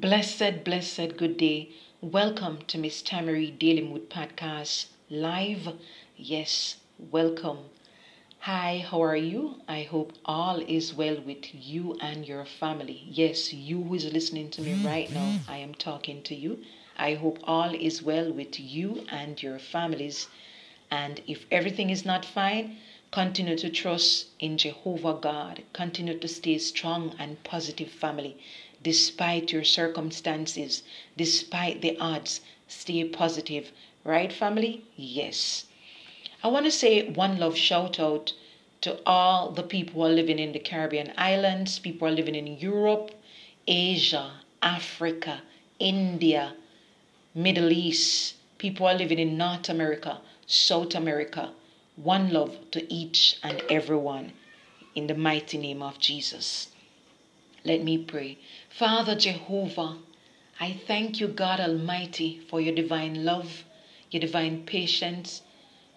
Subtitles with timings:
[0.00, 1.70] Blessed, blessed good day.
[2.00, 5.70] Welcome to Miss Tamari Daily Mood Podcast live.
[6.16, 6.76] Yes,
[7.10, 7.58] welcome.
[8.40, 9.56] Hi, how are you?
[9.66, 13.02] I hope all is well with you and your family.
[13.10, 16.64] Yes, you who is listening to me right now, I am talking to you.
[16.96, 20.28] I hope all is well with you and your families.
[20.92, 22.76] And if everything is not fine,
[23.10, 25.64] continue to trust in Jehovah God.
[25.72, 28.36] Continue to stay strong and positive, family
[28.82, 30.82] despite your circumstances,
[31.16, 32.40] despite the odds.
[32.66, 33.72] Stay positive.
[34.04, 34.84] Right, family?
[34.96, 35.66] Yes.
[36.42, 38.32] I want to say one love shout out
[38.80, 42.36] to all the people who are living in the Caribbean islands, people who are living
[42.36, 43.10] in Europe,
[43.66, 45.42] Asia, Africa,
[45.78, 46.54] India,
[47.34, 51.52] Middle East, people who are living in North America, South America.
[51.96, 54.32] One love to each and everyone
[54.94, 56.68] in the mighty name of Jesus.
[57.64, 58.38] Let me pray.
[58.78, 59.96] Father Jehovah,
[60.60, 63.64] I thank you, God Almighty, for your divine love,
[64.12, 65.42] your divine patience.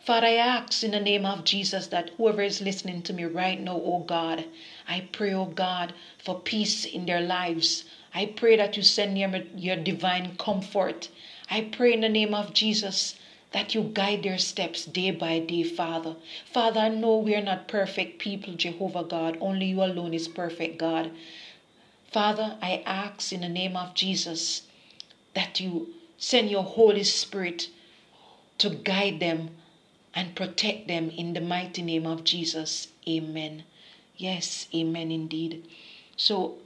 [0.03, 3.61] Father, I ask in the name of Jesus that whoever is listening to me right
[3.61, 4.45] now, oh God,
[4.87, 7.83] I pray, oh God, for peace in their lives.
[8.15, 11.09] I pray that you send your, your divine comfort.
[11.51, 13.13] I pray in the name of Jesus
[13.51, 16.15] that you guide their steps day by day, Father.
[16.51, 19.37] Father, I know we are not perfect people, Jehovah God.
[19.39, 21.11] Only you alone is perfect, God.
[22.11, 24.63] Father, I ask in the name of Jesus
[25.33, 27.69] that you send your Holy Spirit
[28.57, 29.55] to guide them
[30.13, 32.89] and protect them in the mighty name of Jesus.
[33.07, 33.63] Amen.
[34.17, 35.65] Yes, amen indeed.
[36.17, 36.57] So,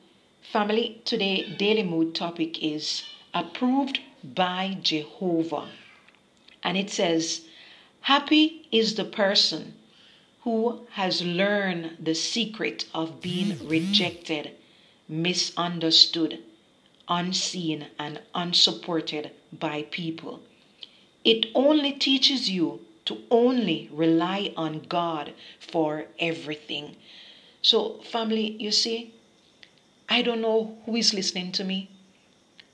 [0.42, 5.70] family, today daily mood topic is approved by Jehovah.
[6.64, 7.42] And it says,
[8.02, 9.76] Happy is the person
[10.42, 13.68] who has learned the secret of being mm-hmm.
[13.68, 14.52] rejected
[15.08, 16.44] misunderstood,
[17.08, 20.42] unseen, and unsupported by people.
[21.24, 26.96] It only teaches you to only rely on God for everything.
[27.62, 29.14] So, family, you see,
[30.10, 31.90] I don't know who is listening to me,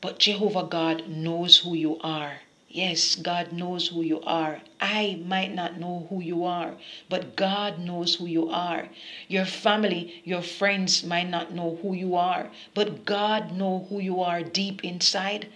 [0.01, 2.41] but Jehovah God knows who you are.
[2.73, 4.61] Yes, God knows who you are.
[4.79, 6.75] I might not know who you are,
[7.09, 8.87] but God knows who you are.
[9.27, 14.21] Your family, your friends might not know who you are, but God knows who you
[14.21, 15.47] are deep inside.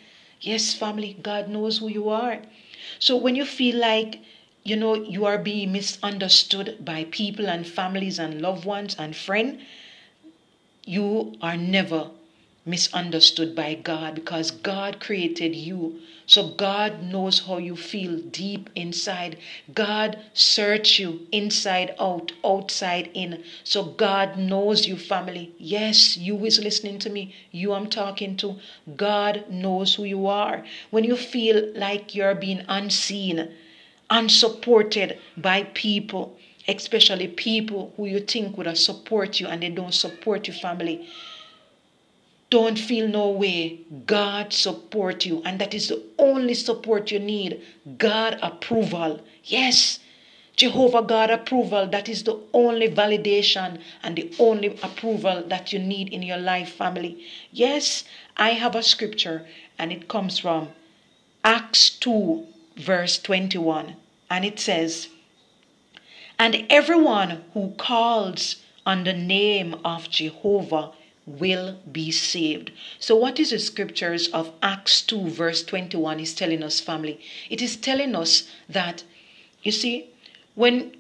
[0.42, 2.42] Yes, family, God knows who you are.
[3.00, 4.20] So when you feel like
[4.64, 9.64] you know you are being misunderstood by people and families and loved ones and friends,
[10.84, 12.12] you are never
[12.66, 16.00] misunderstood by God because God created you.
[16.26, 19.38] So God knows how you feel deep inside.
[19.74, 23.44] God search you inside out, outside in.
[23.64, 25.54] So God knows you, family.
[25.60, 27.36] Yes, you is listening to me.
[27.52, 28.56] You I'm talking to.
[28.96, 30.66] God knows who you are.
[30.90, 33.54] When you feel like you're being unseen,
[34.10, 36.36] unsupported by people,
[36.68, 41.08] especially people who you think would have support you and they don't support your family
[42.50, 43.82] don't feel no way.
[44.06, 45.42] God support you.
[45.44, 47.62] And that is the only support you need.
[47.98, 49.22] God approval.
[49.44, 50.00] Yes.
[50.56, 51.88] Jehovah God approval.
[51.88, 56.70] That is the only validation and the only approval that you need in your life,
[56.74, 57.26] family.
[57.52, 58.06] Yes,
[58.38, 59.46] I have a scripture
[59.78, 60.70] and it comes from
[61.44, 62.46] Acts 2,
[62.78, 63.96] verse 21.
[64.30, 65.10] And it says,
[66.40, 70.92] And everyone who calls on the name of Jehovah
[71.26, 72.72] will be saved.
[73.00, 77.20] So, what is the scriptures of Acts 2, verse 21 is telling us, family?
[77.50, 79.04] It is telling us that,
[79.64, 80.10] you see,
[80.56, 80.96] when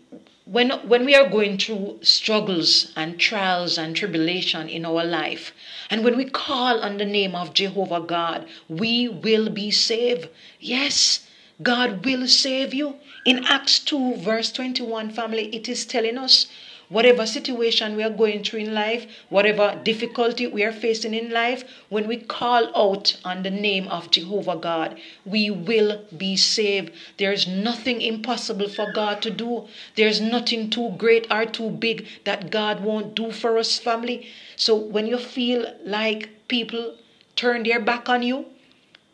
[0.45, 5.53] when when we are going through struggles and trials and tribulation in our life
[5.89, 11.25] and when we call on the name of Jehovah God we will be saved yes
[11.63, 16.45] God will save you in Acts 2 verse 21 family it is telling us
[16.89, 21.63] whatever situation we are going through in life, whatever difficulty we are facing in life,
[21.89, 26.91] when we call out on the name of Jehovah God, we will be saved.
[27.17, 29.67] There's nothing impossible for God to do.
[29.95, 34.27] There's nothing too great or too big that God won't do for us, family.
[34.55, 36.95] So when you feel like people
[37.35, 38.45] turn their back on you,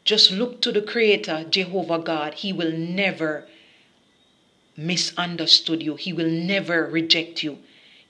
[0.04, 2.34] just look to the Creator, Jehovah God.
[2.34, 3.48] He will never
[4.75, 5.95] misunderstood you.
[5.95, 7.60] He will never reject you.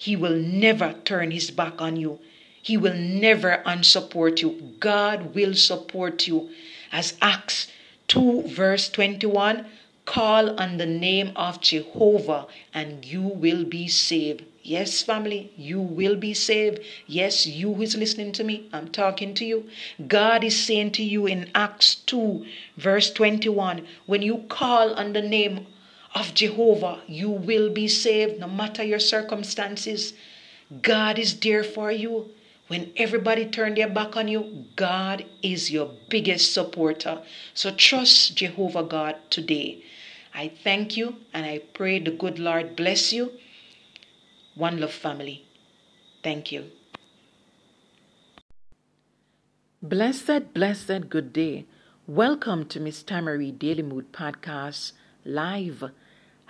[0.01, 2.17] He will never turn his back on you.
[2.59, 4.73] He will never unsupport you.
[4.79, 6.49] God will support you.
[6.91, 7.67] As Acts
[8.07, 9.63] 2, verse 21
[10.05, 14.43] call on the name of Jehovah and you will be saved.
[14.63, 16.79] Yes, family, you will be saved.
[17.05, 19.69] Yes, you who is listening to me, I'm talking to you.
[20.07, 22.43] God is saying to you in Acts 2,
[22.75, 25.67] verse 21, when you call on the name
[26.13, 30.13] of Jehovah, you will be saved no matter your circumstances.
[30.81, 32.31] God is there for you.
[32.67, 37.21] When everybody turn their back on you, God is your biggest supporter.
[37.53, 39.83] So trust Jehovah God today.
[40.33, 43.33] I thank you and I pray the good Lord bless you.
[44.55, 45.45] One Love family.
[46.23, 46.71] Thank you.
[49.81, 51.65] Blessed, blessed good day.
[52.07, 54.93] Welcome to Miss Tamari Daily Mood Podcast
[55.25, 55.91] live.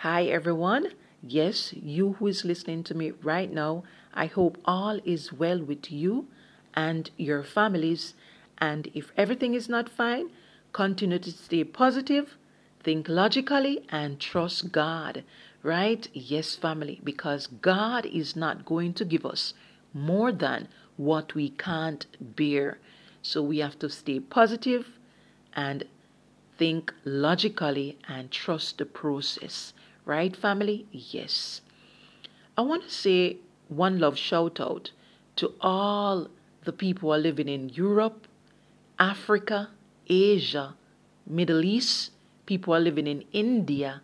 [0.03, 0.93] Hi everyone.
[1.21, 3.83] Yes, you who is listening to me right now,
[4.15, 6.25] I hope all is well with you
[6.73, 8.15] and your families.
[8.57, 10.31] And if everything is not fine,
[10.73, 12.35] continue to stay positive,
[12.79, 15.23] think logically, and trust God.
[15.61, 16.07] Right?
[16.15, 19.53] Yes, family, because God is not going to give us
[19.93, 22.79] more than what we can't bear.
[23.21, 24.97] So we have to stay positive
[25.53, 25.83] and
[26.57, 29.73] think logically and trust the process.
[30.05, 30.87] Right, family?
[30.91, 31.61] Yes.
[32.57, 33.37] I want to say
[33.67, 34.91] one love shout out
[35.37, 36.27] to all
[36.65, 38.27] the people who are living in Europe,
[38.99, 39.69] Africa,
[40.07, 40.75] Asia,
[41.25, 42.11] Middle East,
[42.45, 44.01] people are living in India,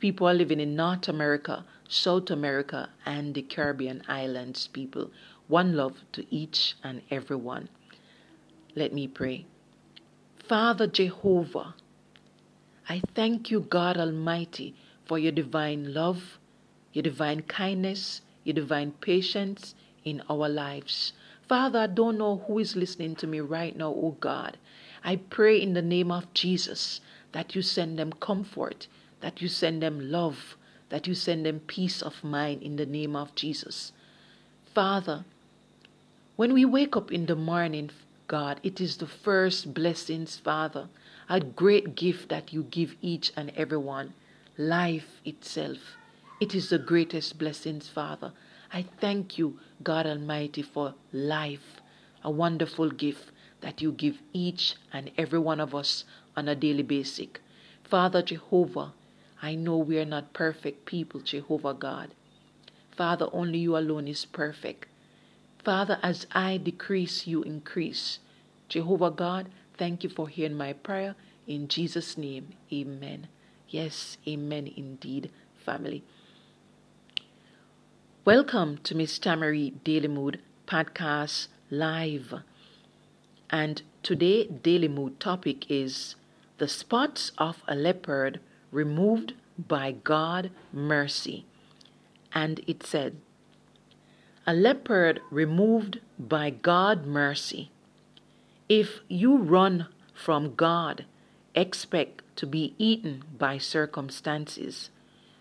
[0.00, 5.10] people are living in North America, South America, and the Caribbean islands, people.
[5.46, 7.68] One love to each and every one.
[8.74, 9.46] Let me pray.
[10.48, 11.74] Father Jehovah,
[12.88, 16.38] I thank you, God Almighty, for your divine love,
[16.92, 19.74] your divine kindness, your divine patience
[20.04, 21.12] in our lives.
[21.48, 24.56] Father, I don't know who is listening to me right now, oh God.
[25.02, 27.00] I pray in the name of Jesus
[27.32, 28.86] that you send them comfort,
[29.20, 30.56] that you send them love,
[30.88, 33.92] that you send them peace of mind in the name of Jesus.
[34.74, 35.24] Father,
[36.36, 37.90] when we wake up in the morning,
[38.26, 40.88] God, it is the first blessings, Father,
[41.28, 44.14] a great gift that you give each and every one
[44.56, 45.78] life itself.
[46.40, 48.32] It is the greatest blessings, Father.
[48.72, 51.80] I thank you, God Almighty, for life,
[52.22, 53.30] a wonderful gift
[53.60, 56.04] that you give each and every one of us
[56.36, 57.28] on a daily basis.
[57.82, 58.92] Father Jehovah,
[59.42, 62.10] I know we are not perfect people, Jehovah God.
[62.96, 64.86] Father, only you alone is perfect.
[65.64, 68.18] Father, as I decrease, you increase.
[68.68, 71.14] Jehovah God, thank you for hearing my prayer.
[71.46, 73.28] In Jesus' name, amen.
[73.74, 76.04] Yes, amen indeed, family.
[78.24, 82.34] Welcome to Miss Tamari Daily Mood Podcast Live.
[83.50, 86.14] And today Daily Mood topic is
[86.58, 88.38] the spots of a leopard
[88.70, 91.44] removed by God mercy.
[92.32, 93.16] And it said,
[94.46, 97.72] A leopard removed by God mercy.
[98.68, 101.06] If you run from God,
[101.56, 104.90] expect to be eaten by circumstances.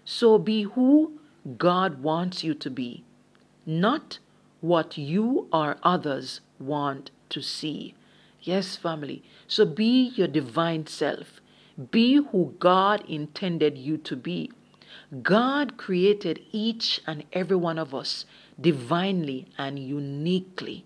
[0.06, 1.20] So be who
[1.58, 3.04] God wants you to be,
[3.66, 4.20] not
[4.62, 7.96] what you or others want to see.
[8.42, 9.24] Yes, family.
[9.48, 11.42] So be your divine self.
[11.92, 14.52] Be who God intended you to be.
[15.22, 18.26] God created each and every one of us
[18.60, 20.86] divinely and uniquely.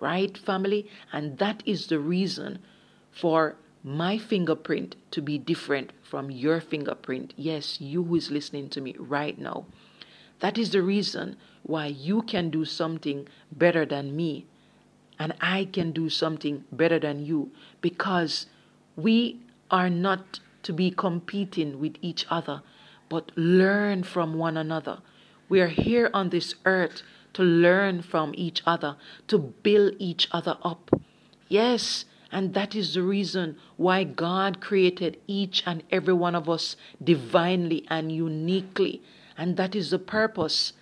[0.00, 0.88] Right, family?
[1.12, 2.58] And that is the reason
[3.10, 7.34] for my fingerprint to be different from your fingerprint.
[7.36, 9.66] Yes, you who is listening to me right now.
[10.40, 14.46] That is the reason why you can do something better than me
[15.22, 18.46] and I can do something better than you because
[18.96, 22.62] we are not to be competing with each other,
[23.08, 24.98] but learn from one another.
[25.48, 27.02] We are here on this earth
[27.34, 28.96] to learn from each other,
[29.28, 30.90] to build each other up.
[31.48, 36.76] Yes, and that is the reason why God created each and every one of us
[37.04, 39.02] divinely and uniquely.
[39.36, 40.72] And that is the purpose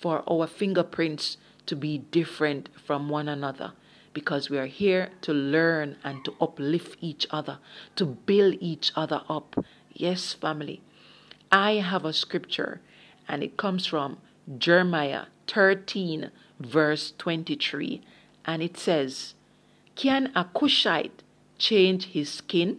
[0.00, 1.36] for our fingerprints
[1.66, 3.72] to be different from one another.
[4.14, 7.58] Because we are here to learn and to uplift each other,
[7.96, 9.56] to build each other up.
[9.92, 10.80] Yes, family.
[11.50, 12.80] I have a scripture,
[13.28, 14.18] and it comes from
[14.58, 18.00] Jeremiah 13, verse 23.
[18.44, 19.34] And it says,
[20.00, 21.22] can a Cushite
[21.58, 22.78] change his skin?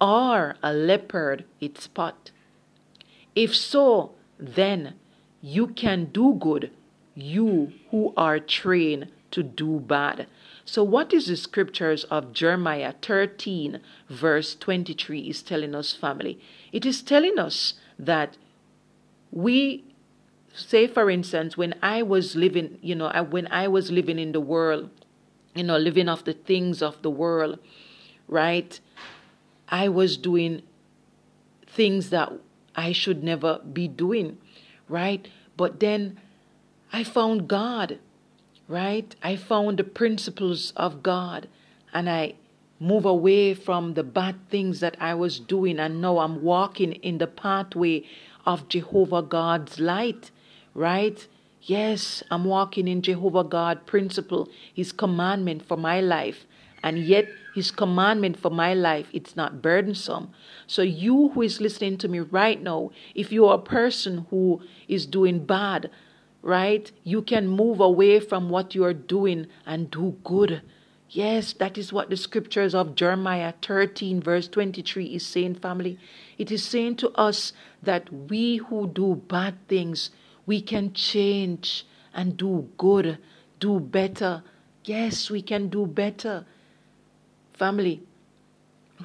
[0.00, 2.32] Or a leopard its spot?
[3.36, 4.94] If so, then
[5.40, 6.72] you can do good,
[7.14, 10.26] you who are trained to do bad.
[10.64, 16.40] So, what is the scriptures of Jeremiah 13, verse 23 is telling us, family?
[16.72, 18.36] It is telling us that
[19.30, 19.84] we
[20.52, 24.40] say for instance when i was living you know when i was living in the
[24.40, 24.90] world
[25.58, 27.58] you know living off the things of the world
[28.28, 28.80] right?
[29.68, 30.62] I was doing
[31.66, 32.32] things that
[32.74, 34.38] i should never be doing
[34.88, 35.28] right?
[35.56, 36.20] But then
[36.92, 37.98] i found god
[38.68, 39.14] right?
[39.22, 41.48] I found the principles of god
[41.92, 42.34] and i
[42.80, 47.18] move away from the bad things that i was doing and now i'm walking in
[47.18, 48.04] the pathway
[48.46, 50.30] of jehovah god's light
[50.78, 51.26] right?
[51.62, 56.46] Yes, I'm walking in Jehovah God principle, his commandment for my life.
[56.82, 60.30] And yet his commandment for my life, it's not burdensome.
[60.66, 64.60] So you who is listening to me right now, if you are a person who
[64.86, 65.90] is doing bad,
[66.40, 66.90] right?
[67.02, 70.62] You can move away from what you are doing and do good.
[71.10, 75.98] Yes, that is what the scriptures of Jeremiah 13, verse 23 is saying, family.
[76.36, 80.10] It is saying to us that we who do bad things,
[80.48, 83.18] we can change and do good,
[83.60, 84.42] do better.
[84.82, 86.46] Yes, we can do better.
[87.52, 88.00] Family,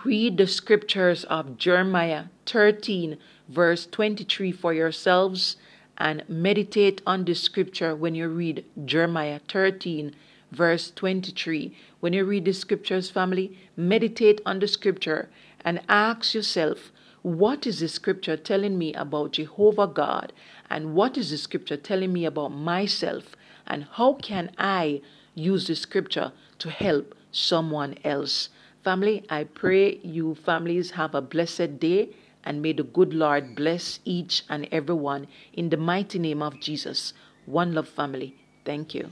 [0.05, 3.17] read the scriptures of Jeremiah 13,
[3.49, 5.57] verse 23 for yourselves
[5.97, 10.15] and meditate on the scripture when you read Jeremiah 13,
[10.49, 11.75] verse 23.
[11.99, 15.29] When you read the scriptures, family, meditate on the scripture
[15.65, 20.31] and ask yourself, what is the scripture telling me about Jehovah God?
[20.73, 23.35] And what is the scripture telling me about myself?
[23.67, 25.01] And how can I
[25.35, 28.49] use the scripture to help someone else?
[28.83, 33.99] Family, I pray you families have a blessed day and may the good Lord bless
[34.03, 37.13] each and every one in the mighty name of Jesus.
[37.45, 38.35] One love family.
[38.65, 39.11] Thank you.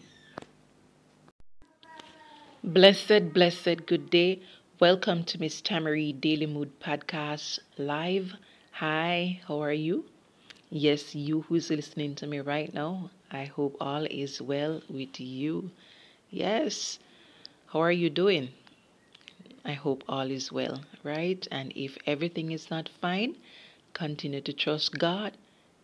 [2.63, 4.41] Blessed, blessed, good day.
[4.79, 8.33] Welcome to Miss Tamari Daily Mood Podcast Live.
[8.71, 10.10] Hi, how are you?
[10.73, 15.71] Yes, you who's listening to me right now, I hope all is well with you.
[16.29, 16.97] Yes,
[17.67, 18.53] how are you doing?
[19.65, 21.45] I hope all is well, right?
[21.51, 23.35] And if everything is not fine,
[23.91, 25.33] continue to trust God,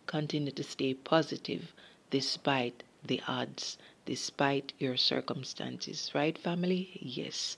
[0.05, 1.73] continue to stay positive
[2.09, 6.97] despite the odds, despite your circumstances, right, family?
[7.01, 7.57] Yes.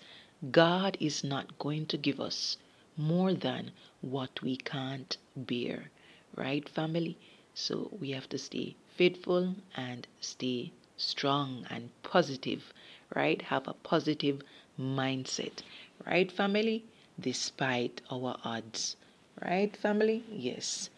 [0.49, 2.57] God is not going to give us
[2.97, 3.69] more than
[4.01, 5.91] what we can't bear.
[6.39, 7.17] Right, family?
[7.53, 12.73] So we have to stay faithful and stay strong and positive,
[13.15, 13.41] right?
[13.43, 14.41] Have a positive
[14.79, 15.61] mindset,
[16.07, 16.85] right, family?
[17.19, 18.95] Despite our odds,
[19.41, 20.23] right, family?
[20.31, 20.89] Yes.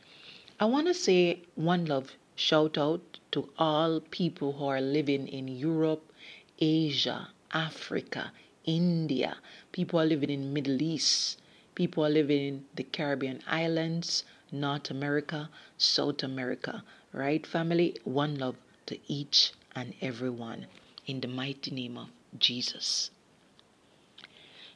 [0.59, 5.47] I want to say one love shout out to all people who are living in
[5.47, 6.11] Europe,
[6.59, 8.31] Asia, Africa,
[8.65, 9.37] India.
[9.71, 11.39] People are living in Middle East.
[11.75, 16.83] People are living in the Caribbean islands, North America, South America.
[17.13, 17.95] Right, family?
[18.03, 20.67] One love to each and every one
[21.05, 23.11] in the mighty name of Jesus.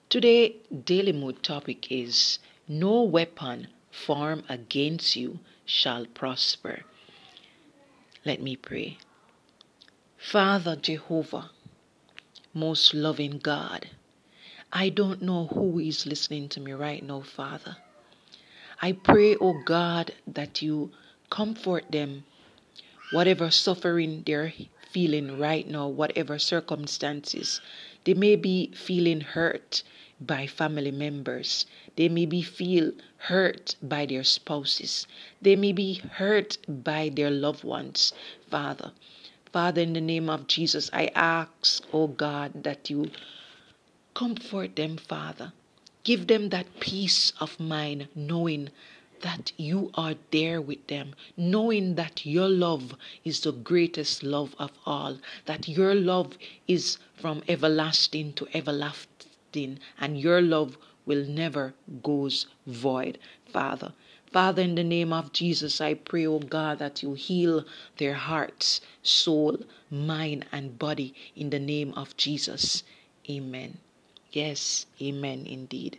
[0.09, 6.83] Today, daily mood topic is no weapon formed against you shall prosper.
[8.23, 8.97] Let me pray.
[10.17, 11.51] Father Jehovah,
[12.53, 13.89] most loving God.
[14.71, 17.77] I don't know who is listening to me right now, Father.
[18.81, 20.91] I pray, oh God, that you
[21.29, 22.25] comfort them,
[23.11, 24.53] whatever suffering they're
[24.91, 27.61] feeling right now, whatever circumstances.
[28.03, 29.83] They may be feeling hurt
[30.21, 31.65] by family members.
[31.95, 35.07] They may be feel hurt by their spouses.
[35.41, 38.13] They may be hurt by their loved ones,
[38.49, 38.91] Father.
[39.51, 43.11] Father, in the name of Jesus, I ask, oh God, that you
[44.13, 45.53] comfort them, Father.
[46.05, 48.69] Give them that peace of mind, knowing
[49.21, 52.93] that you are there with them, knowing that your love
[53.23, 60.19] is the greatest love of all, that your love is from everlasting to everlasting, and
[60.19, 63.17] your love will never goes void,
[63.51, 63.91] Father.
[64.31, 67.65] Father, in the name of Jesus, I pray, oh God, that you heal
[67.97, 69.57] their hearts, soul,
[69.89, 72.83] mind, and body in the name of Jesus.
[73.27, 73.79] Amen.
[74.35, 75.97] Yes, amen indeed.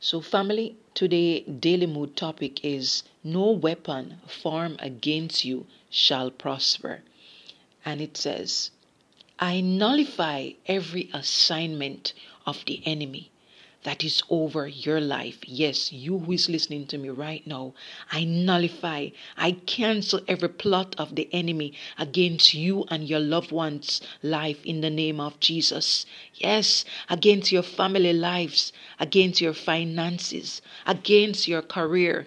[0.00, 7.02] So, family, today daily mood topic is no weapon formed against you shall prosper.
[7.84, 8.72] And it says,
[9.38, 12.12] I nullify every assignment
[12.44, 13.30] of the enemy
[13.82, 15.38] that is over your life.
[15.46, 17.72] Yes, you who is listening to me right now,
[18.12, 24.00] I nullify, I cancel every plot of the enemy against you and your loved ones'
[24.22, 26.04] life in the name of Jesus.
[26.34, 32.26] Yes, against your family lives, against your finances, against your career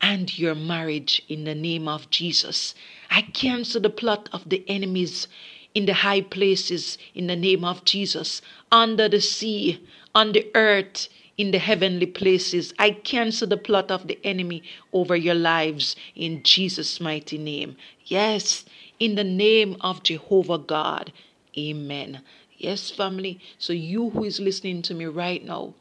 [0.00, 2.74] and your marriage in the name of Jesus.
[3.10, 5.28] I cancel the plot of the enemies
[5.74, 9.84] in the high places in the name of Jesus, under the sea,
[10.14, 12.72] on the earth, in the heavenly places.
[12.78, 17.76] I cancel the plot of the enemy over your lives in Jesus' mighty name.
[18.04, 18.64] Yes,
[19.00, 21.12] in the name of Jehovah God.
[21.58, 22.20] Amen.
[22.56, 23.40] Yes, family.
[23.58, 25.74] So, you who is listening to me right now,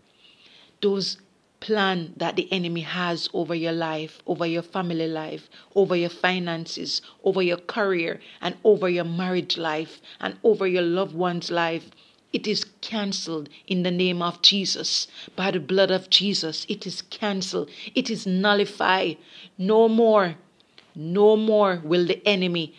[0.82, 1.18] those
[1.60, 7.02] plan that the enemy has over your life, over your family life, over your finances,
[7.24, 11.90] over your career, and over your marriage life, and over your loved one's life.
[12.34, 15.08] It is cancelled in the name of Jesus.
[15.36, 17.70] By the blood of Jesus, it is cancelled.
[17.94, 19.18] It is nullified.
[19.58, 20.36] No more,
[20.96, 22.74] no more will the enemy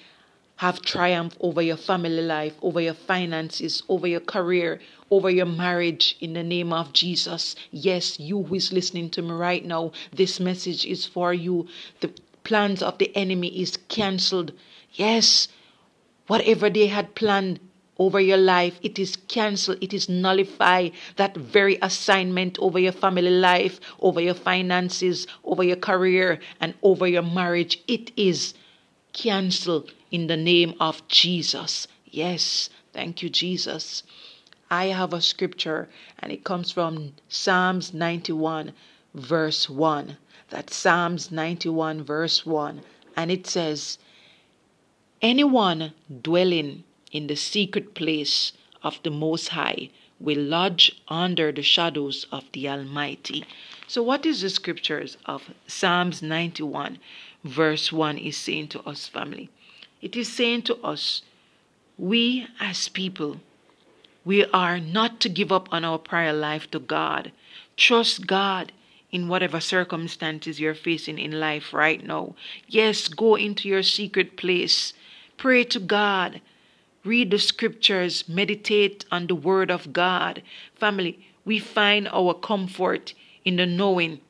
[0.57, 4.81] have triumph over your family life, over your finances, over your career,
[5.11, 7.55] over your marriage in the name of Jesus.
[7.71, 11.67] Yes, you who is listening to me right now, this message is for you.
[12.01, 12.13] The
[12.45, 14.53] plans of the enemy is cancelled.
[14.93, 15.49] Yes,
[16.27, 17.61] whatever they had planned
[17.99, 23.31] over your life, it is cancelled, it is nullify That very assignment over your family
[23.31, 28.55] life, over your finances, over your career, and over your marriage, it is
[29.13, 31.87] cancelled in the name of Jesus.
[32.05, 34.03] Yes, thank you, Jesus.
[34.71, 38.73] I have a scripture and it comes from Psalms 91,
[39.15, 40.17] verse 1.
[40.51, 42.83] That's Psalms 91, verse 1.
[43.17, 43.99] And it says,
[45.23, 46.85] Anyone dwelling
[47.15, 48.53] in the secret place
[48.83, 53.45] of the Most High will lodge under the shadows of the Almighty.
[53.87, 56.99] So, what is the scriptures of Psalms 91,
[57.45, 59.49] verse 1 is saying to us, family?
[60.03, 61.23] It is saying to us,
[61.97, 63.41] we as people,
[64.25, 67.31] we are not to give up on our prayer life to God.
[67.77, 68.73] Trust God
[69.13, 72.35] in whatever circumstances you're facing in life right now.
[72.67, 74.93] Yes, go into your secret place.
[75.37, 76.41] Pray to God.
[77.05, 78.29] Read the scriptures.
[78.29, 80.43] Meditate on the word of God.
[80.75, 84.21] Family, we find our comfort in the knowing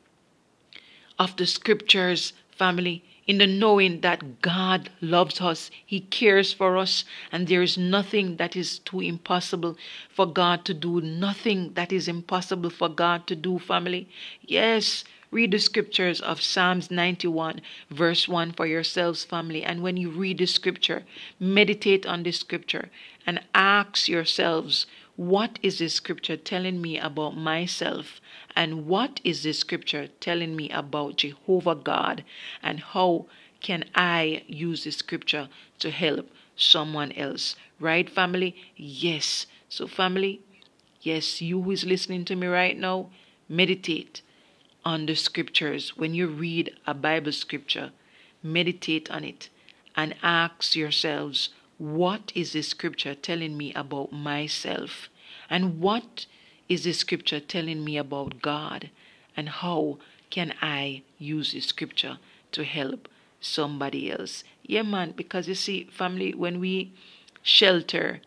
[1.18, 7.04] of the scriptures, family in the knowing that God loves us, He cares for us,
[7.32, 9.76] and there is nothing that is too impossible
[10.10, 14.08] for God to do, nothing that is impossible for God to do, family.
[14.42, 19.64] Yes, read the scriptures of Psalms 91, verse 1 for yourselves, family.
[19.64, 21.02] And when you read the scripture,
[21.40, 22.88] meditate on the scripture
[23.26, 28.20] and ask yourselves, what is this scripture telling me about myself?
[28.54, 32.22] And what is this scripture telling me about Jehovah God?
[32.62, 33.26] And how
[33.60, 35.48] can I use this scripture
[35.80, 37.56] to help someone else?
[37.80, 38.54] Right, family?
[38.76, 39.46] Yes.
[39.68, 40.42] So, family,
[41.00, 43.10] yes, you who is listening to me right now,
[43.48, 44.22] meditate
[44.84, 45.96] on the scriptures.
[45.96, 47.92] When you read a Bible scripture,
[48.42, 49.48] meditate on it
[49.96, 55.08] and ask yourselves, what is this scripture telling me about myself?
[55.50, 56.26] And what
[56.68, 58.90] is the scripture telling me about God?
[59.36, 59.98] And how
[60.30, 62.18] can I use the scripture
[62.52, 63.08] to help
[63.40, 64.44] somebody else?
[64.62, 66.92] Yeah, man, because you see, family, when we
[67.42, 68.20] shelter,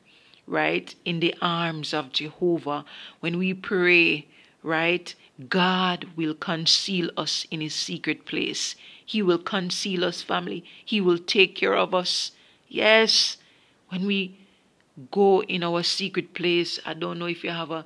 [0.45, 2.85] right, in the arms of Jehovah,
[3.19, 4.27] when we pray,
[4.63, 5.13] right,
[5.49, 8.75] God will conceal us in his secret place.
[9.05, 10.63] He will conceal us, family.
[10.83, 12.31] He will take care of us.
[12.67, 13.37] Yes,
[13.89, 14.39] when we
[15.11, 17.85] go in our secret place, I don't know if you have a,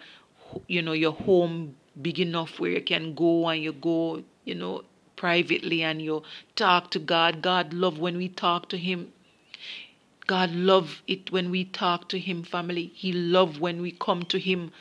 [0.68, 4.84] you know, your home big enough where you can go and you go, you know,
[5.18, 6.24] privately and you
[6.56, 7.42] talk to God.
[7.42, 9.12] God love when we talk to Him.
[10.26, 12.92] God love it when we talk to Him, family.
[12.96, 14.72] He love when we come to Him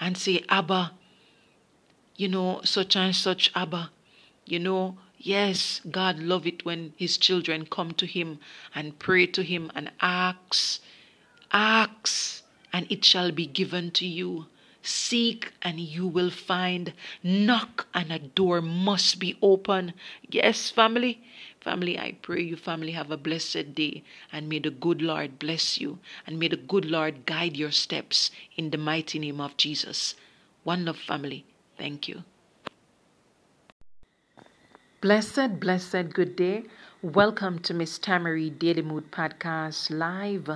[0.00, 0.92] and say, Abba,
[2.16, 3.90] you know, such and such Abba.
[4.44, 8.38] You know, yes, God love it when His children come to Him
[8.74, 10.80] and pray to Him and ask,
[11.52, 14.46] ask, and it shall be given to you.
[14.82, 16.92] Seek and you will find.
[17.22, 19.94] Knock and a door must be open.
[20.28, 21.22] Yes, family.
[21.60, 24.02] Family, I pray you, family, have a blessed day.
[24.32, 26.00] And may the good Lord bless you.
[26.26, 30.16] And may the good Lord guide your steps in the mighty name of Jesus.
[30.64, 31.44] One love, family.
[31.76, 32.22] Thank you.
[35.00, 36.64] Blessed, blessed good day.
[37.02, 40.48] Welcome to Miss Tamari Daily Mood Podcast Live.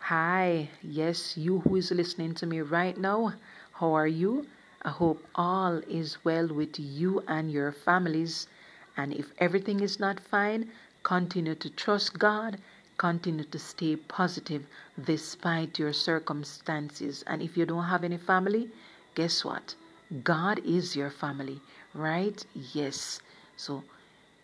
[0.00, 3.34] Hi, yes, you who is listening to me right now,
[3.74, 4.46] how are you?
[4.82, 8.48] I hope all is well with you and your families.
[8.96, 10.72] And if everything is not fine,
[11.04, 12.58] continue to trust God,
[12.98, 14.66] continue to stay positive
[15.02, 17.22] despite your circumstances.
[17.28, 18.70] And if you don't have any family,
[19.14, 19.76] guess what?
[20.22, 21.60] God is your family,
[21.94, 22.44] right?
[22.54, 23.20] Yes.
[23.56, 23.84] So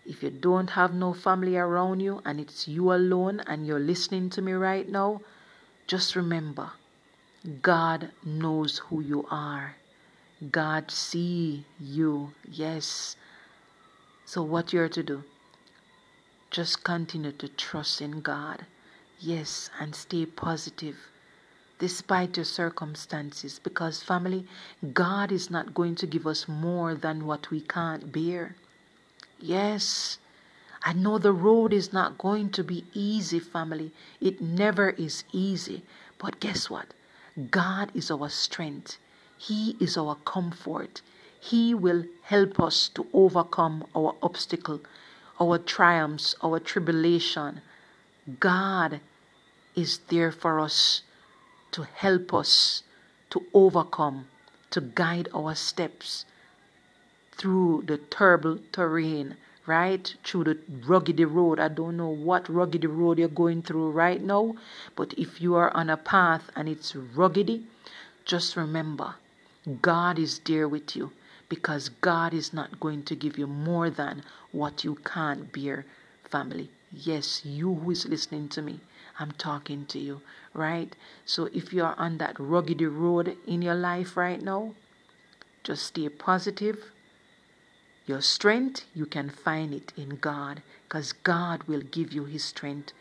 [0.05, 4.31] If you don't have no family around you and it's you alone and you're listening
[4.31, 5.21] to me right now,
[5.87, 6.73] just remember
[7.63, 9.77] God knows who you are.
[10.51, 12.35] God see you.
[12.49, 13.17] Yes.
[14.25, 15.25] So what you're to do?
[16.51, 18.67] Just continue to trust in God.
[19.19, 20.97] Yes, and stay positive
[21.79, 24.47] despite your circumstances because family,
[24.93, 28.57] God is not going to give us more than what we can't bear.
[29.41, 30.19] Yes.
[30.83, 33.93] I know the road is not going to be easy, family.
[34.21, 35.83] It never is easy.
[36.19, 36.95] But guess what?
[37.51, 38.99] God is our strength.
[39.37, 41.03] He is our comfort.
[41.41, 44.81] He will help us to overcome our obstacle,
[45.41, 47.61] our triumphs, our tribulation.
[48.41, 49.01] God
[49.77, 51.03] is there for us
[51.73, 52.83] to help us
[53.31, 54.29] to overcome,
[54.71, 56.25] to guide our steps
[57.33, 60.15] through the terrible terrain, right?
[60.25, 61.61] Through the rugged road.
[61.61, 64.57] I don't know what rugged road you're going through right now,
[64.97, 67.63] but if you are on a path and it's rugged,
[68.25, 69.15] just remember
[69.83, 71.13] God is there with you
[71.49, 75.87] because God is not going to give you more than what you can't bear,
[76.25, 76.71] family.
[76.93, 78.81] Yes, you who is listening to me,
[79.19, 80.21] I'm talking to you,
[80.55, 80.95] right?
[81.25, 84.75] So if you are on that rugged road in your life right now,
[85.65, 86.85] just stay positive.
[88.07, 92.93] Your strength, you can find it in God because God will give you His strength.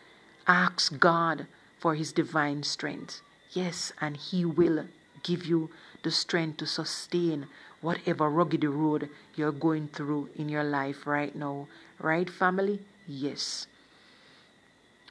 [0.48, 1.48] Ask God
[1.80, 3.22] for His divine strength.
[3.52, 4.86] Yes, and He will
[5.24, 5.70] give you
[6.04, 7.48] the strength to sustain
[7.82, 11.68] whatever rugged road you're going through in your life right now.
[12.00, 12.82] Right, family?
[13.08, 13.68] Yes.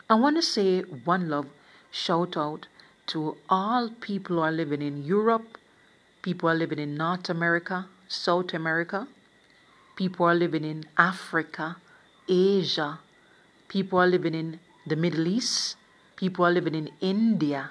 [0.08, 1.46] I want to say one love
[1.90, 2.68] shout out
[3.08, 5.58] to all people who are living in Europe,
[6.22, 9.08] people are living in North America, South America,
[9.96, 11.78] people are living in Africa,
[12.28, 13.00] Asia,
[13.66, 15.74] people are living in the Middle East,
[16.14, 17.70] people are living in India,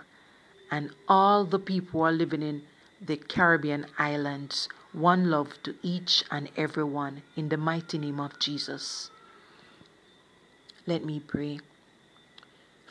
[0.70, 2.64] and all the people who are living in
[3.00, 4.68] the Caribbean islands.
[4.92, 9.10] One love to each and every one in the mighty name of Jesus.
[10.86, 11.60] Let me pray.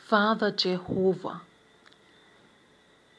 [0.07, 1.41] Father Jehovah,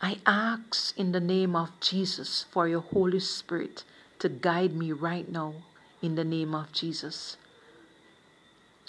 [0.01, 3.83] I ask in the name of Jesus for your Holy Spirit
[4.20, 5.55] to guide me right now
[6.01, 7.38] in the name of Jesus.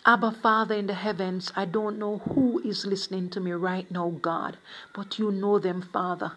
[0.05, 4.09] Abba, Father in the heavens, I don't know who is listening to me right now,
[4.21, 4.57] God,
[4.93, 6.33] but you know them, Father.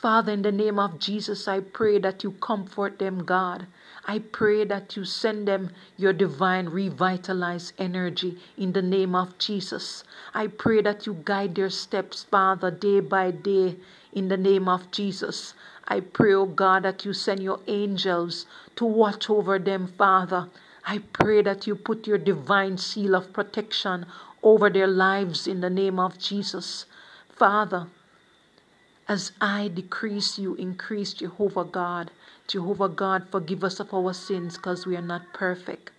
[0.00, 3.66] Father, in the name of Jesus, I pray that you comfort them, God.
[4.08, 10.04] I pray that you send them your divine revitalized energy in the name of Jesus.
[10.32, 13.76] I pray that you guide their steps, Father, day by day
[14.12, 15.54] in the name of Jesus.
[15.88, 20.50] I pray, oh God, that you send your angels to watch over them, Father.
[20.84, 24.06] I pray that you put your divine seal of protection
[24.40, 26.86] over their lives in the name of Jesus.
[27.28, 27.88] Father,
[29.08, 32.12] as I decrease, you increase, Jehovah God.
[32.48, 35.90] Jehovah God, forgive us of our sins because we are not perfect.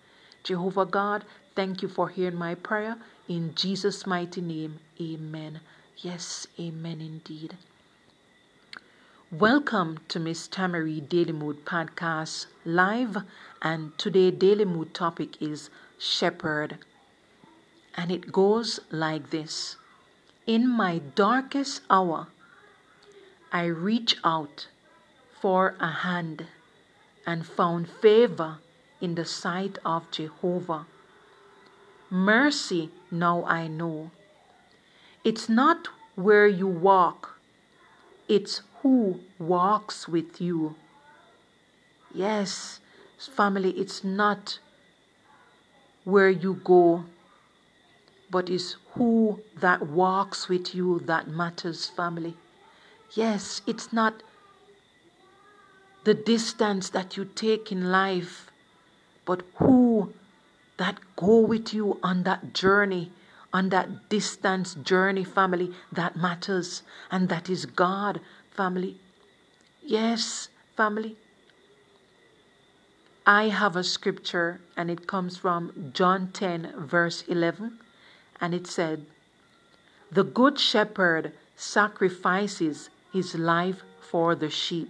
[0.42, 2.96] Jehovah God, thank you for hearing my prayer.
[3.28, 5.60] In Jesus' mighty name, amen.
[5.98, 7.58] Yes, amen indeed.
[9.30, 13.18] Welcome to Miss Tamari Daily Mood Podcast Live,
[13.60, 16.78] and today Daily Mood topic is Shepherd.
[17.94, 19.76] And it goes like this
[20.46, 22.28] In my darkest hour,
[23.52, 24.68] I reach out
[25.40, 26.46] for a hand
[27.26, 28.58] and found favor
[29.00, 30.86] in the sight of Jehovah.
[32.10, 34.10] Mercy now I know.
[35.24, 37.38] It's not where you walk,
[38.28, 40.74] it's who walks with you.
[42.14, 42.80] Yes,
[43.18, 44.58] family, it's not
[46.04, 47.04] where you go,
[48.30, 52.36] but it's who that walks with you that matters, family.
[53.12, 54.22] Yes, it's not
[56.08, 58.50] the distance that you take in life,
[59.26, 60.10] but who
[60.78, 63.12] that go with you on that journey,
[63.52, 66.82] on that distance journey, family, that matters.
[67.10, 68.96] And that is God, family.
[69.82, 71.18] Yes, family.
[73.26, 77.80] I have a scripture and it comes from John 10, verse 11.
[78.40, 79.04] And it said,
[80.10, 84.88] The good shepherd sacrifices his life for the sheep.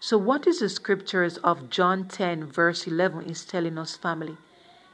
[0.00, 4.36] So, what is the scriptures of John 10, verse 11 is telling us, family?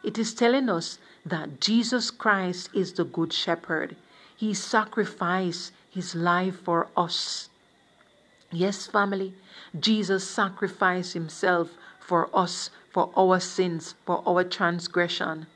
[0.02, 3.96] It is telling us that Jesus Christ is the good shepherd.
[4.36, 7.48] He sacrificed his life for us.
[8.52, 9.34] Yes, family,
[9.78, 15.46] Jesus sacrificed himself for us, for our sins, for our transgression.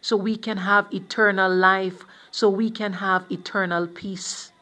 [0.00, 4.52] so we can have eternal life, so we can have eternal peace.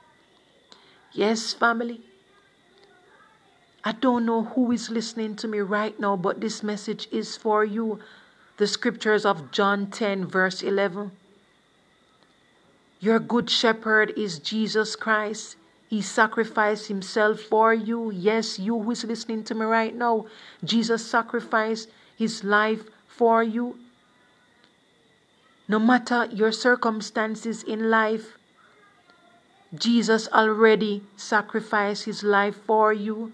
[1.12, 2.00] Yes, family.
[3.86, 7.64] I don't know who is listening to me right now, but this message is for
[7.64, 8.00] you.
[8.56, 11.12] The scriptures of John 10, verse 11.
[13.00, 15.56] Your good shepherd is Jesus Christ.
[15.90, 18.10] He sacrificed himself for you.
[18.10, 20.26] Yes, you who is listening to me right now.
[20.64, 23.76] Jesus sacrificed his life for you.
[25.68, 28.38] No matter your circumstances in life,
[29.74, 33.32] Jesus already sacrificed his life for you.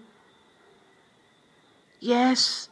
[2.01, 2.67] Yes.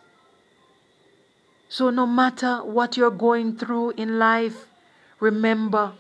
[1.70, 4.66] So, no matter what you're going through in life,
[5.20, 5.94] remember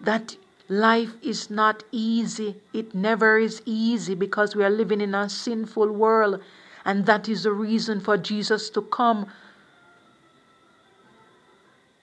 [0.00, 0.36] that
[0.68, 2.56] life is not easy.
[2.72, 6.42] It never is easy because we are living in a sinful world.
[6.84, 9.30] And that is the reason for Jesus to come.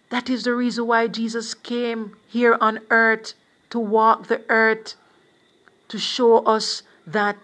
[0.10, 3.34] That is the reason why Jesus came here on earth
[3.70, 4.96] to walk the earth,
[5.89, 7.38] to show us that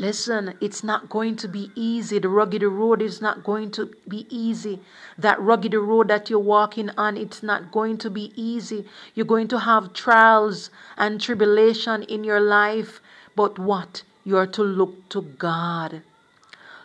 [0.00, 2.20] Listen, it's not going to be easy.
[2.20, 4.78] The rugged road is not going to be easy.
[5.18, 8.86] That rugged road that you're walking on, it's not going to be easy.
[9.16, 13.00] You're going to have trials and tribulation in your life.
[13.34, 14.02] But what?
[14.22, 16.02] You are to look to God.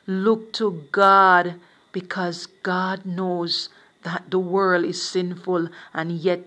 [0.08, 1.60] Look to God
[1.92, 3.70] because God knows
[4.02, 6.40] that the world is sinful and yet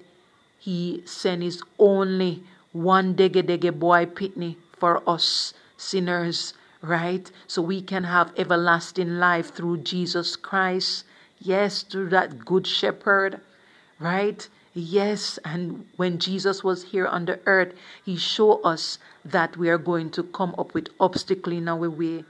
[0.59, 7.31] He sent His only one dege dege boy pitney for us sinners, right?
[7.47, 11.05] So we can have everlasting life through Jesus Christ.
[11.39, 13.41] Yes, through that good shepherd,
[13.99, 14.49] right?
[14.73, 17.73] Yes, and when Jesus was here on the earth,
[18.05, 22.25] he showed us that we are going to come up with obstacle in our way.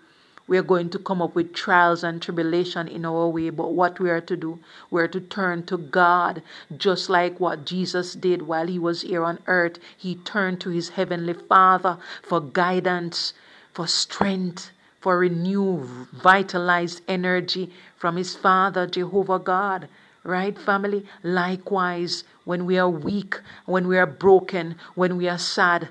[0.48, 3.98] We are going to come up with trials and tribulation in our way, but what
[3.98, 6.42] we are to do, we are to turn to God,
[6.76, 9.78] just like what Jesus did while he was here on earth.
[9.96, 13.32] He turned to his heavenly Father for guidance,
[13.72, 19.88] for strength, for renewed, vitalized energy from his Father, Jehovah God.
[20.22, 21.06] Right, family?
[21.22, 25.88] Likewise, when we are weak, when we are broken, when we are sad,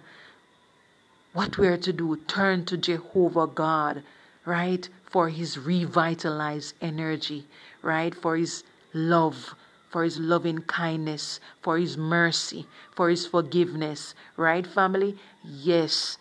[1.32, 4.04] what we are to do, turn to Jehovah God,
[4.46, 4.88] right?
[5.04, 7.48] For his revitalized energy,
[7.82, 8.14] right?
[8.14, 9.56] For his love,
[9.90, 15.18] for his loving kindness, for his mercy, for his forgiveness, right, family?
[15.44, 16.18] Yes.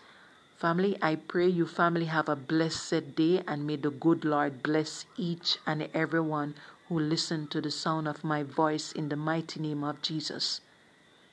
[0.57, 5.05] Family, I pray you family have a blessed day and may the good Lord bless
[5.17, 6.55] each and everyone
[6.89, 10.61] who listen to the sound of my voice in the mighty name of Jesus.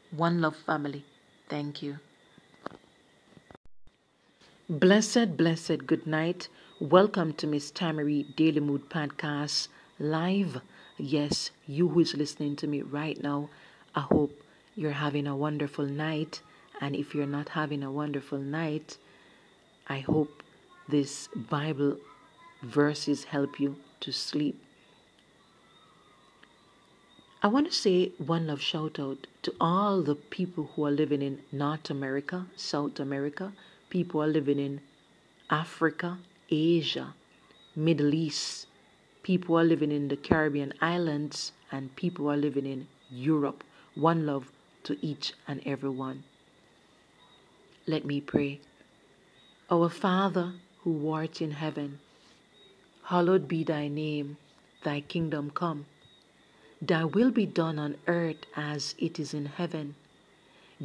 [0.10, 1.06] One love family.
[1.48, 2.00] Thank you.
[4.70, 6.48] Blessed, blessed good night.
[6.82, 9.68] Welcome to Miss Tamari Daily Mood Podcast
[10.00, 10.62] live.
[10.98, 13.52] Yes, you who is listening to me right now,
[13.94, 14.42] I hope
[14.76, 16.42] you're having a wonderful night.
[16.82, 18.98] And if you're not having a wonderful night,
[19.86, 20.42] I hope
[20.90, 21.98] this Bible
[22.64, 24.60] verses help you to sleep.
[27.44, 31.22] I want to say one love shout out to all the people who are living
[31.22, 33.54] in North America, South America,
[33.92, 34.82] people are living in
[35.52, 36.18] Africa,
[36.52, 37.14] Asia,
[37.76, 38.68] Middle East,
[39.24, 43.64] people are living in the Caribbean islands, and people are living in Europe.
[43.96, 44.52] One love
[44.84, 46.24] to each and every one.
[47.88, 48.60] Let me pray.
[49.70, 52.00] Our Father, who art in heaven,
[53.04, 54.38] hallowed be thy name,
[54.84, 55.86] thy kingdom come.
[56.82, 59.96] Thy will be done on earth as it is in heaven.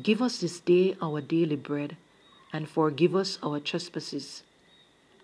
[0.00, 1.96] Give us this day our daily bread,
[2.52, 4.42] and forgive us our trespasses,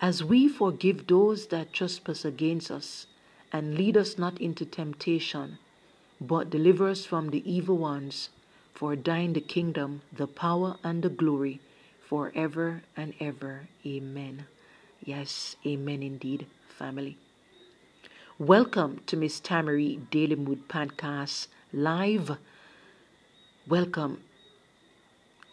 [0.03, 3.07] as we forgive those that trespass against us.
[3.53, 5.59] And lead us not into temptation,
[6.21, 8.31] but deliver us from the evil ones.
[8.75, 11.61] For thine the kingdom, the power, and the glory
[12.01, 13.69] forever and ever.
[13.87, 14.47] Amen.
[15.05, 17.19] Yes, amen indeed, family.
[18.39, 22.39] Welcome to Miss Tamari Daily Mood Podcast live.
[23.69, 24.23] Welcome,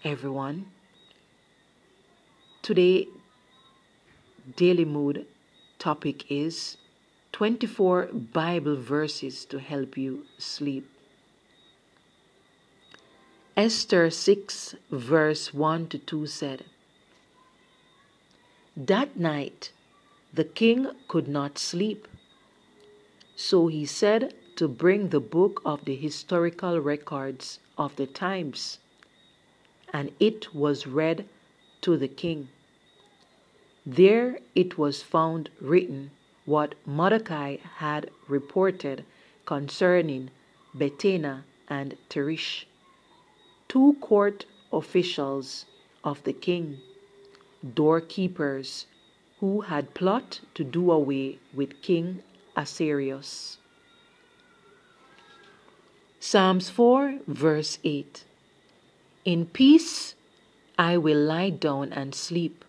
[0.04, 0.68] everyone.
[2.62, 3.08] Today,
[4.56, 5.28] Daily Mood
[5.80, 6.78] topic is
[7.34, 10.90] 24 Bible verses to help you sleep.
[13.58, 16.64] Esther 6, verse 1 to 2 said,
[18.78, 19.72] That night
[20.34, 22.08] the king could not sleep.
[23.36, 28.80] So he said to bring the book of the historical records of the times,
[29.92, 31.28] and it was read
[31.82, 32.48] to the king.
[33.91, 36.12] There it was found written
[36.45, 39.04] what Mordecai had reported
[39.47, 40.30] concerning
[40.78, 42.65] Bigthana, and Teresh,
[43.67, 45.65] two court officials
[46.04, 46.82] of the king,
[47.63, 48.86] doorkeepers
[49.39, 52.21] who had plot to do away with King
[52.56, 53.58] Ahasuerus.
[56.19, 58.23] Psalms 4, verse 8
[59.25, 60.13] In peace
[60.78, 62.63] I will lie down and sleep,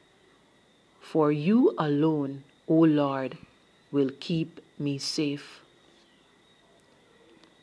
[1.11, 3.37] for you alone, O Lord,
[3.91, 5.61] will keep me safe.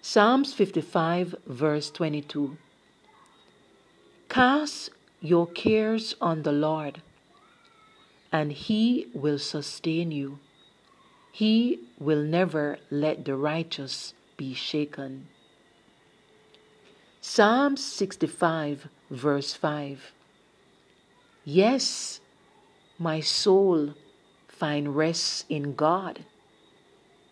[0.01, 2.57] Psalms 55, verse 22
[4.27, 4.89] Cast
[5.21, 7.01] your cares on the Lord,
[8.33, 10.39] and He will sustain you.
[11.31, 15.29] He will never let the righteous be shaken.
[17.21, 20.11] Psalm 65, verse 5
[21.45, 22.19] Yes,
[22.99, 23.93] my soul
[24.47, 26.25] find rest in God.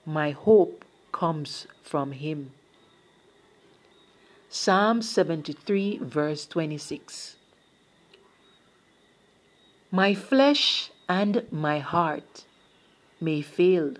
[0.05, 2.51] My hope comes from Him.
[4.49, 7.35] Psalm 73, verse 26
[9.91, 12.45] My flesh and my heart
[13.19, 13.95] may fail,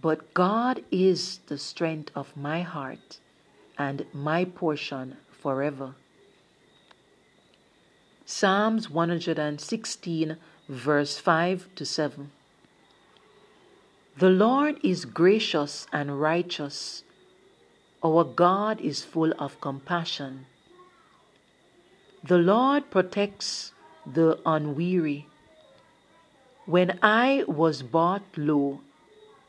[0.00, 3.20] but God is the strength of my heart
[3.78, 5.94] and my portion forever.
[8.34, 12.30] Psalms 116, verse 5 to 7.
[14.16, 17.04] The Lord is gracious and righteous.
[18.02, 20.46] Our God is full of compassion.
[22.24, 23.74] The Lord protects
[24.06, 25.26] the unweary.
[26.64, 28.80] When I was brought low,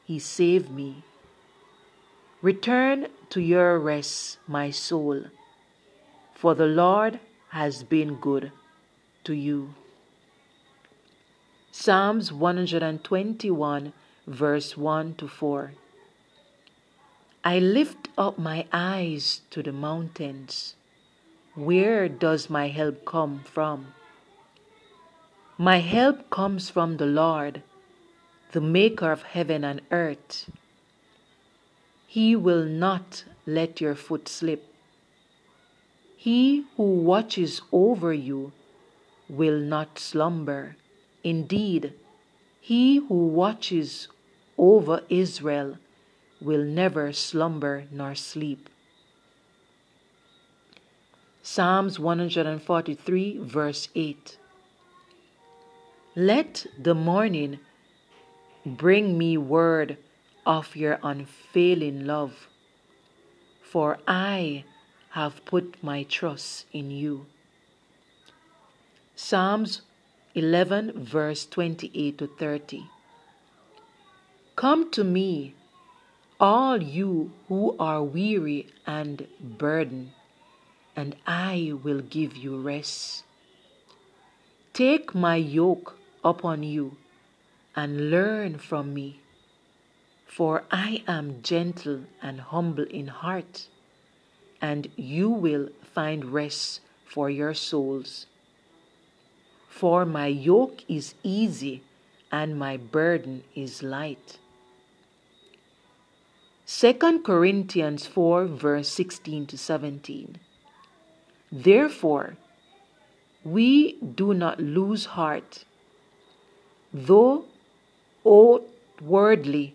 [0.03, 1.03] He saved me.
[2.41, 5.23] Return to your rest, my soul,
[6.35, 8.51] for the Lord has been good
[9.23, 9.73] to you.
[11.71, 13.93] Psalms 121,
[14.27, 15.71] verse 1 to 4.
[17.43, 20.75] I lift up my eyes to the mountains.
[21.55, 23.93] Where does my help come from?
[25.57, 27.63] My help comes from the Lord,
[28.53, 30.49] the maker of heaven and earth.
[32.07, 34.63] He will not let your foot slip.
[36.15, 38.51] He who watches over you
[39.33, 40.75] will not slumber.
[41.23, 41.93] Indeed,
[42.61, 44.07] he who watches
[44.57, 45.77] over Israel
[46.39, 48.69] will never slumber nor sleep.
[51.41, 54.37] Psalms 143, verse 8.
[56.15, 57.59] Let the morning
[58.65, 59.97] bring me word
[60.45, 62.47] of your unfailing love,
[63.61, 64.63] for I
[65.11, 67.25] have put my trust in you.
[69.25, 69.83] Psalms
[70.35, 72.89] 11, verse 28 to 30.
[74.57, 75.55] Come to me,
[76.41, 80.11] all you who are weary and burdened,
[80.93, 83.23] and I will give you rest.
[84.73, 86.97] Take my yoke upon you
[87.77, 89.21] and learn from me
[90.25, 93.67] for I am gentle and humble in heart,
[94.59, 98.25] and you will find rest for your souls.
[99.73, 101.81] For my yoke is easy
[102.31, 104.37] and my burden is light.
[106.67, 110.37] 2 Corinthians 4, verse 16 to 17.
[111.51, 112.37] Therefore,
[113.43, 115.65] we do not lose heart,
[116.93, 117.45] though
[118.25, 119.73] outwardly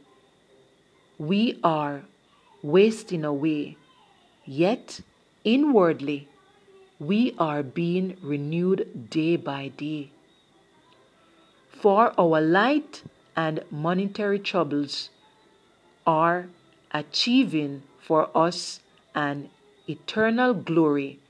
[1.18, 2.04] we are
[2.62, 3.76] wasting away,
[4.46, 5.00] yet
[5.42, 6.28] inwardly
[6.98, 10.10] we are being renewed day by day.
[11.70, 13.04] For our light
[13.36, 15.10] and monetary troubles
[16.06, 16.48] are
[16.90, 18.80] achieving for us
[19.14, 19.48] an
[19.88, 21.20] eternal glory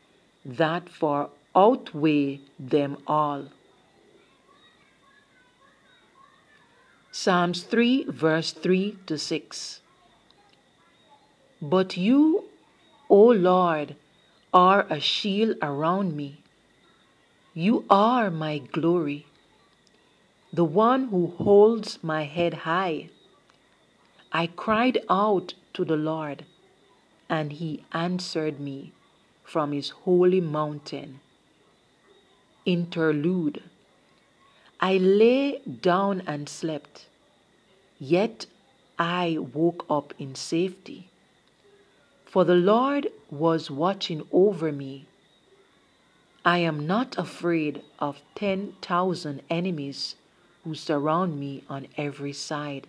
[0.44, 3.48] that far outweigh them all.
[7.11, 9.81] Psalms 3, verse 3 to 6.
[11.61, 12.44] But you,
[13.11, 13.96] O Lord,
[14.59, 16.42] are a shield around me.
[17.54, 19.27] You are my glory,
[20.52, 23.11] the one who holds my head high.
[24.33, 26.44] I cried out to the Lord,
[27.29, 28.90] and he answered me
[29.44, 31.21] from his holy mountain.
[32.67, 33.63] Interlude.
[34.81, 37.06] I lay down and slept,
[38.00, 38.46] yet
[38.98, 41.11] I woke up in safety.
[42.25, 45.06] For the Lord was watching over me.
[46.44, 50.16] I am not afraid of ten thousand enemies
[50.64, 52.87] who surround me on every side.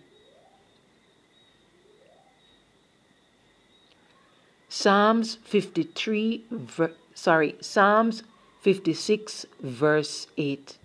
[4.68, 8.22] Psalms 53, ver- sorry, Psalms
[8.60, 10.78] 56, verse 8.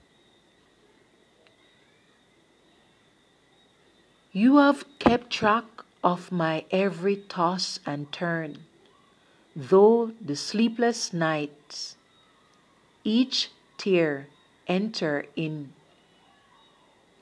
[4.32, 5.66] You have kept track
[6.03, 8.66] of my every toss and turn,
[9.56, 11.95] though the sleepless nights,
[13.03, 14.28] each tear
[14.68, 15.72] enter in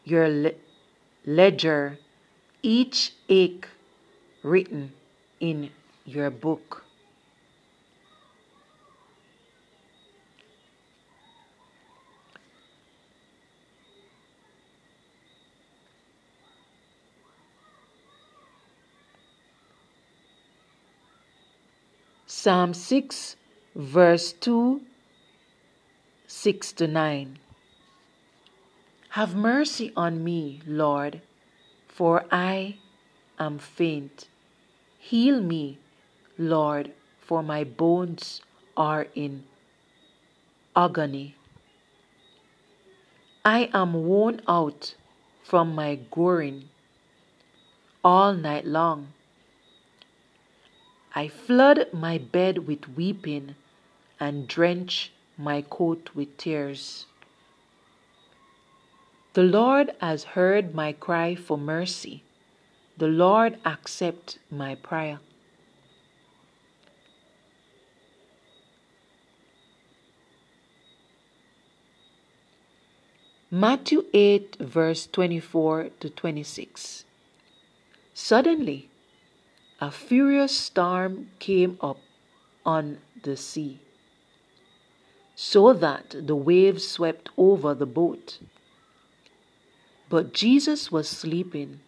[0.03, 0.59] your le-
[1.25, 1.99] ledger,
[2.61, 3.67] each ache
[4.41, 4.93] written
[5.39, 5.69] in
[6.05, 6.85] your book.
[22.43, 23.37] Psalm 6,
[23.73, 24.81] verse 2,
[26.27, 27.39] 6 to 9.
[29.11, 31.21] Have mercy on me, Lord,
[31.87, 32.79] for I
[33.39, 34.27] am faint.
[34.99, 35.77] Heal me,
[36.37, 36.91] Lord,
[37.21, 38.41] for my bones
[38.75, 39.45] are in
[40.75, 41.37] agony.
[43.45, 44.95] I am worn out
[45.45, 46.67] from my goring
[48.03, 49.13] all night long.
[51.15, 53.55] I flood my bed with weeping
[54.19, 57.05] and drench my coat with tears.
[59.33, 62.23] The Lord has heard my cry for mercy.
[62.97, 65.19] The Lord accept my prayer.
[73.51, 77.05] Matthew 8, verse 24 to 26.
[78.15, 78.89] Suddenly,
[79.83, 81.99] a furious storm came up
[82.65, 83.79] on the sea,
[85.35, 88.39] so that the waves swept over the boat.
[90.07, 91.81] But Jesus was sleeping.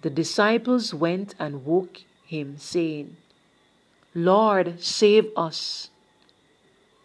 [0.00, 3.18] The disciples went and woke him, saying,
[4.14, 5.90] Lord, save us.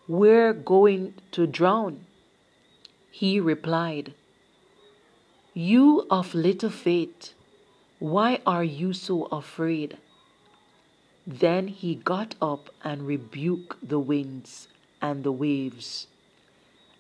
[0.08, 2.06] We're going to drown.
[3.10, 4.14] He replied,
[5.54, 7.34] You of little faith,
[8.02, 9.97] why are you so afraid?
[11.28, 14.68] Then he got up and rebuked the winds
[14.99, 16.08] and the waves,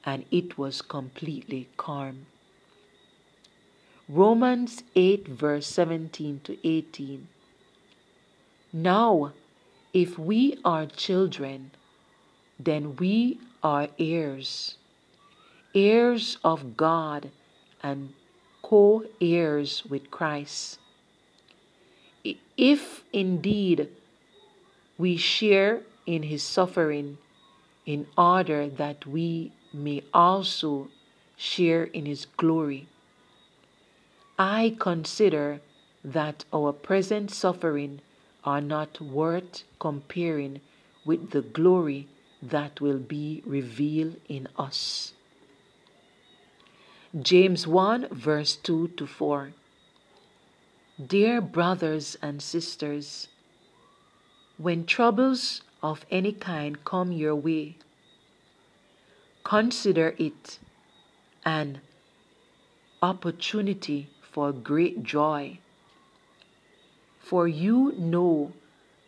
[0.05, 2.27] and it was completely calm.
[4.07, 7.27] Romans 8, verse 17 to 18.
[8.71, 9.33] Now,
[9.93, 11.71] if we are children,
[12.59, 14.77] then we are heirs
[15.73, 17.31] heirs of God
[17.81, 18.13] and
[18.61, 20.80] co heirs with Christ.
[22.61, 23.89] If indeed
[24.95, 27.17] we share in his suffering,
[27.87, 30.89] in order that we may also
[31.35, 32.87] share in his glory.
[34.37, 35.61] I consider
[36.03, 38.01] that our present suffering
[38.43, 40.61] are not worth comparing
[41.03, 42.07] with the glory
[42.43, 45.13] that will be revealed in us.
[47.19, 49.53] James 1, verse 2 to 4.
[51.07, 53.29] Dear brothers and sisters,
[54.57, 57.77] when troubles of any kind come your way,
[59.43, 60.59] consider it
[61.45, 61.79] an
[63.01, 65.59] opportunity for great joy.
[67.19, 68.51] For you know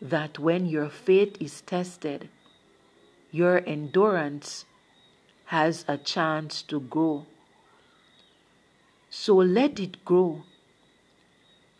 [0.00, 2.30] that when your faith is tested,
[3.30, 4.64] your endurance
[5.46, 7.26] has a chance to grow.
[9.10, 10.44] So let it grow.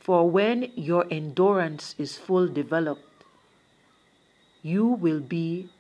[0.05, 3.25] For when your endurance is full developed,
[4.63, 5.71] you will be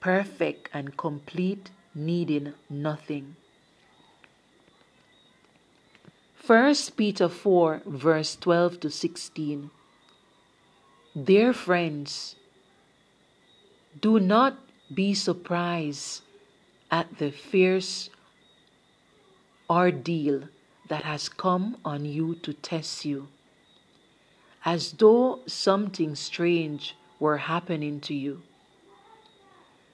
[0.00, 3.36] perfect and complete, needing nothing.
[6.46, 9.70] 1 Peter 4, verse 12 to 16.
[11.24, 12.36] Dear friends,
[13.98, 14.58] do not
[14.92, 16.20] be surprised
[16.90, 18.10] at the fierce
[19.70, 20.48] ordeal
[20.88, 23.28] that has come on you to test you,
[24.64, 28.42] as though something strange were happening to you.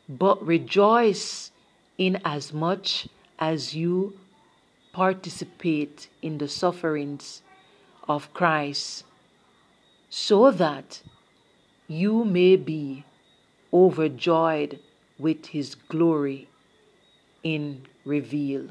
[0.08, 1.50] But rejoice
[1.98, 3.08] in as much
[3.38, 4.18] as you
[4.92, 7.42] participate in the sufferings
[8.08, 9.04] of Christ,
[10.08, 11.02] so that
[11.86, 13.04] you may be
[13.72, 14.80] overjoyed
[15.18, 16.48] with his glory
[17.42, 18.70] in reveal.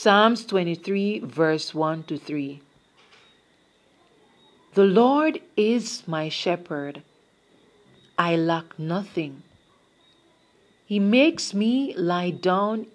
[0.00, 2.62] Psalms 23, verse 1 to 3.
[4.74, 7.02] The Lord is my shepherd,
[8.16, 9.42] I lack nothing.
[10.86, 12.86] He makes me lie down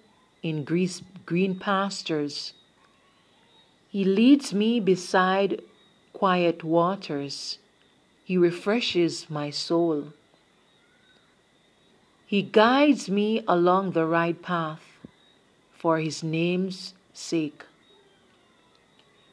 [0.42, 2.54] in green pastures.
[3.90, 5.60] He leads me beside
[6.14, 7.58] quiet waters.
[8.24, 10.14] He refreshes my soul.
[12.24, 14.80] He guides me along the right path
[15.84, 17.64] for his name's sake.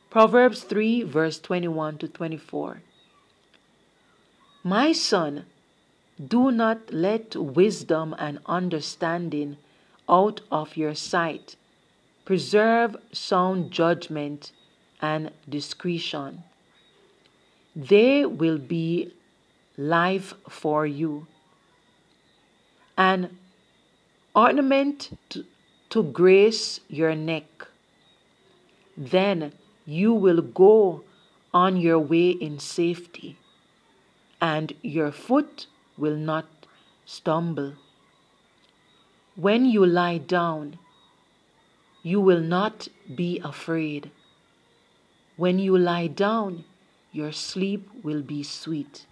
[0.10, 2.82] Proverbs 3, verse 21 to 24.
[4.64, 5.46] My son,
[6.22, 9.58] do not let wisdom and understanding
[10.08, 11.56] out of your sight.
[12.26, 14.52] Preserve sound judgment
[15.02, 16.44] and discretion.
[17.76, 19.14] They will be
[19.78, 21.26] life for you,
[22.98, 23.38] an
[24.36, 25.46] ornament to,
[25.90, 27.68] to grace your neck.
[28.98, 29.54] Then
[29.86, 31.04] you will go
[31.54, 33.38] on your way in safety,
[34.40, 35.68] and your foot
[35.98, 36.48] will not
[37.06, 37.74] stumble.
[39.36, 40.78] When you lie down,
[42.04, 44.12] you will not be afraid.
[45.38, 46.66] When you lie down,
[47.12, 49.06] your sleep will be sweet.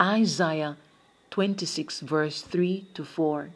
[0.00, 0.76] Isaiah
[1.30, 3.50] 26, verse 3 to 4.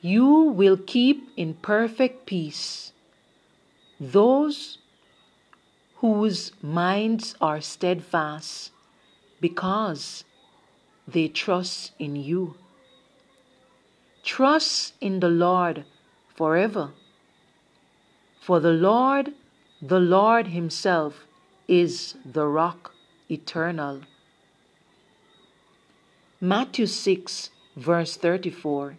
[0.00, 2.92] You will keep in perfect peace
[4.00, 4.78] those
[5.96, 8.70] whose minds are steadfast
[9.40, 10.24] because
[11.06, 12.54] they trust in you.
[14.22, 15.84] Trust in the Lord
[16.36, 16.90] forever.
[18.40, 19.32] For the Lord,
[19.82, 21.26] the Lord Himself,
[21.66, 22.94] is the rock
[23.30, 24.02] eternal.
[26.40, 28.96] Matthew 6, verse 34.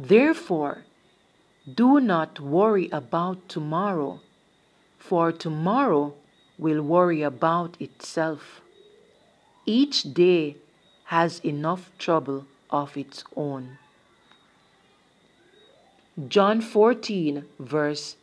[0.00, 0.84] Therefore,
[1.74, 4.20] do not worry about tomorrow,
[4.96, 6.14] for tomorrow
[6.56, 8.60] will worry about itself.
[9.66, 10.54] Each day
[11.06, 13.78] has enough trouble of its own.
[16.28, 18.14] John 14, verse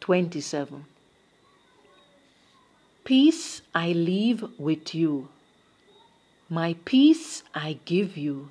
[0.00, 0.84] 27.
[3.04, 5.30] Peace I leave with you,
[6.50, 8.50] my peace I give you.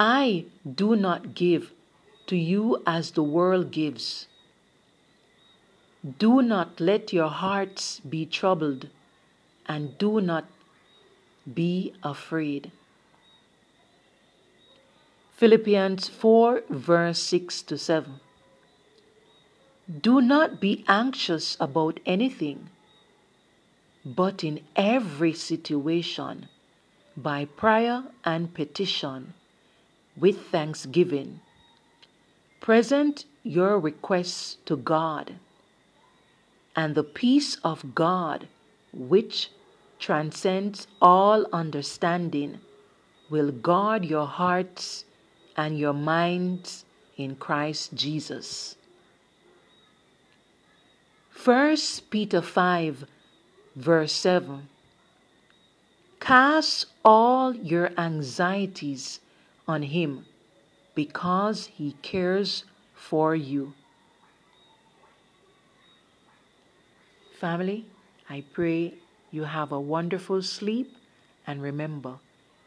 [0.00, 1.72] I do not give
[2.28, 4.28] to you as the world gives.
[6.18, 8.90] Do not let your hearts be troubled,
[9.66, 10.44] and do not
[11.52, 12.70] be afraid.
[15.32, 18.20] Philippians 4, verse 6 to 7.
[20.00, 22.70] Do not be anxious about anything,
[24.04, 26.48] but in every situation,
[27.16, 29.34] by prayer and petition,
[30.18, 31.40] with thanksgiving,
[32.60, 35.34] present your requests to God,
[36.74, 38.48] and the peace of God,
[38.92, 39.50] which
[39.98, 42.60] transcends all understanding,
[43.30, 45.04] will guard your hearts
[45.56, 46.84] and your minds
[47.16, 48.76] in Christ Jesus.
[51.44, 51.76] 1
[52.10, 53.04] Peter 5,
[53.76, 54.68] verse 7
[56.20, 59.20] Cast all your anxieties
[59.68, 60.24] on Him
[60.94, 62.64] because He cares
[62.94, 63.74] for you.
[67.38, 67.86] Family,
[68.28, 68.94] I pray
[69.30, 70.96] you have a wonderful sleep
[71.46, 72.16] and remember,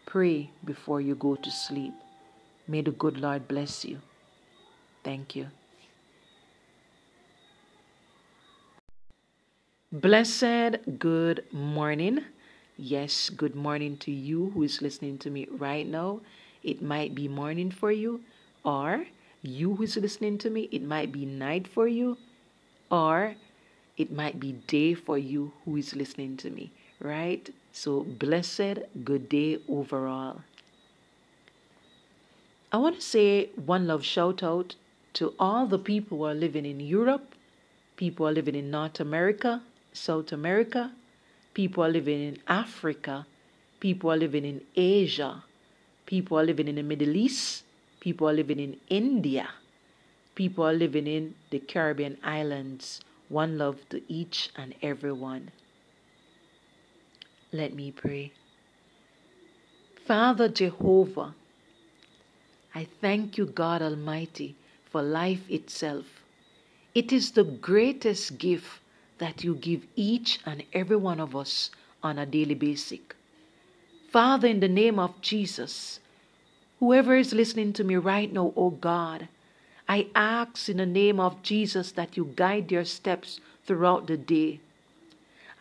[0.06, 1.94] pray before you go to sleep.
[2.68, 4.00] May the good Lord bless you.
[5.04, 5.48] Thank you.
[9.92, 12.24] Blessed good morning.
[12.78, 16.22] Yes, good morning to you who is listening to me right now.
[16.64, 18.22] It might be morning for you,
[18.64, 19.06] or
[19.42, 22.18] you who is listening to me, it might be night for you,
[22.92, 23.36] or
[23.98, 27.50] it might be day for you who is listening to me, right?
[27.72, 30.42] So, blessed good day overall.
[32.72, 34.76] I want to say one love shout out
[35.14, 37.36] to all the people who are living in Europe,
[37.98, 39.62] people are living in North America,
[39.94, 40.92] South America,
[41.54, 43.26] people are living in Africa,
[43.80, 45.44] people are living in Asia,
[46.12, 47.64] people are living in the Middle East,
[48.02, 49.48] people are living in India,
[50.36, 53.00] people are living in the Caribbean islands.
[53.30, 55.52] One love to each and every one.
[57.54, 58.34] Let me pray.
[60.06, 61.34] Father Jehovah,
[62.76, 64.58] I thank you, God Almighty,
[64.92, 66.08] for life itself.
[66.94, 68.82] It is the greatest gift
[69.20, 71.72] that you give each and every one of us
[72.04, 73.00] on a daily basis.
[74.12, 76.00] Father, in the name of Jesus,
[76.80, 79.30] whoever is listening to me right now, oh God,
[79.88, 84.60] I ask in the name of Jesus that you guide their steps throughout the day.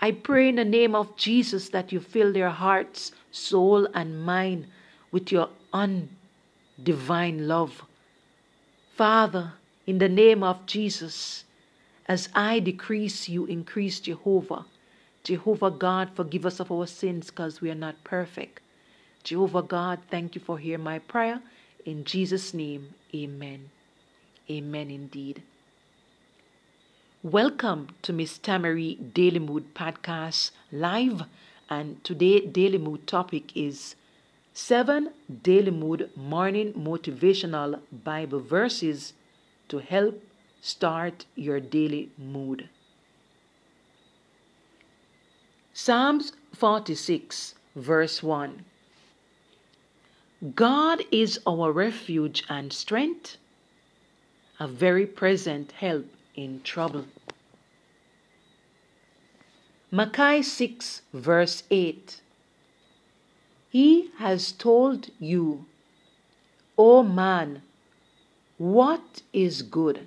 [0.01, 4.67] I pray in the name of Jesus that you fill their hearts, soul, and mind
[5.13, 7.85] with your undivine love.
[8.97, 9.53] Father,
[9.87, 11.45] in the name of Jesus.
[12.07, 14.65] As I decrease, you increase, Jehovah.
[15.23, 18.61] Jehovah God, forgive us of our sins because we are not perfect.
[19.23, 21.43] Jehovah God, thank you for hearing my prayer.
[21.85, 23.71] In Jesus' name, amen.
[24.51, 25.43] Amen indeed.
[27.23, 31.25] Welcome to Miss Tamari Daily Mood Podcast Live.
[31.69, 33.97] And today Daily Mood topic is
[34.55, 35.11] seven
[35.43, 39.13] Daily Mood morning motivational Bible verses
[39.69, 40.25] to help
[40.63, 42.71] start your daily mood.
[45.83, 48.67] Psalms 46, verse 1.
[50.55, 53.39] God is our refuge and strength,
[54.59, 56.05] a very present help
[56.35, 57.07] in trouble.
[59.91, 62.21] Malachi 6, verse 8.
[63.71, 65.65] He has told you,
[66.77, 67.63] O man,
[68.59, 70.07] what is good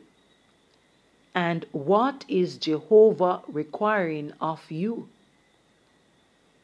[1.34, 5.10] and what is Jehovah requiring of you?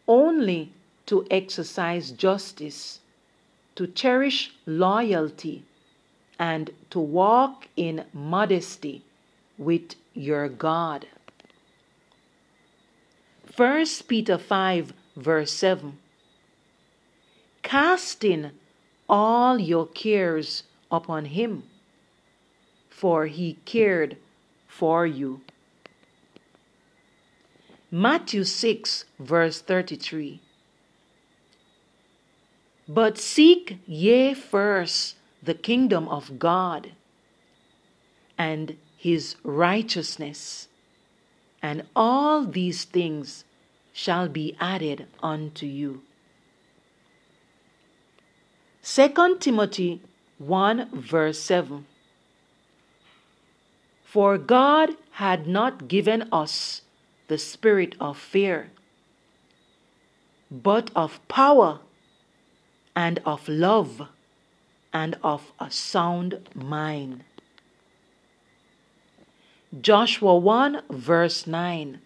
[0.09, 0.73] Only
[1.05, 2.99] to exercise justice,
[3.75, 5.63] to cherish loyalty,
[6.39, 9.03] and to walk in modesty
[9.59, 11.05] with your God.
[13.55, 15.99] 1 Peter 5, verse 7
[17.61, 18.49] Casting
[19.07, 21.63] all your cares upon him,
[22.89, 24.17] for he cared
[24.67, 25.41] for you.
[27.91, 30.41] Matthew 6, verse 33.
[32.87, 36.91] But seek ye first the kingdom of God
[38.37, 40.67] and his righteousness,
[41.61, 43.43] and all these things
[43.91, 46.01] shall be added unto you.
[48.83, 50.01] 2 Timothy
[50.37, 51.85] 1 verse 7
[54.03, 56.81] for God had not given us
[57.29, 58.71] the spirit of fear,
[60.49, 61.79] but of power
[62.95, 64.01] and of love
[64.91, 67.23] and of a sound mind.
[69.79, 72.01] Joshua 1 verse 9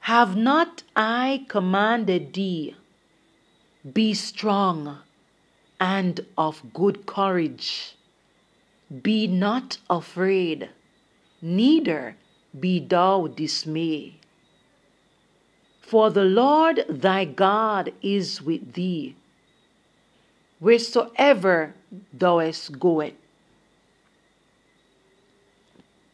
[0.00, 2.76] Have not I commanded thee,
[3.94, 4.98] be strong
[5.80, 7.96] and of good courage?
[9.02, 10.68] Be not afraid,
[11.40, 12.16] neither
[12.58, 14.14] be thou dismayed.
[15.80, 19.14] For the Lord thy God is with thee,
[20.60, 21.74] wheresoever
[22.12, 23.14] thou goest.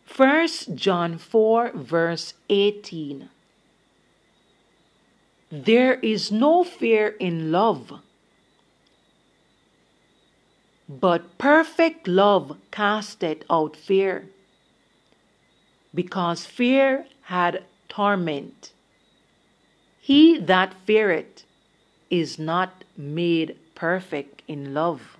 [0.04, 3.30] First John 4 verse 18
[5.50, 8.02] There is no fear in love
[11.00, 14.28] but perfect love casteth out fear,
[15.94, 18.72] because fear had torment.
[20.00, 21.44] He that feareth
[22.10, 25.16] is not made perfect in love.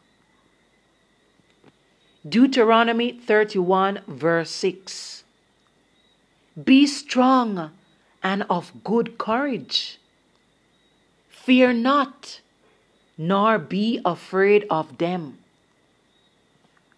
[2.29, 5.25] Deuteronomy 31, verse 6.
[6.63, 7.73] Be strong
[8.23, 9.99] and of good courage.
[11.29, 12.41] Fear not,
[13.19, 15.39] nor be afraid of them.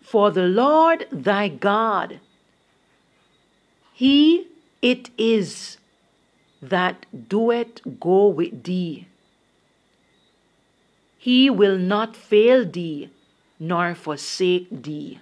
[0.02, 2.20] For the Lord thy God,
[3.94, 4.48] he
[4.82, 5.78] it is
[6.60, 9.06] that doeth go with thee.
[11.16, 13.08] He will not fail thee
[13.58, 15.20] nor forsake thee.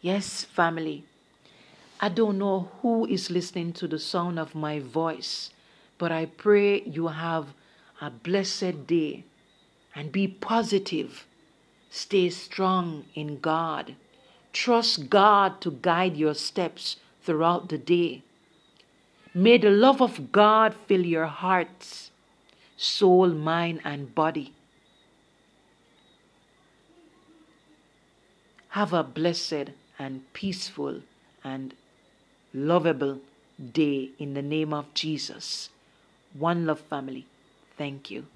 [0.00, 1.04] Yes, family.
[1.98, 5.50] I don't know who is listening to the sound of my voice,
[5.98, 7.54] but I pray you have
[8.00, 9.24] a blessed day
[9.94, 11.26] and be positive
[11.96, 13.96] Stay strong in God.
[14.52, 16.96] Trust God to guide your steps
[17.26, 18.22] throughout the day.
[19.34, 22.10] May the love of God fill your hearts,
[22.76, 24.54] soul, mind, and body.
[28.70, 31.02] Have a blessed and peaceful
[31.44, 31.74] and
[32.54, 33.20] lovable
[33.72, 35.70] day in the name of Jesus.
[36.32, 37.26] One Love Family.
[37.76, 38.26] Thank you.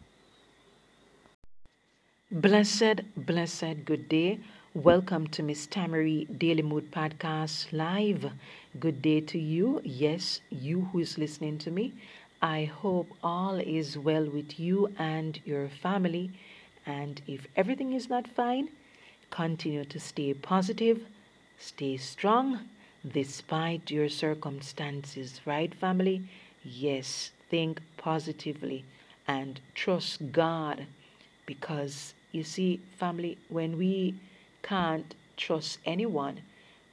[2.30, 4.38] Blessed, blessed good day.
[4.75, 8.31] Welcome to Miss Tamari Daily Mood Podcast Live.
[8.79, 9.81] Good day to you.
[9.85, 11.93] Yes, you who is listening to me.
[12.41, 16.31] I hope all is well with you and your family.
[16.87, 18.68] And if everything is not fine,
[19.31, 21.05] continue to stay positive,
[21.59, 22.68] stay strong
[23.05, 26.23] despite your circumstances, right, family?
[26.62, 28.85] Yes, think positively
[29.27, 30.87] and trust God
[31.45, 34.14] because you see, family, when we
[34.63, 36.43] can't trust anyone,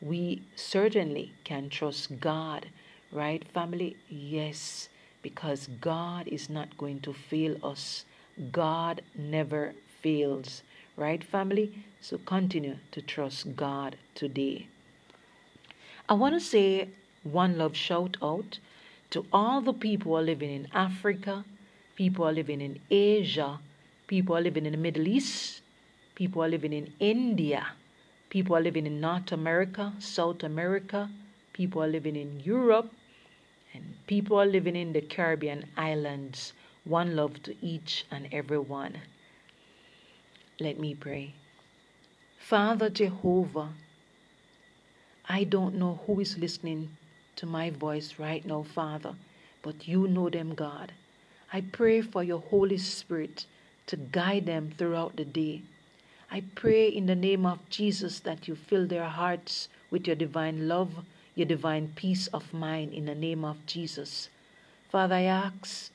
[0.01, 2.67] we certainly can trust God.
[3.11, 3.95] Right, family?
[4.09, 4.89] Yes,
[5.21, 8.05] because God is not going to fail us.
[8.51, 10.63] God never fails.
[10.95, 11.85] Right, family?
[12.01, 14.67] So continue to trust God today.
[16.09, 16.89] I want to say
[17.23, 18.59] one love shout out
[19.09, 21.45] to all the people are living in Africa,
[21.95, 23.59] people are living in Asia,
[24.07, 25.61] people are living in the Middle East,
[26.17, 27.67] people are living in India,
[28.31, 31.11] people are living in North America, South America,
[31.53, 32.91] people are living in Europe,
[33.71, 36.53] and people are living in the Caribbean islands.
[36.85, 38.97] One love to each and every one.
[40.59, 41.35] Let me pray.
[42.39, 43.69] Father Jehovah,
[45.29, 46.97] I don't know who is listening
[47.35, 49.13] to my voice right now, Father,
[49.61, 50.93] but you know them, God.
[51.53, 53.45] I pray for your Holy Spirit
[53.85, 55.61] to guide them throughout the day.
[56.29, 60.67] I pray in the name of Jesus that you fill their hearts with your divine
[60.67, 61.05] love,
[61.35, 64.29] your divine peace of mind in the name of Jesus.
[64.91, 65.89] Father, I ask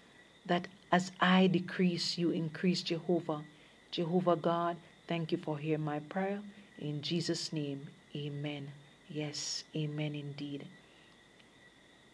[0.47, 3.43] that as I decrease, you increase Jehovah.
[3.91, 6.41] Jehovah God, thank you for hearing my prayer.
[6.79, 8.73] In Jesus' name, amen.
[9.11, 10.67] Yes, amen indeed.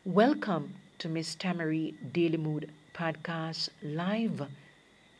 [0.04, 4.48] Welcome to Miss Tamari Daily Mood Podcast Live.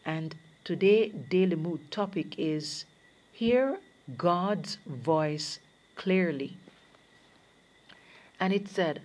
[0.05, 0.35] And
[0.65, 2.85] today Daily Mood topic is
[3.39, 3.79] Hear
[4.17, 5.61] God's Voice
[5.95, 6.57] Clearly.
[8.41, 9.01] And it said,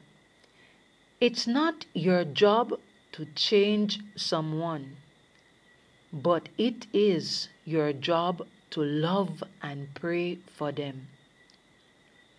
[1.22, 2.80] It's not your job
[3.12, 4.98] to change someone,
[6.12, 11.10] but it is your job to love and pray for them.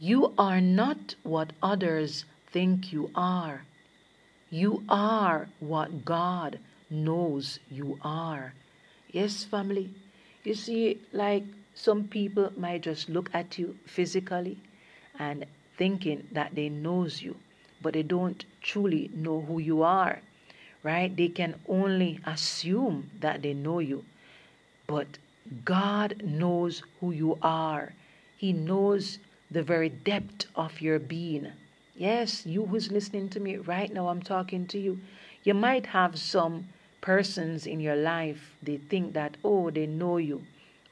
[0.00, 3.66] You are not what others think you are.
[4.50, 6.58] You are what God
[6.90, 8.54] knows you are.
[9.12, 9.90] Yes, family.
[10.42, 14.58] You see, like some people might just look at you physically
[15.18, 15.44] and
[15.76, 17.36] thinking that they knows you,
[17.82, 20.20] but they don't truly know who you are.
[20.82, 21.14] Right?
[21.16, 24.04] They can only assume that they know you.
[24.86, 25.18] But
[25.64, 27.94] God knows who you are.
[28.36, 29.18] He knows
[29.50, 31.52] the very depth of your being.
[31.96, 35.00] Yes, you who's listening to me right now, I'm talking to you.
[35.42, 36.68] You might have some
[37.00, 40.42] persons in your life, they think that, oh, they know you,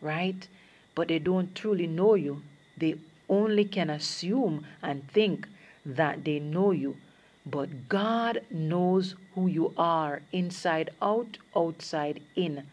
[0.00, 0.46] right?
[0.95, 2.43] But they don't truly know you.
[2.76, 2.97] They
[3.28, 5.49] only can assume and think
[5.86, 6.97] that they know you.
[7.45, 12.64] But God knows who you are inside out, outside in.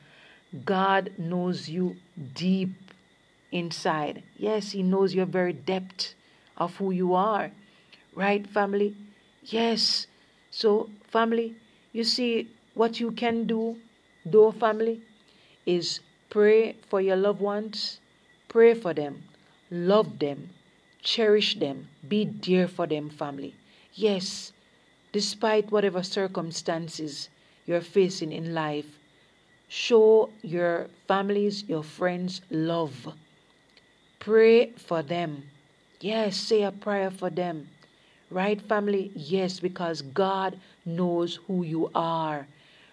[0.66, 1.96] God knows you
[2.34, 2.72] deep
[3.52, 4.24] inside.
[4.38, 6.14] Yes, He knows your very depth
[6.58, 7.52] of who you are.
[8.14, 8.96] Right, family?
[9.44, 10.08] Yes.
[10.52, 11.56] So, family,
[11.94, 13.78] you see, what you can do,
[14.26, 15.02] though, family,
[15.66, 16.00] is
[16.30, 18.00] pray for your loved ones,
[18.50, 19.24] pray for them,
[19.72, 20.50] love them,
[21.02, 23.56] cherish them, be dear for them, family.
[23.94, 24.52] Yes,
[25.14, 27.30] despite whatever circumstances
[27.66, 29.00] you're facing in life,
[29.68, 33.14] show your families, your friends love.
[34.20, 35.44] Pray for them.
[36.02, 37.70] Yes, say a prayer for them.
[38.32, 39.12] Right, family?
[39.16, 42.48] Yes, because God knows who you are,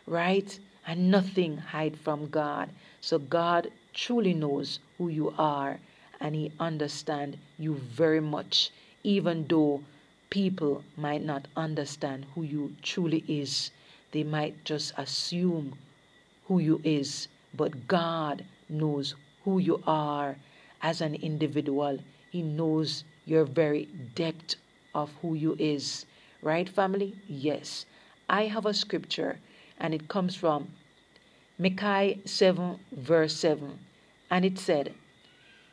[0.07, 0.59] right?
[0.87, 2.71] And nothing hide from God.
[3.01, 5.79] So God truly knows who you are
[6.21, 8.71] and He understand you very much,
[9.03, 9.83] even though
[10.31, 13.71] people might not understand who you truly is.
[14.13, 15.79] They might just assume
[16.47, 20.37] who you is, but God knows who you are
[20.83, 21.99] as an individual.
[22.31, 24.57] He knows your very depth
[24.95, 26.07] of who you is.
[26.43, 27.15] Right, family?
[27.29, 27.87] Yes.
[28.29, 29.39] I have a scripture
[29.79, 30.69] and it comes from
[31.59, 33.79] Micaiah 7, verse 7.
[34.31, 34.95] And it said,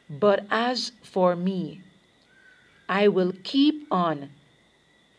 [0.10, 1.82] But as for me,
[2.88, 4.30] I will keep on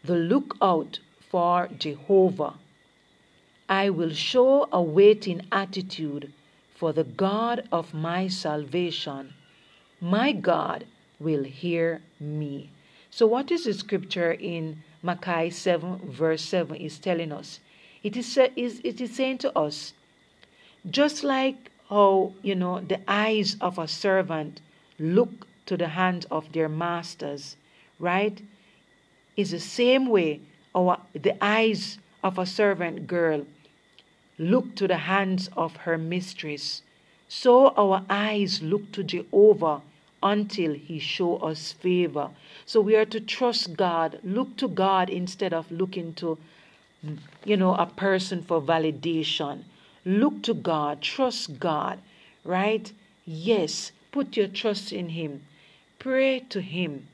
[0.05, 2.55] the lookout for Jehovah.
[3.68, 6.32] I will show a waiting attitude
[6.74, 9.32] for the God of my salvation.
[10.01, 10.87] My God
[11.18, 12.70] will hear me.
[13.11, 17.61] So, what is the scripture in Micaiah 7, verse 7 is telling us?
[18.03, 19.95] It is, it is saying to us,
[20.91, 24.61] just like how, you know, the eyes of a servant
[24.99, 27.57] look to the hands of their masters,
[27.99, 28.41] right?
[29.37, 30.41] Is the same way
[30.74, 33.47] our, the eyes of a servant girl
[34.39, 36.82] look to the hands of her mistress.
[37.28, 39.82] So our eyes look to Jehovah
[40.22, 42.30] until he show us favor.
[42.64, 46.39] So we are to trust God, look to God instead of looking to
[47.45, 49.64] you know a person for validation.
[50.05, 51.98] Look to God, trust God,
[52.44, 52.92] right?
[53.24, 55.42] Yes, put your trust in him.
[56.05, 57.09] Pray to Him,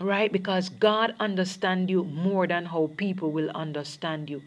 [0.00, 0.32] right?
[0.32, 4.42] Because God understands you more than how people will understand you.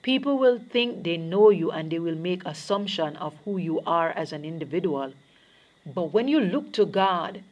[0.00, 4.12] People will think they know you and they will make assumption of who you are
[4.12, 5.12] as an individual.
[5.84, 7.42] But when you look to God,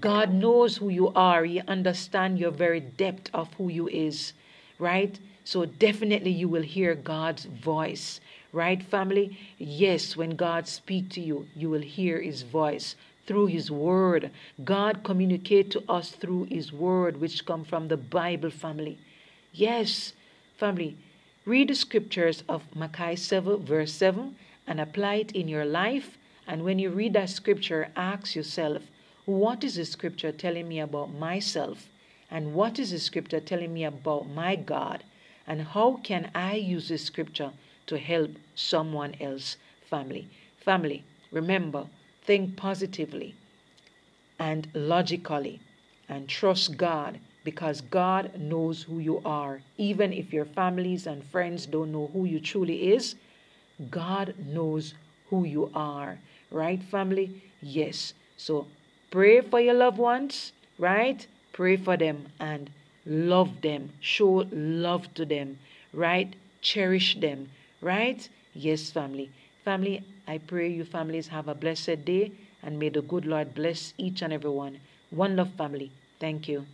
[0.00, 1.44] God knows who you are.
[1.44, 4.32] He understands your very depth of who you is,
[4.78, 5.18] right?
[5.44, 8.20] So definitely you will hear God's voice,
[8.52, 9.38] right, family?
[9.58, 12.96] Yes, when God speak to you, you will hear His voice
[13.26, 14.30] through His Word.
[14.64, 18.98] God communicate to us through His Word, which come from the Bible, family.
[19.52, 20.12] Yes,
[20.58, 20.96] family.
[21.44, 24.36] Read the scriptures of Malachi 7, verse 7,
[24.66, 26.16] and apply it in your life.
[26.46, 28.82] And when you read that scripture, ask yourself,
[29.24, 31.88] what is the scripture telling me about myself?
[32.30, 35.04] And what is the scripture telling me about my God?
[35.46, 37.52] And how can I use this scripture
[37.86, 39.56] to help someone else?
[39.88, 40.28] Family.
[40.64, 41.86] Family, remember,
[42.22, 43.34] think positively
[44.38, 45.60] and logically
[46.08, 49.62] and trust God because God knows who you are.
[49.76, 53.14] Even if your families and friends don't know who you truly is,
[53.90, 54.94] God knows
[55.30, 56.18] who you are.
[56.50, 57.42] Right, family?
[57.60, 58.14] Yes.
[58.36, 58.66] So
[59.10, 61.26] pray for your loved ones, right?
[61.52, 62.70] Pray for them and
[63.06, 63.90] love them.
[64.00, 65.58] Show love to them,
[65.92, 66.34] right?
[66.60, 67.48] Cherish them,
[67.80, 68.28] right?
[68.54, 69.30] Yes, family.
[69.64, 72.32] Family, I pray you families have a blessed day
[72.62, 74.78] and may the good Lord bless each and every one.
[75.10, 75.90] One love, family.
[76.20, 76.66] Thank you.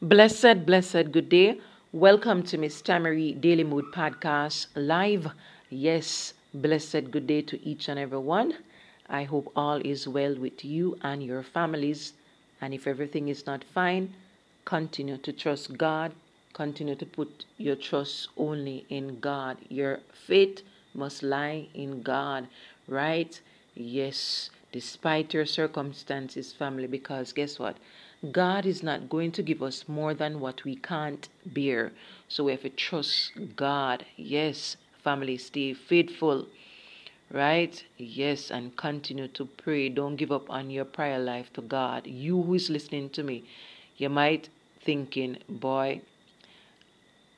[0.00, 1.60] Blessed, blessed good day.
[1.92, 5.28] Welcome to Miss Tamari Daily Mood Podcast live.
[5.70, 8.54] Yes, blessed good day to each and every one.
[9.08, 12.14] I hope all is well with you and your families.
[12.60, 14.14] And if everything is not fine,
[14.64, 16.12] continue to trust God.
[16.54, 19.58] Continue to put your trust only in God.
[19.68, 20.62] Your faith
[20.94, 22.46] must lie in God,
[22.86, 23.40] right?
[23.74, 27.76] Yes, despite your circumstances, family, because guess what?
[28.30, 31.90] God is not going to give us more than what we can't bear.
[32.28, 34.06] So we have to trust God.
[34.16, 36.46] Yes, family, stay faithful.
[37.32, 37.82] Right?
[37.98, 39.88] Yes, and continue to pray.
[39.88, 42.06] Don't give up on your prayer life to God.
[42.06, 43.42] You who is listening to me,
[43.96, 44.50] you might
[44.84, 46.02] thinking, boy,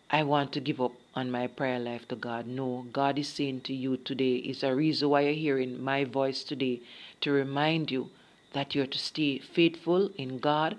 [0.09, 2.47] I want to give up on my prayer life to God.
[2.47, 6.45] No, God is saying to you today is a reason why you're hearing my voice
[6.45, 6.81] today
[7.23, 8.11] to remind you
[8.53, 10.77] that you're to stay faithful in God,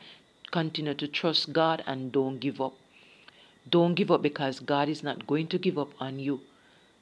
[0.52, 2.76] continue to trust God, and don't give up.
[3.70, 6.40] Don't give up because God is not going to give up on you.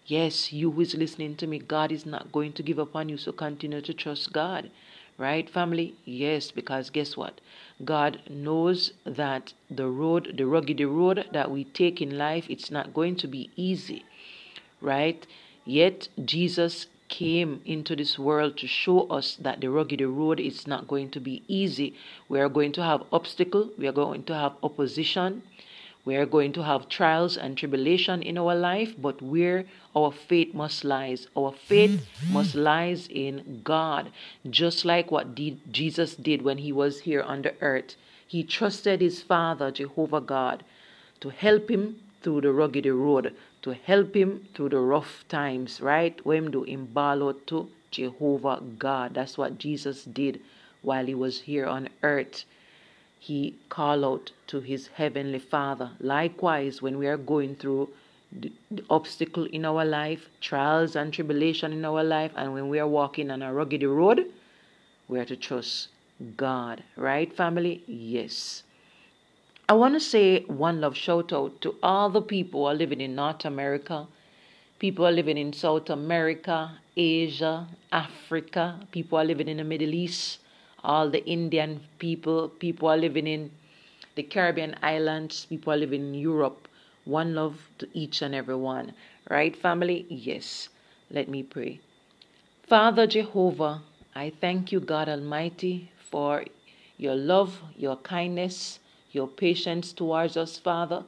[0.07, 3.07] Yes, you who is listening to me, God is not going to give up on
[3.07, 4.71] you, so continue to trust God.
[5.17, 5.95] Right, family?
[6.03, 7.39] Yes, because guess what?
[7.83, 12.93] God knows that the road, the rugged road that we take in life, it's not
[12.93, 14.03] going to be easy.
[14.81, 15.25] Right?
[15.63, 20.87] Yet Jesus came into this world to show us that the rugged road is not
[20.87, 21.95] going to be easy.
[22.27, 25.43] We are going to have obstacle, we are going to have opposition,
[26.05, 30.53] we are going to have trials and tribulation in our life, but where our faith
[30.53, 34.11] must lies, our faith must lies in God,
[34.49, 35.35] just like what
[35.71, 37.95] Jesus did when he was here on the earth.
[38.27, 40.63] He trusted his Father, Jehovah God,
[41.21, 46.23] to help him through the rugged road, to help him through the rough times, right?
[46.25, 49.13] When do imbalo to Jehovah God.
[49.13, 50.41] That's what Jesus did
[50.81, 52.43] while he was here on earth.
[53.25, 55.89] He called out to his heavenly Father.
[55.99, 57.89] Likewise, when we are going through
[58.31, 62.77] the, the obstacle in our life, trials and tribulation in our life, and when we
[62.77, 64.31] are walking on a rugged road,
[65.07, 65.87] we are to trust
[66.37, 66.83] God.
[66.95, 67.83] Right, family?
[67.87, 68.61] Yes.
[69.67, 73.01] I want to say one love shout out to all the people who are living
[73.01, 74.05] in North America,
[74.77, 80.37] people are living in South America, Asia, Africa, people are living in the Middle East,
[80.85, 83.51] all the Indian people, people are living in
[84.15, 86.67] the Caribbean islands, people are living in Europe.
[87.03, 88.93] One love to each and every one.
[89.29, 90.05] Right, family?
[90.09, 90.69] Yes.
[91.11, 91.79] Let me pray.
[92.67, 93.81] Father Jehovah,
[94.15, 96.45] I thank you, God Almighty, for
[96.97, 98.79] your love, your kindness,
[99.11, 101.03] your patience towards us, Father.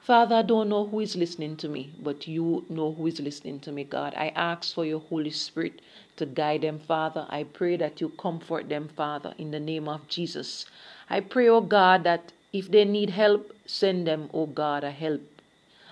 [0.00, 3.58] Father, I don't know who is listening to me, but you know who is listening
[3.60, 4.12] to me, God.
[4.16, 5.80] I ask for your Holy Spirit
[6.16, 7.26] to guide them, Father.
[7.28, 10.66] I pray that you comfort them, Father, in the name of Jesus.
[11.10, 15.22] I pray, oh God, that if they need help, send them, oh God, a help,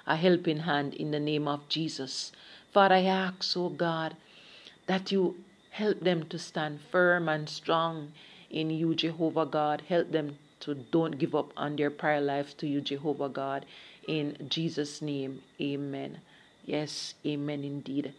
[0.06, 2.32] a helping hand in the name of Jesus.
[2.72, 4.16] Father, I ask, oh God,
[4.86, 5.36] that you
[5.70, 8.12] help them to stand firm and strong
[8.50, 9.82] in you, Jehovah God.
[9.88, 13.66] Help them to don't give up on their prayer life to you, Jehovah God.
[14.06, 16.20] In Jesus' name, amen.
[16.64, 18.14] Yes, amen indeed.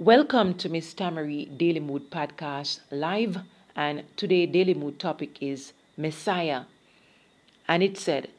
[0.00, 3.40] Welcome to Miss Tamari Daily Mood Podcast live.
[3.76, 6.62] and today daily mood topic is Messiah.
[7.68, 8.30] And it said,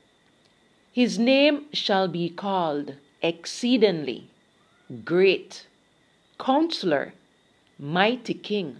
[0.91, 4.31] His name shall be called exceedingly
[5.05, 5.67] great,
[6.39, 7.13] counselor,
[7.77, 8.77] mighty king,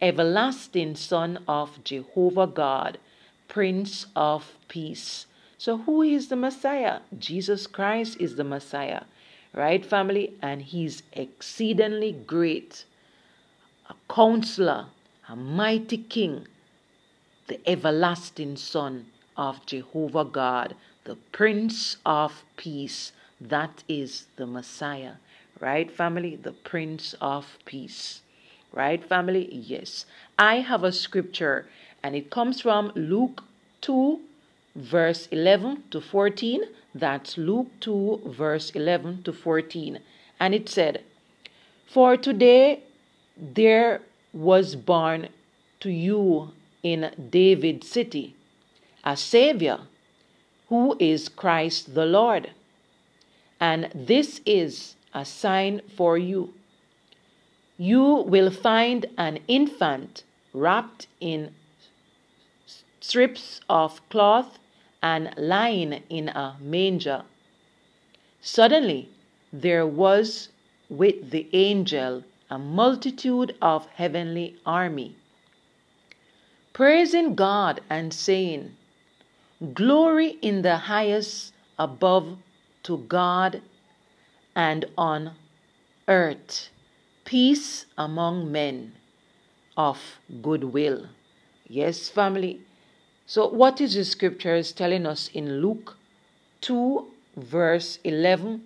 [0.00, 2.98] everlasting Son of Jehovah God,
[3.48, 5.26] Prince of Peace.
[5.58, 7.00] So, who is the Messiah?
[7.18, 9.02] Jesus Christ is the Messiah,
[9.56, 10.34] right, family?
[10.40, 12.84] And he's exceedingly great,
[13.90, 14.86] a counselor,
[15.28, 16.46] a mighty king,
[17.48, 23.12] the everlasting Son of Jehovah God, the Prince of Peace.
[23.40, 25.14] That is the Messiah,
[25.58, 26.36] right, family?
[26.36, 28.22] The Prince of Peace,
[28.72, 29.48] right, family?
[29.52, 30.06] Yes.
[30.38, 31.66] I have a scripture,
[32.02, 33.42] and it comes from Luke
[33.80, 34.20] 2,
[34.76, 36.62] verse 11 to 14.
[36.94, 39.98] That's Luke 2, verse 11 to 14.
[40.38, 41.02] And it said,
[41.86, 42.82] For today
[43.36, 44.02] there
[44.32, 45.28] was born
[45.80, 46.52] to you
[46.82, 48.34] in David's city
[49.04, 49.78] a Savior
[50.68, 52.50] who is Christ the Lord.
[53.60, 56.52] And this is a sign for you.
[57.78, 61.54] You will find an infant wrapped in
[63.00, 64.58] strips of cloth
[65.02, 67.22] and lying in a manger.
[68.40, 69.08] Suddenly
[69.52, 70.48] there was
[70.88, 75.16] with the angel a multitude of heavenly army,
[76.72, 78.76] praising God and saying,
[79.74, 82.38] Glory in the highest above
[82.84, 83.62] to God
[84.54, 85.32] and on
[86.06, 86.68] earth,
[87.24, 88.92] peace among men
[89.76, 91.06] of goodwill.
[91.68, 92.60] Yes, family.
[93.26, 95.96] So, what is the scriptures telling us in Luke
[96.60, 97.06] 2,
[97.36, 98.62] verse 11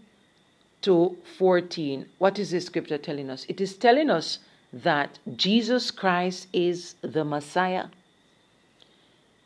[0.82, 2.06] to 14?
[2.18, 3.46] What is the scripture telling us?
[3.48, 4.38] It is telling us
[4.70, 7.86] that Jesus Christ is the Messiah.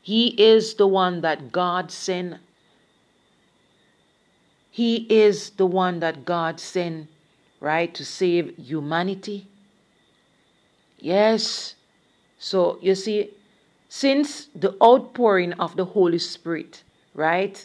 [0.03, 2.39] He is the one that God sent.
[4.71, 7.09] He is the one that God sent,
[7.61, 9.47] right, to save humanity.
[10.99, 11.77] Yes.
[12.39, 13.31] So you see,
[13.95, 16.83] since the outpouring of the Holy Spirit,
[17.15, 17.65] right,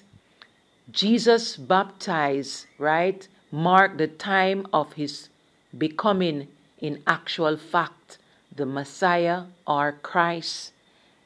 [0.91, 5.29] Jesus baptized, right, marked the time of his
[5.75, 8.19] becoming in actual fact
[8.55, 10.71] the Messiah or Christ.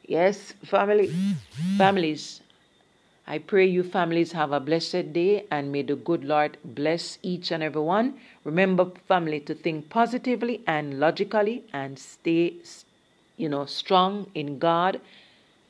[0.08, 1.14] Yes, family,
[1.78, 2.40] families.
[3.28, 7.52] I pray you families have a blessed day and may the good Lord bless each
[7.52, 8.22] and every one.
[8.46, 12.54] Remember, family, to think positively and logically and stay,
[13.38, 15.02] you know, strong in God.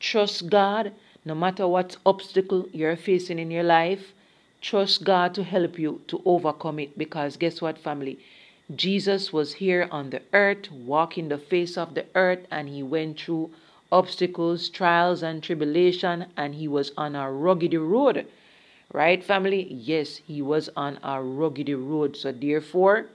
[0.00, 0.92] Trust God
[1.24, 4.12] no matter what obstacle you're facing in your life.
[4.60, 8.18] Trust God to help you to overcome it because guess what, family?
[8.74, 13.20] Jesus was here on the earth, walking the face of the earth, and he went
[13.20, 13.50] through
[13.92, 18.26] obstacles, trials, and tribulation, and he was on a rugged road.
[18.92, 19.66] Right, family?
[19.70, 22.16] Yes, he was on a rugged road.
[22.16, 23.06] So, therefore,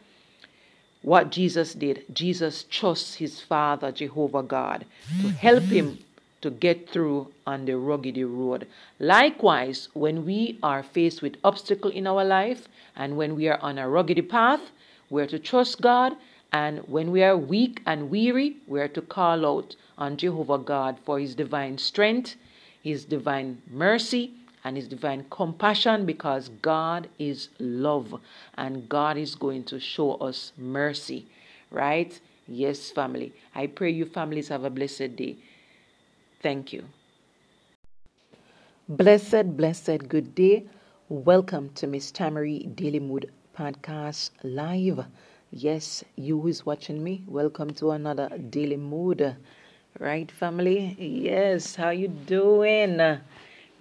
[1.01, 4.85] what Jesus did, Jesus trusts his Father, Jehovah God,
[5.21, 5.99] to help him
[6.41, 8.67] to get through on the rugged road.
[8.99, 13.77] Likewise, when we are faced with obstacle in our life and when we are on
[13.77, 14.61] a rugged path,
[15.09, 16.15] we're to trust God.
[16.51, 21.19] And when we are weak and weary, we're to call out on Jehovah God for
[21.19, 22.35] his divine strength,
[22.81, 24.33] his divine mercy,
[24.63, 28.19] and his divine compassion because God is love
[28.57, 31.25] and God is going to show us mercy,
[31.71, 32.19] right?
[32.47, 33.33] Yes, family.
[33.55, 35.37] I pray you families have a blessed day.
[36.41, 36.85] Thank you.
[38.87, 40.65] Blessed, blessed good day.
[41.09, 45.05] Welcome to Miss Tamari Daily Mood Podcast Live.
[45.51, 49.35] Yes, you who is watching me, welcome to another Daily Mood
[49.97, 53.19] right family yes how you doing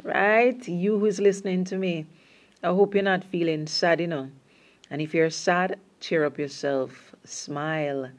[0.03, 0.67] right?
[0.69, 2.07] You who's listening to me
[2.63, 4.31] i hope you're not feeling sad you know.
[4.91, 7.15] And if you're sad cheer up yourself.
[7.25, 8.11] Smile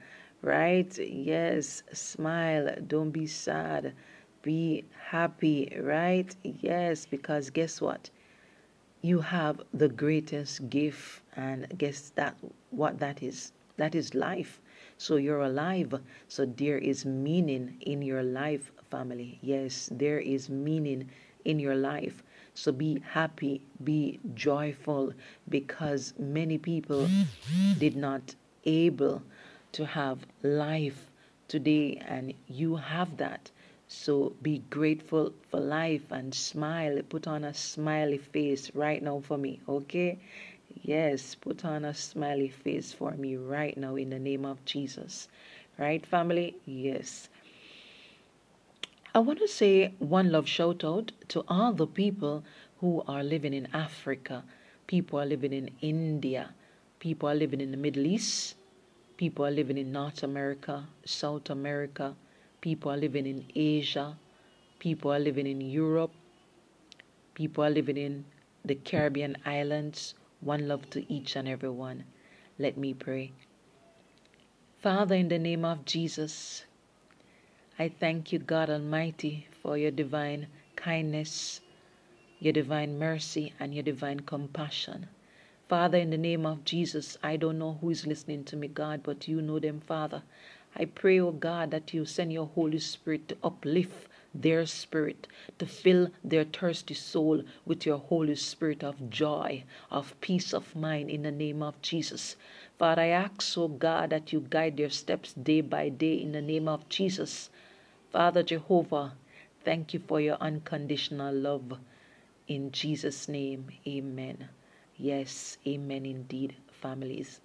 [0.42, 0.98] right?
[1.00, 2.76] Yes smile.
[2.88, 3.94] Don't be sad.
[4.42, 6.34] Be happy right?
[6.44, 8.10] Yes because guess what?
[9.02, 12.38] You have the greatest gift and guess that
[12.70, 13.52] what that is?
[13.78, 14.60] That is life.
[14.98, 15.94] So you're alive.
[16.30, 19.40] So there is meaning in your life, family.
[19.42, 21.10] Yes, there is meaning
[21.50, 22.24] in your life.
[22.54, 25.14] So be happy, be joyful
[25.48, 27.10] because many people
[27.80, 28.36] did not
[28.66, 29.24] able
[29.72, 31.10] to have life
[31.48, 33.50] today and you have that.
[33.88, 37.02] So be grateful for life and smile.
[37.10, 40.20] Put on a smiley face right now for me, okay?
[40.84, 45.28] Yes, put on a smiley face for me right now in the name of Jesus.
[45.80, 46.56] Right, family?
[46.66, 47.30] Yes.
[49.12, 52.44] I want to say one love shout out to all the people
[52.80, 54.44] who are living in Africa,
[54.86, 56.54] people are living in India,
[57.00, 58.56] people are living in the Middle East,
[59.18, 62.16] people are living in North America, South America,
[62.62, 64.16] people are living in Asia,
[64.78, 66.12] people are living in Europe,
[67.34, 68.26] people are living in
[68.64, 70.14] the Caribbean islands.
[70.42, 72.04] One love to each and every one.
[72.60, 73.32] Let me pray.
[74.84, 76.66] Father, in the name of Jesus,
[77.82, 81.62] I thank you, God Almighty, for your divine kindness,
[82.38, 85.08] your divine mercy, and your divine compassion.
[85.70, 89.02] Father, in the name of Jesus, I don't know who is listening to me, God,
[89.02, 90.24] but you know them, Father.
[90.76, 95.66] I pray, oh God, that you send your Holy Spirit to uplift their spirit, to
[95.66, 101.24] fill their thirsty soul with your Holy Spirit of joy, of peace of mind in
[101.24, 102.36] the name of Jesus.
[102.78, 106.42] Father, I ask, oh God, that you guide their steps day by day in the
[106.42, 107.50] name of Jesus.
[108.12, 109.14] Father Jehovah,
[109.64, 111.78] thank you for your unconditional love.
[112.48, 114.50] In Jesus' name, amen.
[114.98, 117.40] Yes, amen indeed, families.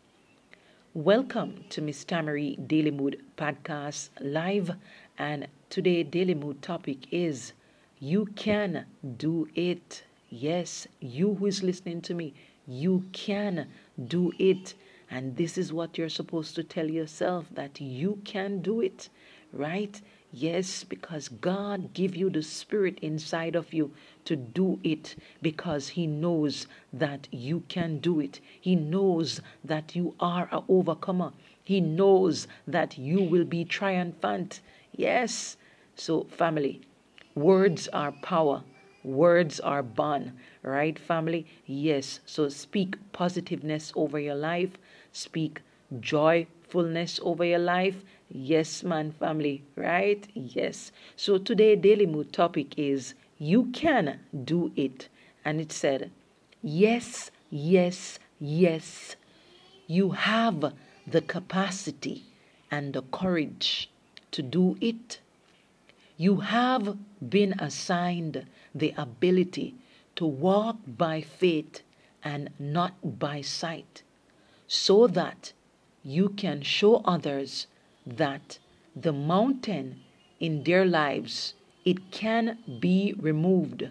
[0.94, 4.70] Welcome to Miss Tamari Daily Mood Podcast Live.
[5.18, 7.52] And today, Daily Mood topic is
[7.98, 8.86] You Can
[9.18, 10.04] Do It.
[10.30, 12.32] Yes, you who is listening to me,
[12.66, 13.66] you can
[14.06, 14.72] do it.
[15.10, 19.10] And this is what you're supposed to tell yourself that you can do it,
[19.52, 20.00] right?
[20.36, 23.92] Yes, because God give you the spirit inside of you
[24.24, 28.40] to do it because he knows that you can do it.
[28.60, 31.34] He knows that you are a overcomer.
[31.62, 34.60] He knows that you will be triumphant.
[34.90, 35.56] Yes.
[35.94, 36.80] So family,
[37.36, 38.64] words are power.
[39.04, 40.32] Words are bond,
[40.62, 41.46] right, family?
[41.64, 42.18] Yes.
[42.26, 44.78] So speak positiveness over your life.
[45.12, 45.60] Speak
[46.00, 50.26] joyfulness over your life Yes, man, family, right?
[50.34, 50.92] Yes.
[51.16, 55.08] So today, Daily Mood topic is You Can Do It.
[55.44, 56.10] And it said,
[56.62, 59.16] Yes, yes, yes.
[59.86, 60.74] You have
[61.06, 62.24] the capacity
[62.70, 63.90] and the courage
[64.32, 65.20] to do it.
[66.16, 66.96] You have
[67.28, 69.74] been assigned the ability
[70.16, 71.82] to walk by faith
[72.22, 74.02] and not by sight,
[74.66, 75.52] so that
[76.02, 77.66] you can show others
[78.06, 78.58] that
[78.94, 80.00] the mountain
[80.40, 83.88] in their lives it can be removed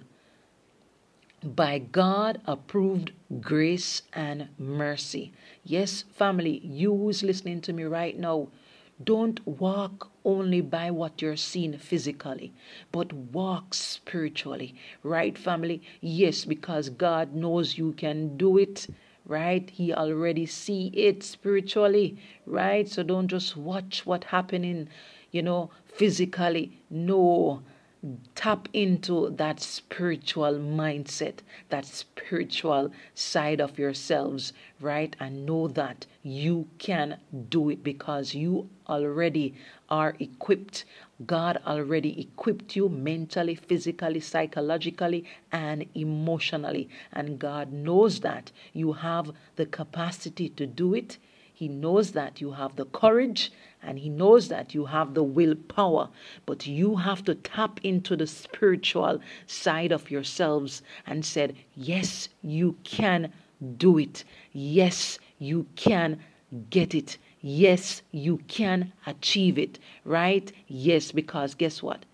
[1.43, 3.11] by God approved
[3.41, 5.33] grace and mercy.
[5.63, 8.47] Yes, family, you who's listening to me right now,
[9.03, 12.53] don't walk only by what you're seeing physically,
[12.91, 14.75] but walk spiritually.
[15.03, 15.81] Right, family?
[15.99, 18.87] Yes, because God knows you can do it
[19.25, 24.87] right he already see it spiritually right so don't just watch what happening
[25.31, 27.61] you know physically no
[28.35, 34.51] tap into that spiritual mindset, that spiritual side of yourselves,
[34.81, 35.15] right?
[35.21, 37.17] And know that you can
[37.49, 39.55] do it because you already
[39.89, 40.83] are equipped.
[41.25, 46.89] God already equipped you mentally, physically, psychologically, and emotionally.
[47.11, 51.17] And God knows that you have the capacity to do it.
[51.53, 53.51] He knows that you have the courage
[53.81, 56.09] and He knows that you have the willpower,
[56.45, 62.75] but you have to tap into the spiritual side of yourselves and said, Yes, you
[62.83, 63.31] can
[63.77, 64.23] do it.
[64.51, 66.19] Yes, you can
[66.69, 67.17] get it.
[67.45, 70.49] Yes, you can achieve it, right?
[70.65, 72.05] Yes, because guess what?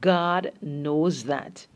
[0.00, 1.66] God knows that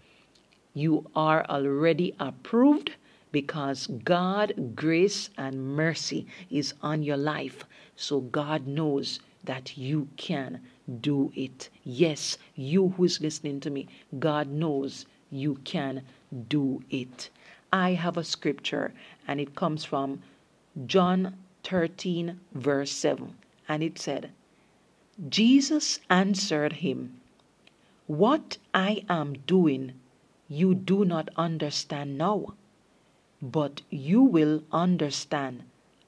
[0.73, 2.93] you are already approved
[3.33, 7.65] because God, grace, and mercy is on your life.
[7.97, 10.61] So God knows that you can
[11.01, 11.71] do it.
[11.83, 13.89] Yes, you who is listening to me,
[14.21, 16.03] God knows you can
[16.49, 17.31] do it.
[17.73, 18.95] I have a scripture
[19.27, 20.23] and it comes from
[20.87, 23.35] John 13, verse 7.
[23.69, 24.31] And it said,
[25.29, 27.21] Jesus answered him,
[28.07, 29.93] What I am doing
[30.49, 32.55] you do not understand now,
[33.41, 35.63] but you will understand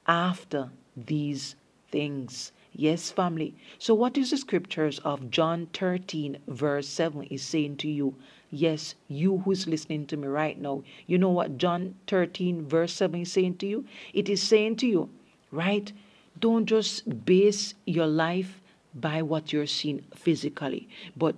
[0.07, 1.55] after these
[1.89, 2.51] things.
[2.71, 3.55] Yes, family.
[3.79, 8.15] So, what is the scriptures of John 13, verse 7 is saying to you?
[8.51, 13.21] Yes, you who's listening to me right now, you know what John 13, verse 7
[13.21, 13.85] is saying to you?
[14.13, 15.09] It is saying to you,
[15.51, 15.91] right?
[16.39, 18.61] Don't just base your life
[18.93, 21.35] by what you're seeing physically, but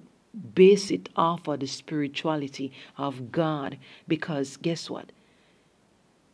[0.53, 3.77] base it off of the spirituality of God.
[4.07, 5.11] Because guess what?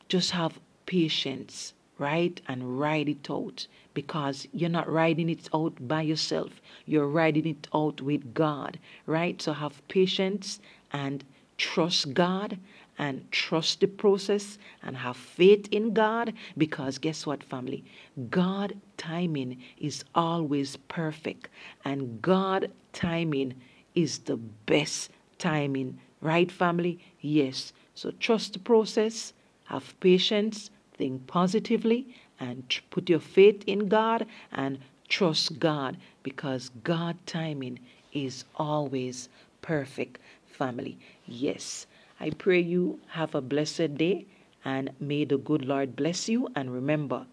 [0.10, 2.42] Just have patience right?
[2.48, 6.62] And ride it out because you're not riding it out by yourself.
[6.86, 9.42] You're riding it out with God, right?
[9.42, 10.60] So have patience
[10.92, 11.24] and
[11.58, 12.58] trust God
[12.98, 17.84] and trust the process and have faith in God because guess what, family?
[18.30, 21.50] God timing is always perfect
[21.86, 23.56] and God timing
[23.96, 27.00] is the best timing, right, family?
[27.22, 27.74] Yes.
[27.96, 29.34] So trust the process,
[29.66, 34.80] have patience, think positively, and put your faith in God and
[35.10, 37.80] trust God because God timing
[38.14, 39.30] is always
[39.62, 40.98] perfect, family.
[41.26, 41.88] Yes.
[42.20, 44.26] I pray you have a blessed day
[44.66, 46.48] and may the good Lord bless you.
[46.56, 47.26] And remember,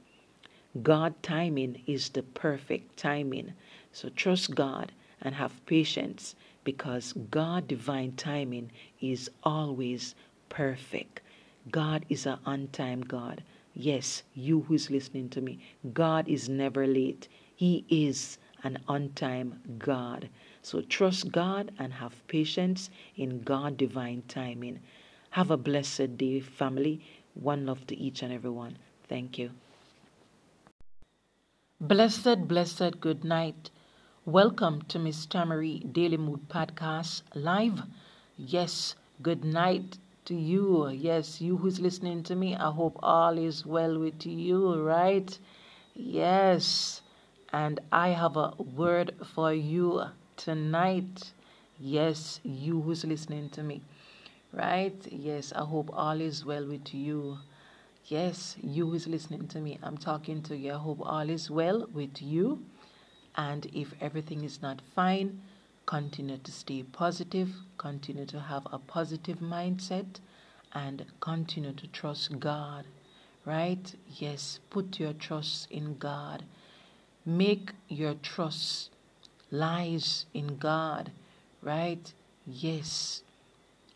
[0.83, 3.53] God timing is the perfect timing.
[3.93, 6.35] So trust God and have patience
[6.65, 8.71] because God divine timing
[9.01, 10.15] is always
[10.49, 11.21] perfect.
[11.71, 13.43] God is an on time God.
[13.75, 15.59] Yes, you who is listening to me,
[15.93, 17.29] God is never late.
[17.55, 20.29] He is an on time God.
[20.63, 24.81] So trust God and have patience in God divine timing.
[25.31, 27.01] Have a blessed day, family.
[27.33, 28.77] One love to each and every one.
[29.09, 29.53] Thank you.
[31.81, 33.71] Blessed, blessed good night.
[34.27, 37.83] Welcome to Miss Tamari Daily Mood Podcast live.
[38.37, 39.97] Yes, good night
[40.27, 40.89] to you.
[40.91, 42.55] Yes, you who's listening to me.
[42.55, 45.39] I hope all is well with you, right?
[45.95, 47.01] Yes.
[47.51, 50.05] And I have a word for you
[50.41, 51.33] tonight.
[51.79, 53.83] Yes, you who's listening to me.
[54.53, 54.97] Right?
[55.11, 57.39] Yes, I hope all is well with you.
[58.07, 59.79] Yes, you who's listening to me.
[59.83, 60.73] I'm talking to you.
[60.73, 62.65] I hope all is well with you.
[63.37, 65.43] And if everything is not fine,
[65.85, 70.21] continue to stay positive, continue to have a positive mindset,
[70.73, 72.87] and continue to trust God.
[73.45, 73.95] Right?
[74.09, 76.45] Yes, put your trust in God.
[77.27, 78.91] Make your trust
[79.51, 81.11] lies in God,
[81.63, 82.13] right?
[82.47, 83.23] Yes.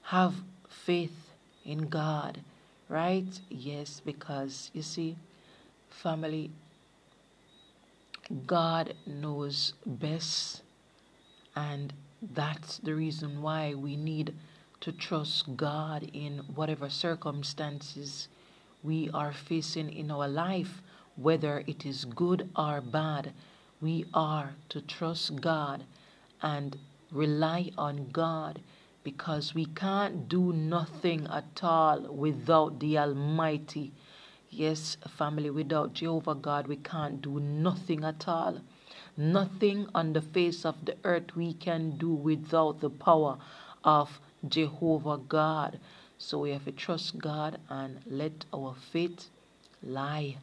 [0.02, 0.34] Have
[0.68, 1.30] faith
[1.64, 2.40] in God,
[2.88, 3.40] right?
[3.48, 5.16] Yes, because you see,
[5.88, 6.50] family,
[8.46, 10.62] God knows best,
[11.54, 11.92] and
[12.32, 14.34] that's the reason why we need
[14.80, 18.28] to trust God in whatever circumstances
[18.82, 20.82] we are facing in our life,
[21.16, 23.32] whether it is good or bad
[23.84, 25.84] we are to trust God
[26.40, 26.78] and
[27.12, 28.62] rely on God
[29.02, 33.92] because we can't do nothing at all without the Almighty.
[34.48, 38.62] Yes, family, without Jehovah God, we can't do nothing at all.
[39.18, 43.36] Nothing on the face of the earth we can do without the power
[43.84, 45.78] of Jehovah God.
[46.16, 49.28] So we have to trust God and let our faith
[49.82, 50.38] lie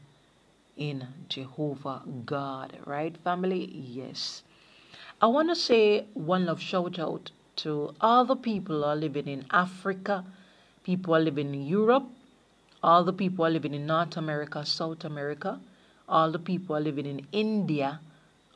[0.89, 2.77] in Jehovah God.
[2.85, 3.65] Right, family?
[3.71, 4.43] Yes.
[5.21, 9.45] I want to say one love shout out to all the people are living in
[9.51, 10.25] Africa,
[10.83, 12.07] people are living in Europe,
[12.81, 15.59] all the people are living in North America, South America,
[16.09, 17.99] all the people are living in India,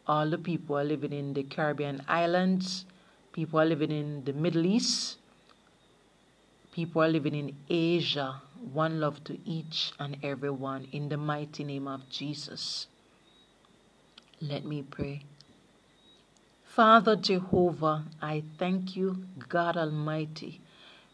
[0.07, 2.85] all the people are living in the Caribbean islands,
[3.33, 5.17] people are living in the Middle East,
[6.71, 11.63] people are living in Asia, one love to each and every one in the mighty
[11.63, 12.87] name of Jesus.
[14.41, 15.23] Let me pray.
[16.63, 20.59] Father Jehovah, I thank you, God Almighty,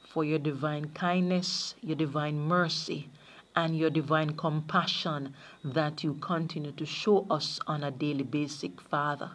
[0.02, 3.10] for your divine kindness, your divine mercy,
[3.56, 9.32] and your divine compassion that you continue to show us on a daily basis, Father.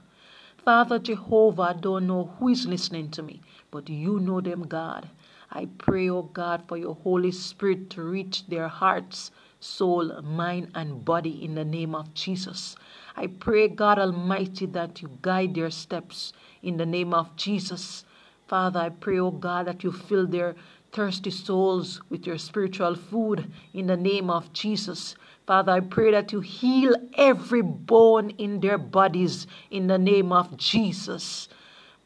[0.64, 3.40] Father Jehovah, I don't know who is listening to me,
[3.70, 5.08] but you know them, God.
[5.50, 10.70] I pray, O oh God, for your Holy Spirit to reach their hearts, soul, mind,
[10.74, 12.76] and body in the name of Jesus.
[13.16, 16.32] I pray, God Almighty, that you guide their steps
[16.62, 18.04] in the name of Jesus.
[18.48, 20.56] Father, I pray, O oh God, that you fill their
[20.92, 25.14] thirsty souls with your spiritual food in the name of Jesus.
[25.46, 30.56] Father, I pray that you heal every bone in their bodies in the name of
[30.56, 31.48] Jesus.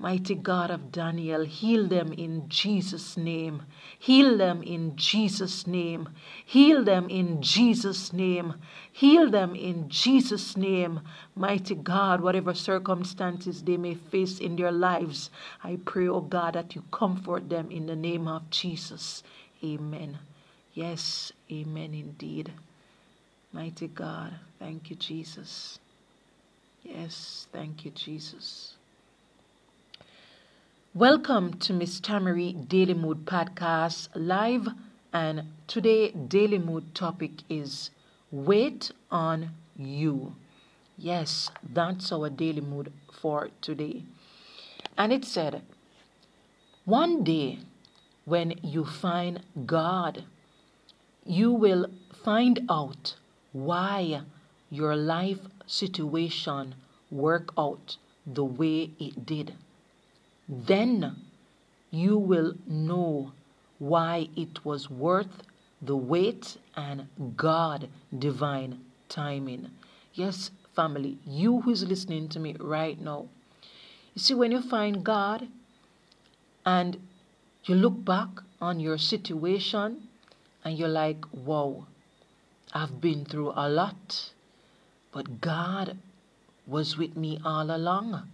[0.01, 3.65] Mighty God of Daniel, heal them in Jesus' name.
[3.99, 6.09] Heal them in Jesus' name.
[6.47, 8.55] Heal them in Jesus' name.
[8.91, 11.03] Heal them in Jesus' name.
[11.37, 15.29] Mighty God, whatever circumstances they may face in their lives,
[15.63, 19.23] I pray, oh God, that you comfort them in the name of Jesus.
[19.63, 20.19] Amen.
[20.73, 22.55] Yes, amen indeed.
[23.53, 25.79] Mighty God, thank you, Jesus.
[26.85, 28.77] Yes, thank you, Jesus.
[30.95, 34.71] Welcome to Miss Tamari Daily Mood Podcast live,
[35.13, 37.91] and today Daily Mood topic is
[38.33, 40.35] wait on you.
[40.99, 44.03] Yes, that's our daily mood for today.
[44.99, 45.63] And it said,
[46.85, 47.61] one day
[48.25, 50.25] when you find God,
[51.25, 51.87] you will
[52.25, 53.15] find out
[53.53, 54.23] why
[54.71, 55.39] your life
[55.69, 56.75] situation
[57.13, 57.97] worked out
[58.27, 59.55] the way it did.
[60.53, 61.15] Then
[61.93, 63.31] you will know
[63.79, 65.45] why it was worth
[65.81, 67.07] the wait and
[67.37, 69.71] God divine timing.
[70.13, 73.29] Yes, family, you who is listening to me right now.
[74.15, 75.47] You see, when you find God
[76.67, 76.99] and
[77.65, 78.29] you look back
[78.61, 80.09] on your situation
[80.65, 81.87] and you're like, wow,
[82.75, 84.33] I've been through a lot,
[85.13, 85.97] but God
[86.67, 88.29] was with me all along,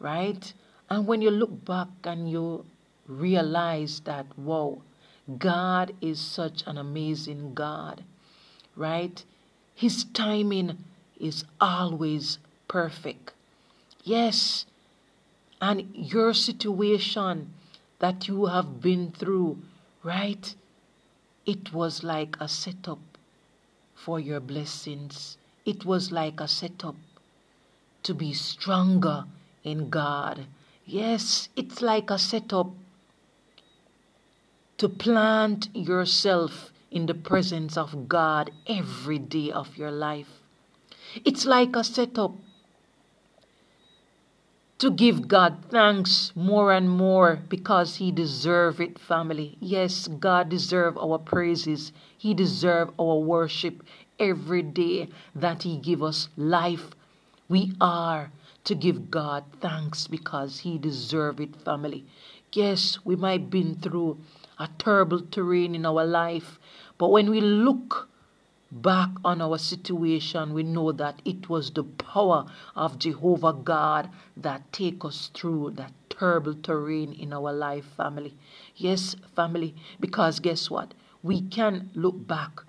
[0.00, 0.52] right?
[0.88, 2.64] And when you look back and you
[3.08, 4.82] realize that, wow,
[5.38, 8.04] God is such an amazing God,
[8.76, 9.24] right?
[9.74, 10.78] His timing
[11.18, 12.38] is always
[12.68, 13.32] perfect.
[14.04, 14.66] Yes,
[15.60, 17.52] and your situation
[17.98, 19.58] that you have been through,
[20.04, 20.54] right?
[21.46, 23.00] It was like a setup
[23.94, 25.38] for your blessings.
[25.64, 26.96] It was like a setup
[28.02, 29.24] to be stronger
[29.64, 30.46] in God.
[30.88, 32.70] Yes, it's like a setup
[34.78, 40.40] to plant yourself in the presence of God every day of your life.
[41.24, 42.34] It's like a setup
[44.78, 49.56] to give God thanks more and more because he deserve it family.
[49.58, 51.90] Yes God deserve our praises.
[52.16, 53.82] He deserve our worship
[54.20, 56.90] every day that he give us life.
[57.48, 58.30] We are
[58.66, 62.04] to give God thanks because he deserve it family
[62.52, 64.18] yes we might have been through
[64.58, 66.58] a terrible terrain in our life
[66.98, 68.08] but when we look
[68.70, 74.72] back on our situation, we know that it was the power of Jehovah God that
[74.72, 78.36] take us through that terrible terrain in our life, family.
[78.74, 80.94] Yes, family, because guess what?
[81.22, 82.60] We can look back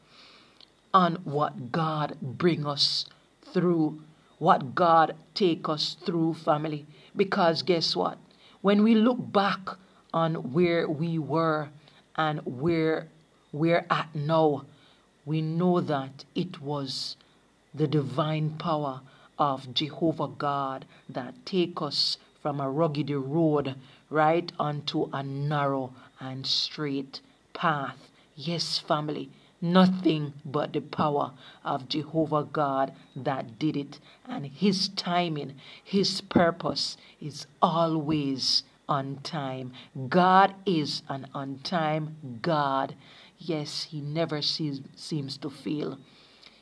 [0.93, 3.05] on what God bring us
[3.41, 4.01] through,
[4.39, 6.85] what God take us through, family.
[7.15, 8.17] Because guess what?
[8.61, 9.69] When we look back
[10.13, 11.69] on where we were
[12.15, 13.07] and where
[13.51, 14.65] we're at now,
[15.25, 17.17] we know that it was
[17.73, 19.01] the divine power
[19.37, 23.75] of Jehovah God that take us from a rugged road
[24.09, 27.21] right onto a narrow and straight
[27.53, 27.97] path.
[28.35, 29.29] Yes, family,
[29.61, 31.31] nothing but the power
[31.63, 33.99] of Jehovah God that did it.
[34.27, 39.73] And His timing, His purpose is always on time.
[40.07, 42.95] God is an on time God.
[43.37, 45.99] Yes, he never sees, seems to fail.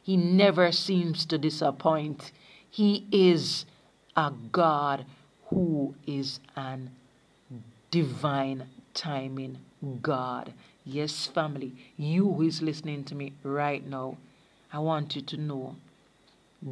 [0.01, 2.31] He never seems to disappoint.
[2.69, 3.65] He is
[4.15, 5.05] a God
[5.47, 6.91] who is an
[7.91, 9.57] divine timing
[10.01, 10.53] God.
[10.85, 14.17] Yes, family, you who is listening to me right now,
[14.71, 15.75] I want you to know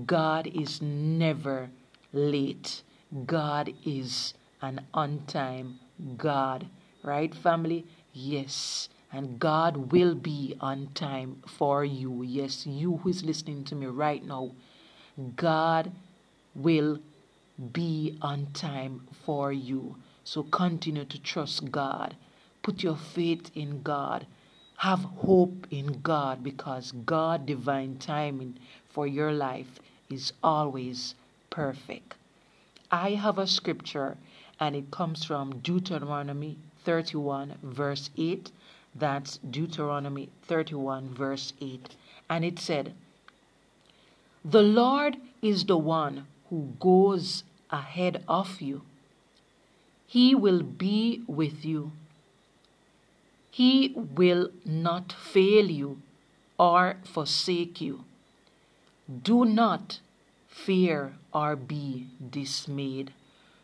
[0.06, 1.70] God is never
[2.12, 2.84] late.
[3.26, 5.80] God is an on time
[6.18, 6.68] God.
[7.04, 7.86] Right, family?
[8.14, 8.90] Yes.
[9.12, 12.24] And God will be on time for you.
[12.24, 14.52] Yes, you who is listening to me right now,
[15.36, 15.92] God
[16.56, 17.00] will
[17.72, 19.96] be on time for you.
[20.24, 22.16] So continue to trust God.
[22.64, 24.26] Put your faith in God.
[24.78, 28.58] Have hope in God because God divine timing
[28.90, 29.80] for your life
[30.10, 31.14] is always
[31.52, 32.16] perfect.
[32.92, 34.18] I have a scripture
[34.60, 38.52] and it comes from Deuteronomy 31 verse 8
[38.96, 41.96] that's Deuteronomy 31, verse 8.
[42.30, 42.94] And it said,
[44.46, 48.84] The Lord is the one who goes ahead of you.
[50.06, 51.92] He will be with you.
[53.54, 56.02] He will not fail you
[56.58, 58.04] or forsake you.
[59.22, 60.00] Do not
[60.48, 63.14] fear or be dismayed.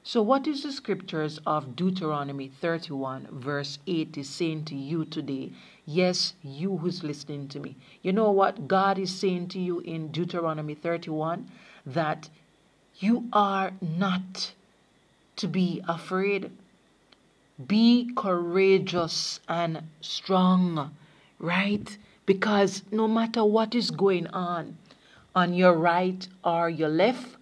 [0.03, 5.53] So, what is the scriptures of Deuteronomy 31, verse 8 is saying to you today?
[5.87, 7.75] Yes, you who's listening to me.
[8.03, 11.49] You know what God is saying to you in Deuteronomy 31?
[11.83, 12.29] That
[12.99, 14.53] you are not
[15.37, 16.51] to be afraid.
[17.67, 20.95] Be courageous and strong,
[21.39, 21.97] right?
[22.25, 24.77] Because no matter what is going on,
[25.35, 27.37] on your right or your left,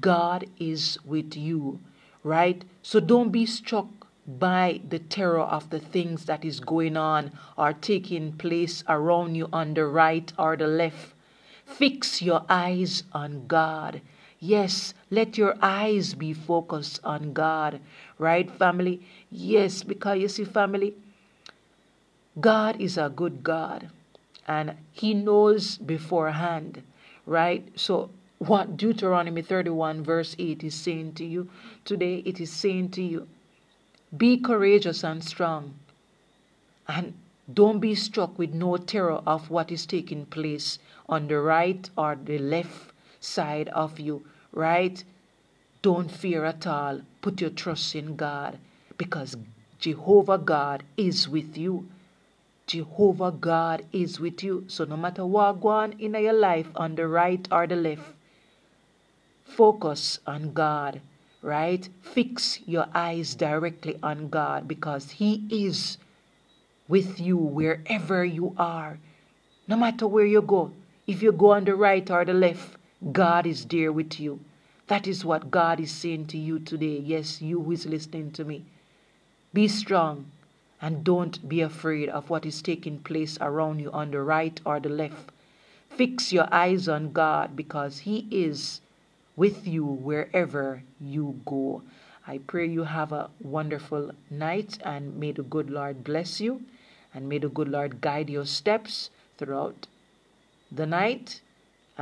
[0.00, 1.80] God is with you
[2.22, 2.64] right?
[2.82, 3.88] So don't be struck
[4.26, 9.48] by the terror of the things that is going on or taking place around you
[9.52, 11.14] on the right or the left.
[11.64, 14.00] Fix your eyes on God.
[14.44, 17.78] Yes, let your eyes be focused on God.
[18.18, 19.00] Right, family?
[19.30, 20.94] Yes, because you see, family,
[22.40, 23.88] God is a good God
[24.48, 26.82] and He knows beforehand,
[27.24, 27.68] right?
[27.76, 31.48] So, what Deuteronomy 31, verse 8 is saying to you
[31.84, 33.28] today, it is saying to you,
[34.16, 35.74] be courageous and strong,
[36.88, 37.14] and
[37.54, 42.16] don't be struck with no terror of what is taking place on the right or
[42.16, 42.91] the left
[43.22, 45.02] side of you, right?
[45.80, 47.00] Don't fear at all.
[47.20, 48.58] Put your trust in God
[48.98, 49.36] because
[49.78, 51.88] Jehovah God is with you.
[52.66, 54.64] Jehovah God is with you.
[54.68, 58.14] So no matter what go on in your life on the right or the left,
[59.44, 61.00] focus on God,
[61.42, 61.88] right?
[62.00, 65.98] Fix your eyes directly on God because He is
[66.88, 68.98] with you wherever you are.
[69.66, 70.72] No matter where you go,
[71.06, 72.76] if you go on the right or the left,
[73.10, 74.40] God is there with you.
[74.86, 76.98] That is what God is saying to you today.
[76.98, 78.64] Yes, you who is listening to me.
[79.52, 80.30] Be strong
[80.80, 84.78] and don't be afraid of what is taking place around you on the right or
[84.78, 85.30] the left.
[85.90, 88.80] Fix your eyes on God because He is
[89.36, 91.82] with you wherever you go.
[92.26, 96.62] I pray you have a wonderful night and may the good Lord bless you
[97.12, 99.86] and may the good Lord guide your steps throughout
[100.70, 101.40] the night,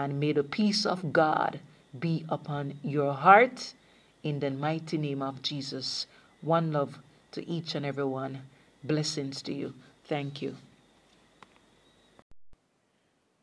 [0.01, 1.61] and may the peace of God
[1.99, 3.75] be upon your heart
[4.23, 6.07] in the mighty name of Jesus.
[6.41, 6.99] One love
[7.33, 8.43] to each and every one.
[8.83, 9.75] Blessings to you.
[10.05, 10.57] Thank you.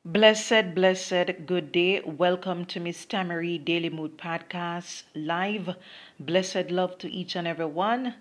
[0.04, 2.02] Blessed, blessed, good day.
[2.02, 5.76] Welcome to Miss Tamari Daily Mood Podcast live.
[6.20, 8.16] Blessed love to each and every one.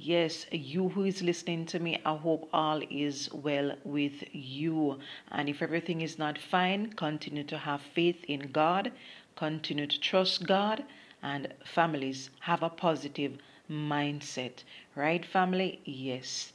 [0.00, 4.98] Yes, you who is listening to me, I hope all is well with you.
[5.30, 8.90] And if everything is not fine, continue to have faith in God,
[9.36, 10.84] continue to trust God,
[11.22, 13.38] and families have a positive
[13.70, 14.64] mindset.
[14.96, 15.80] Right, family?
[15.84, 16.52] Yes.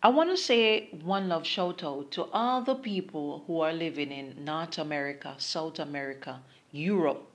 [0.00, 4.12] I want to say one love shout out to all the people who are living
[4.12, 6.40] in North America, South America,
[6.70, 7.28] Europe.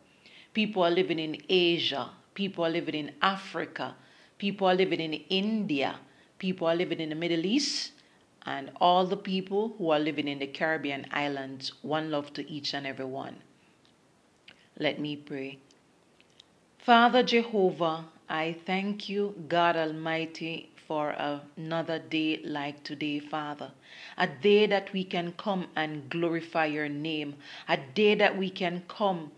[0.53, 2.12] People are living in Asia.
[2.36, 3.95] People are living in Africa
[4.45, 5.95] People are living in India.
[6.38, 7.93] People are living in the Middle East.
[8.45, 12.76] And all the people who are living in the Caribbean islands, one love to each
[12.76, 13.38] and every one.
[14.77, 15.57] Let me pray.
[16.77, 21.15] Father Jehovah, I thank you, God Almighty, for
[21.57, 23.72] another day like today, Father.
[24.15, 27.38] A day that we can come and glorify your name.
[27.67, 29.31] A day that we can come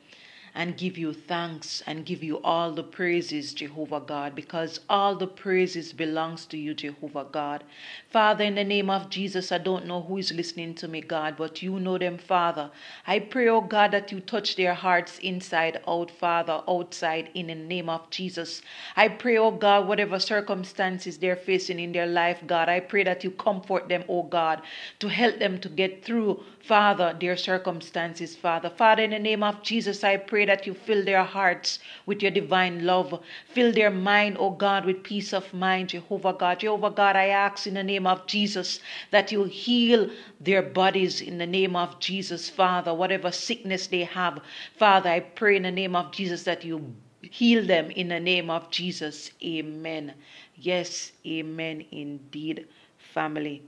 [0.57, 5.27] and give you thanks and give you all the praises, Jehovah God, because all the
[5.27, 7.63] praises belongs to you, Jehovah God.
[8.09, 11.35] Father, in the name of Jesus, I don't know who is listening to me, God,
[11.37, 12.71] but you know them, Father.
[13.05, 17.55] I pray, oh God, that you touch their hearts inside out, Father, outside, in the
[17.55, 18.63] name of Jesus.
[18.95, 23.23] I pray, oh God, whatever circumstances they're facing in their life, God, I pray that
[23.23, 24.63] you comfort them, oh God,
[25.01, 28.69] to help them to get through, Father, their circumstances, Father.
[28.69, 32.31] Father, in the name of Jesus, I pray that you fill their hearts with your
[32.31, 33.23] divine love.
[33.47, 36.59] Fill their mind, oh God, with peace of mind, Jehovah God.
[36.59, 38.81] Jehovah God, I ask in the name of Jesus
[39.11, 40.09] that you heal
[40.41, 42.93] their bodies in the name of Jesus, Father.
[42.93, 44.41] Whatever sickness they have,
[44.77, 48.49] Father, I pray in the name of Jesus that you heal them in the name
[48.49, 49.31] of Jesus.
[49.41, 50.13] Amen.
[50.55, 52.67] Yes, amen indeed,
[53.13, 53.63] family.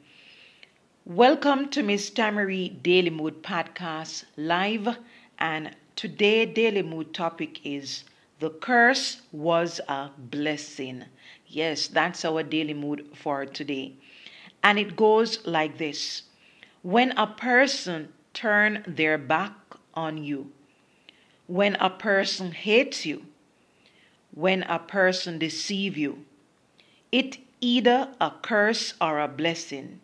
[1.10, 5.00] Welcome to Miss Tamari Daily Mood Podcast live
[5.40, 8.04] and Today daily mood topic is
[8.38, 11.06] the curse was a blessing.
[11.48, 13.94] Yes, that's our daily mood for today.
[14.62, 16.26] And it goes like this.
[16.84, 19.56] When a person turn their back
[19.96, 20.52] on you,
[21.48, 23.26] when a person hates you,
[24.30, 26.24] when a person deceive you,
[27.12, 30.02] it either a curse or a blessing.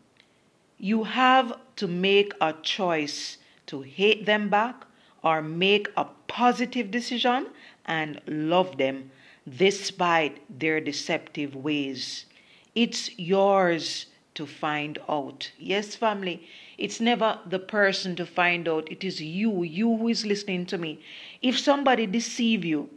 [0.77, 3.37] You have to make a choice
[3.67, 4.85] to hate them back
[5.23, 7.47] or make a positive decision
[7.85, 9.11] and love them
[9.47, 12.25] despite their deceptive ways.
[12.73, 15.51] It's yours to find out.
[15.57, 16.47] Yes, family,
[16.77, 18.91] it's never the person to find out.
[18.91, 20.99] It is you, you who is listening to me.
[21.41, 22.89] If somebody deceive you,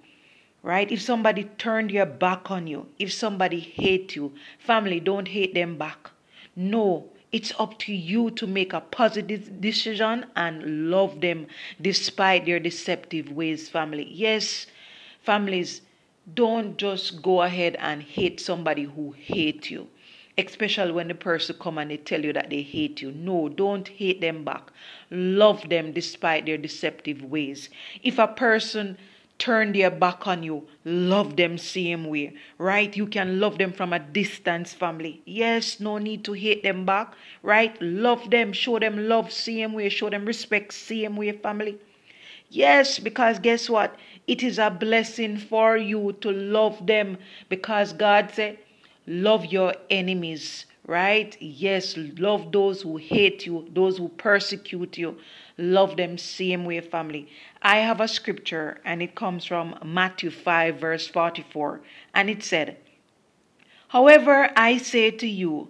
[0.63, 0.91] right?
[0.91, 5.79] If somebody turned your back on you, if somebody hate you, family, don't hate them
[5.79, 6.11] back.
[6.57, 11.47] No, it's up to you to make a positive decision and love them
[11.81, 14.09] despite their deceptive ways, family.
[14.11, 14.67] Yes,
[15.23, 15.83] families,
[16.35, 19.89] don't just go ahead and hate somebody who hate you.
[20.39, 23.11] especially when the person come and they tell you that they hate you.
[23.13, 24.71] No, don't hate them back.
[25.11, 27.69] Love them despite their deceptive ways.
[28.03, 28.97] If a person
[29.39, 32.97] turn their back on you, love them same way, right?
[32.97, 35.23] You can love them from a distance, family.
[35.25, 37.77] Yes, no need to hate them back, right?
[37.81, 41.79] Love them, show them love same way, show them respect same way, family.
[42.51, 43.97] Yes, because guess what?
[44.27, 47.17] It is a blessing for you to love them
[47.49, 48.59] because God said,
[49.07, 51.37] love your enemies, right?
[51.41, 55.17] Yes, love those who hate you, those who persecute you.
[55.59, 57.29] Love them same way, family.
[57.63, 61.81] I have a scripture and it comes from Matthew 5, verse 44.
[62.15, 62.77] And it said,
[63.89, 65.69] However, I say to you,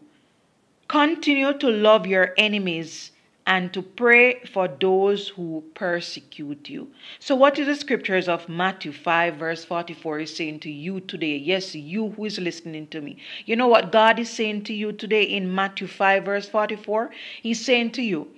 [0.89, 3.12] continue to love your enemies
[3.48, 6.90] and to pray for those who persecute you.
[7.19, 11.36] So, what is the scriptures of Matthew 5, verse 44 is saying to you today?
[11.36, 13.16] Yes, you who is listening to me.
[13.47, 17.10] You know what God is saying to you today in Matthew 5, verse 44?
[17.43, 18.28] He's saying to you,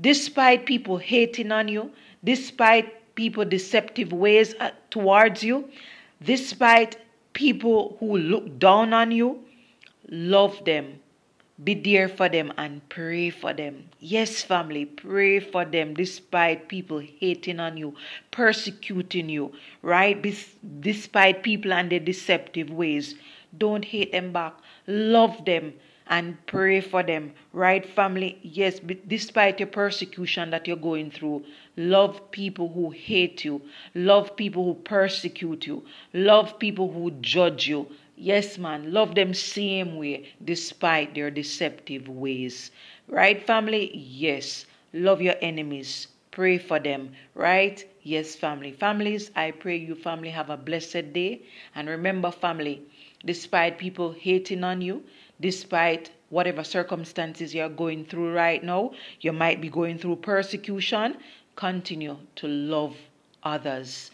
[0.00, 1.92] despite people hating on you,
[2.28, 5.66] despite people deceptive ways uh, towards you,
[6.22, 6.98] despite
[7.32, 9.38] people who look down on you,
[10.10, 11.00] love them.
[11.64, 13.88] Be there for them and pray for them.
[13.98, 17.94] Yes, family, pray for them despite people hating on you,
[18.30, 19.50] persecuting you,
[19.80, 20.22] right?
[20.80, 23.14] Despite people and their deceptive ways.
[23.56, 24.52] Don't hate them back.
[24.86, 25.72] Love them
[26.08, 27.32] and pray for them.
[27.52, 28.38] Right, family?
[28.42, 31.44] Yes, despite your persecution that you're going through,
[31.76, 33.62] love people who hate you,
[33.94, 37.86] love people who persecute you, love people who judge you.
[38.16, 42.70] Yes, man, love them same way despite their deceptive ways.
[43.06, 43.90] Right, family?
[43.96, 46.08] Yes, love your enemies.
[46.30, 47.84] Pray for them, right?
[48.02, 48.72] Yes, family.
[48.72, 51.42] Families, I pray you family have a blessed day.
[51.74, 52.82] And remember, family,
[53.24, 55.02] despite people hating on you,
[55.40, 58.92] despite whatever circumstances you're going through right now.
[59.20, 61.16] You might be going through persecution.
[61.56, 62.96] Continue to love
[63.42, 64.10] others.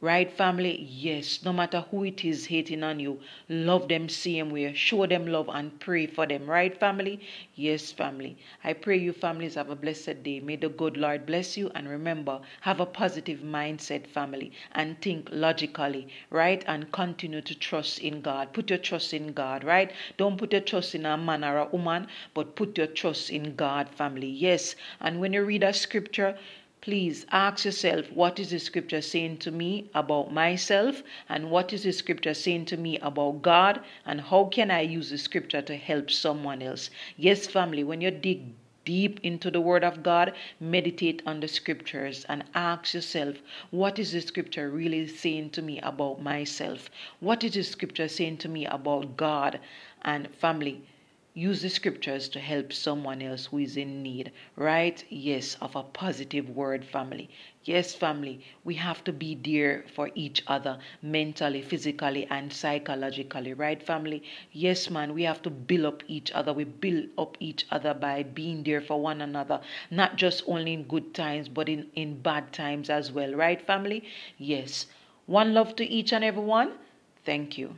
[0.00, 0.86] Right, family?
[0.88, 3.18] Yes, no matter who it is hating on you,
[3.48, 4.72] love them same way.
[4.72, 6.48] Show them love and pray for them.
[6.48, 7.18] Right, family?
[7.56, 8.36] Yes, family.
[8.62, 10.38] I pray you families have a blessed day.
[10.38, 11.72] May the good Lord bless you.
[11.74, 16.62] And remember, have a positive mindset, family, and think logically, right?
[16.68, 18.52] And continue to trust in God.
[18.52, 19.90] Put your trust in God, right?
[20.16, 23.56] Don't put your trust in a man or a woman, but put your trust in
[23.56, 24.30] God, family.
[24.30, 24.76] Yes.
[25.00, 26.38] And when you read a scripture,
[26.80, 31.82] Please ask yourself what is the scripture saying to me about myself and what is
[31.82, 35.76] the scripture saying to me about God and how can I use the scripture to
[35.76, 36.90] help someone else.
[37.16, 38.52] Yes, family, when you dig
[38.84, 43.36] deep into the Word of God, meditate on the Scriptures and ask yourself,
[43.70, 46.88] what is the Scripture really saying to me about myself?
[47.20, 49.60] What is the Scripture saying to me about God
[50.00, 50.80] and family?
[51.34, 55.04] Use the scriptures to help someone else who is in need, right?
[55.08, 57.28] Yes, of a positive word, family.
[57.64, 63.82] Yes, family, we have to be there for each other mentally, physically, and psychologically, right,
[63.82, 64.22] family?
[64.52, 66.52] Yes, man, we have to build up each other.
[66.52, 69.60] We build up each other by being there for one another,
[69.90, 74.04] not just only in good times, but in, in bad times as well, right, family?
[74.38, 74.86] Yes.
[75.26, 76.72] One love to each and every one.
[77.24, 77.76] Thank you.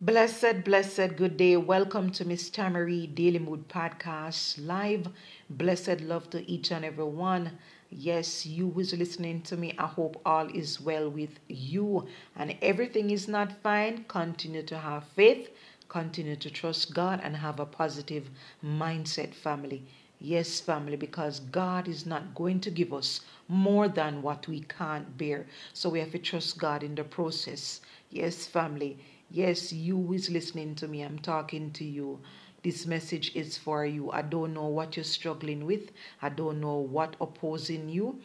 [0.00, 1.56] Blessed, blessed, good day.
[1.56, 5.08] Welcome to Miss Tamari Daily Mood Podcast live.
[5.50, 7.58] Blessed love to each and every one.
[7.90, 12.06] Yes, you who's listening to me, I hope all is well with you
[12.36, 14.04] and everything is not fine.
[14.06, 15.50] Continue to have faith,
[15.88, 18.30] continue to trust God, and have a positive
[18.64, 19.82] mindset, family.
[20.20, 25.18] Yes, family, because God is not going to give us more than what we can't
[25.18, 25.46] bear.
[25.72, 27.80] So we have to trust God in the process.
[28.10, 28.98] Yes, family.
[29.30, 32.20] Yes, you is listening to me, I'm talking to you.
[32.62, 34.10] This message is for you.
[34.10, 35.92] I don't know what you're struggling with.
[36.20, 38.20] I don't know what opposing you.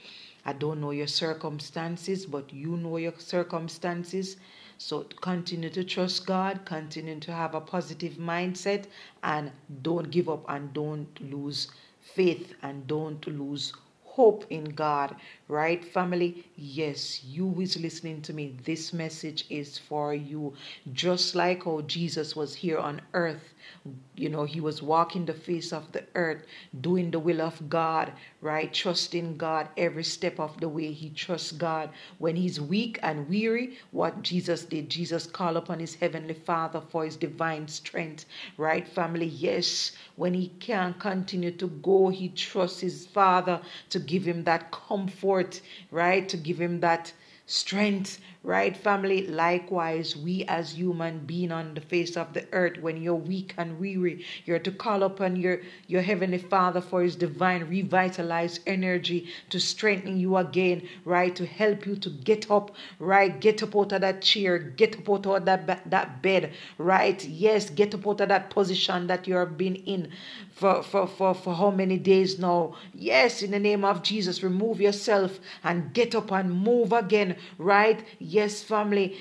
[0.46, 4.38] I don't know your circumstances, but you know your circumstances.
[4.78, 8.86] So continue to trust God, continue to have a positive mindset,
[9.24, 9.52] and
[9.82, 11.70] don't give up and don't lose
[12.02, 13.74] faith and don't lose
[14.14, 15.16] hope in God,
[15.48, 16.46] right, family?
[16.56, 20.54] Yes, you is listening to me, this message is for you.
[20.94, 23.53] Just like how Jesus was here on earth
[24.16, 26.46] you know, he was walking the face of the earth,
[26.80, 28.74] doing the will of God, right?
[28.74, 30.94] Trusting God every step of the way.
[30.94, 31.90] He trusts God.
[32.18, 37.04] When he's weak and weary, what Jesus did, Jesus called upon his heavenly Father for
[37.04, 39.26] his divine strength, right, family?
[39.26, 44.72] Yes, when he can't continue to go, he trusts his Father to give him that
[44.72, 45.60] comfort,
[45.92, 46.30] right?
[46.30, 47.12] To give him that
[47.46, 53.02] strength right family likewise we as human being on the face of the earth when
[53.02, 57.64] you're weak and weary you're to call upon your your heavenly father for his divine
[57.70, 63.64] revitalized energy to strengthen you again right to help you to get up right get
[63.64, 67.94] up out of that chair get up out of that that bed right yes get
[67.96, 70.12] up out of that position that you have been in
[70.54, 72.76] for, for, for, for how many days now.
[72.94, 78.04] Yes, in the name of Jesus, remove yourself and get up and move again, right?
[78.34, 79.18] Yes, family.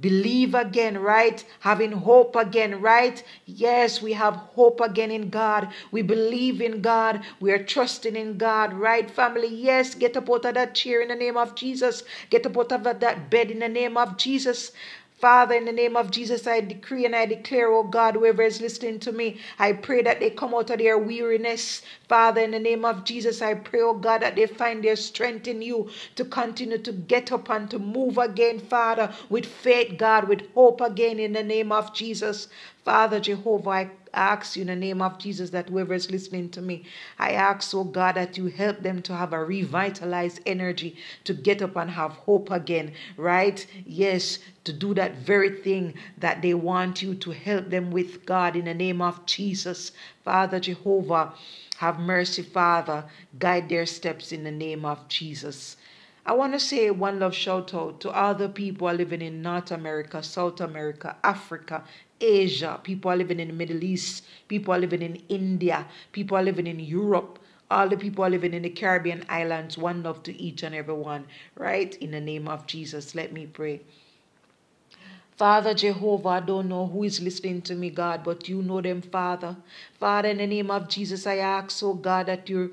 [0.00, 1.44] Believe again, right?
[1.60, 3.22] Having hope again, right?
[3.44, 5.68] Yes, we have hope again in God.
[5.90, 7.22] We believe in God.
[7.40, 9.48] We are trusting in God, right, family?
[9.48, 12.04] Yes, get up out of that chair in the name of Jesus.
[12.30, 14.72] Get up out of that bed in the name of Jesus.
[15.20, 18.60] Father, in the name of Jesus, I decree and I declare, oh God, whoever is
[18.60, 21.82] listening to me, I pray that they come out of their weariness.
[22.08, 25.48] Father, in the name of Jesus, I pray, oh God, that they find their strength
[25.48, 30.28] in you to continue to get up and to move again, Father, with faith, God,
[30.28, 32.48] with hope again, in the name of Jesus.
[32.84, 36.62] Father Jehovah, I ask you in the name of Jesus that whoever is listening to
[36.62, 36.84] me,
[37.18, 41.62] I ask, oh God, that you help them to have a revitalized energy to get
[41.62, 43.66] up and have hope again, right?
[43.86, 48.56] Yes, to do that very thing that they want you to help them with, God,
[48.56, 49.92] in the name of Jesus.
[50.24, 51.34] Father Jehovah,
[51.78, 53.04] have mercy, Father.
[53.38, 55.76] Guide their steps in the name of Jesus.
[56.26, 59.70] I want to say one love shout out to all the people living in North
[59.70, 61.84] America, South America, Africa,
[62.24, 62.80] Asia.
[62.82, 64.24] People are living in the Middle East.
[64.48, 65.86] People are living in India.
[66.12, 67.38] People are living in Europe.
[67.70, 69.76] All the people are living in the Caribbean islands.
[69.76, 71.26] One love to each and every one.
[71.56, 71.94] Right?
[71.96, 73.80] In the name of Jesus, let me pray.
[75.36, 79.02] Father Jehovah, I don't know who is listening to me, God, but you know them,
[79.02, 79.56] Father.
[79.98, 82.72] Father, in the name of Jesus, I ask, oh God, that you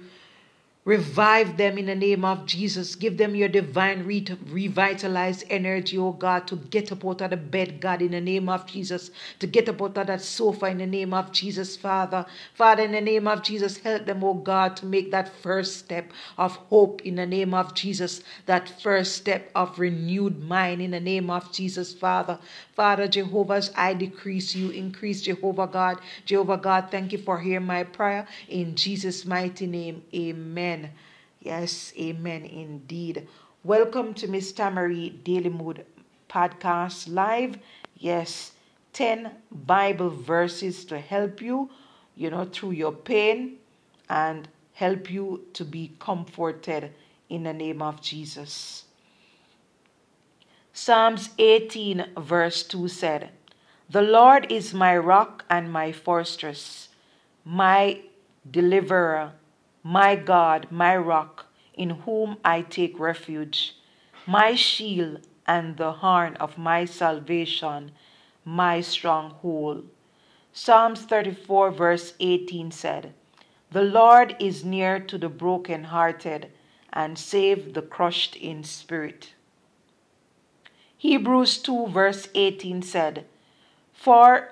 [0.84, 2.96] Revive them in the name of Jesus.
[2.96, 7.38] Give them your divine re- revitalized energy, oh God, to get up out of the
[7.38, 9.12] bed, God, in the name of Jesus.
[9.38, 12.26] To get up out of that sofa in the name of Jesus, Father.
[12.56, 16.12] Father, in the name of Jesus, help them, oh God, to make that first step
[16.36, 18.24] of hope in the name of Jesus.
[18.48, 22.40] That first step of renewed mind in the name of Jesus, Father.
[22.74, 26.00] Father Jehovah, as I decrease, you increase, Jehovah God.
[26.26, 28.26] Jehovah God, thank you for hearing my prayer.
[28.50, 30.71] In Jesus' mighty name, amen.
[31.42, 33.28] Yes, amen indeed.
[33.64, 35.86] Welcome to Miss Tamari Daily Mood
[36.30, 37.58] Podcast Live.
[37.98, 38.54] Yes,
[38.94, 41.70] 10 Bible verses to help you,
[42.16, 43.58] you know, through your pain
[44.10, 46.94] and help you to be comforted
[47.28, 48.86] in the name of Jesus.
[50.72, 53.32] Psalms 18, verse 2 said,
[53.90, 56.88] The Lord is my rock and my fortress,
[57.44, 58.02] my
[58.50, 59.34] deliverer,
[59.84, 63.76] my God, my rock, in whom I take refuge,
[64.28, 67.92] my shield and the horn of my salvation,
[68.46, 69.90] my stronghold.
[70.54, 73.14] Psalms 34, verse 18 said,
[73.72, 76.52] The Lord is near to the broken-hearted
[76.94, 79.34] and save the crushed in spirit.
[80.98, 83.26] Hebrews 2, verse 18 said,
[83.94, 84.50] For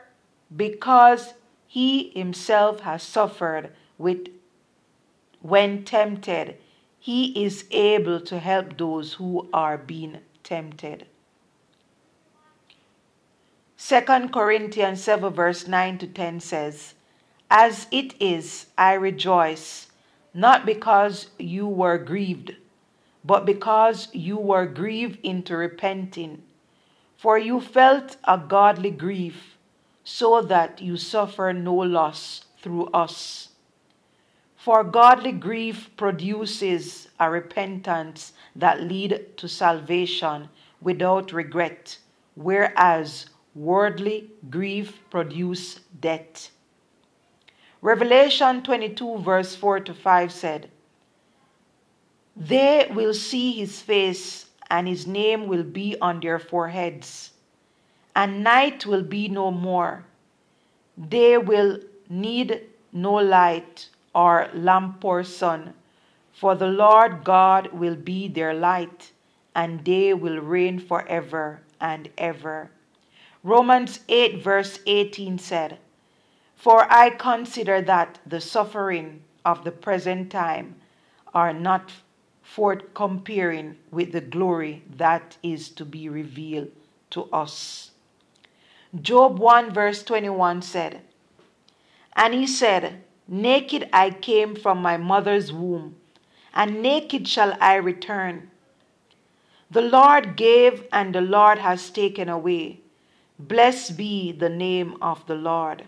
[0.56, 1.34] because
[1.68, 4.30] he himself has suffered with
[5.42, 6.58] when tempted,
[7.00, 11.06] he is able to help those who are being tempted.
[13.78, 16.94] 2 Corinthians 7, verse 9 to 10 says,
[17.50, 19.88] As it is, I rejoice,
[20.34, 22.56] not because you were grieved
[23.24, 26.44] but because you were grieved into repenting.
[27.18, 29.58] For you felt a godly grief,
[30.04, 33.49] so that you suffer no loss through us.
[34.60, 40.50] For godly grief produces a repentance that lead to salvation
[40.82, 41.98] without regret,
[42.36, 46.52] whereas worldly grief produce death.
[47.82, 50.70] Revelation 22 verse 4 to 5 said,
[52.36, 57.32] they will see his face, and his name will be on their foreheads.
[58.16, 60.06] And night will be no more.
[60.98, 61.80] They will
[62.10, 62.62] need
[62.94, 65.74] no light or lamp or sun,
[66.32, 69.12] for the Lord God will be their light,
[69.56, 72.72] and they will reign forever and ever.
[73.44, 75.80] Romans 8, verse 18 said,
[76.56, 80.76] For I consider that the suffering of the present time
[81.34, 81.92] are not
[82.42, 86.72] forth comparing with the glory that is to be revealed
[87.12, 87.92] to us.
[89.00, 91.02] Job 1 verse 21 said,
[92.14, 95.98] And he said, Naked I came from my mother's womb,
[96.52, 98.50] and naked shall I return.
[99.70, 102.80] The Lord gave and the Lord has taken away.
[103.38, 105.86] Blessed be the name of the Lord.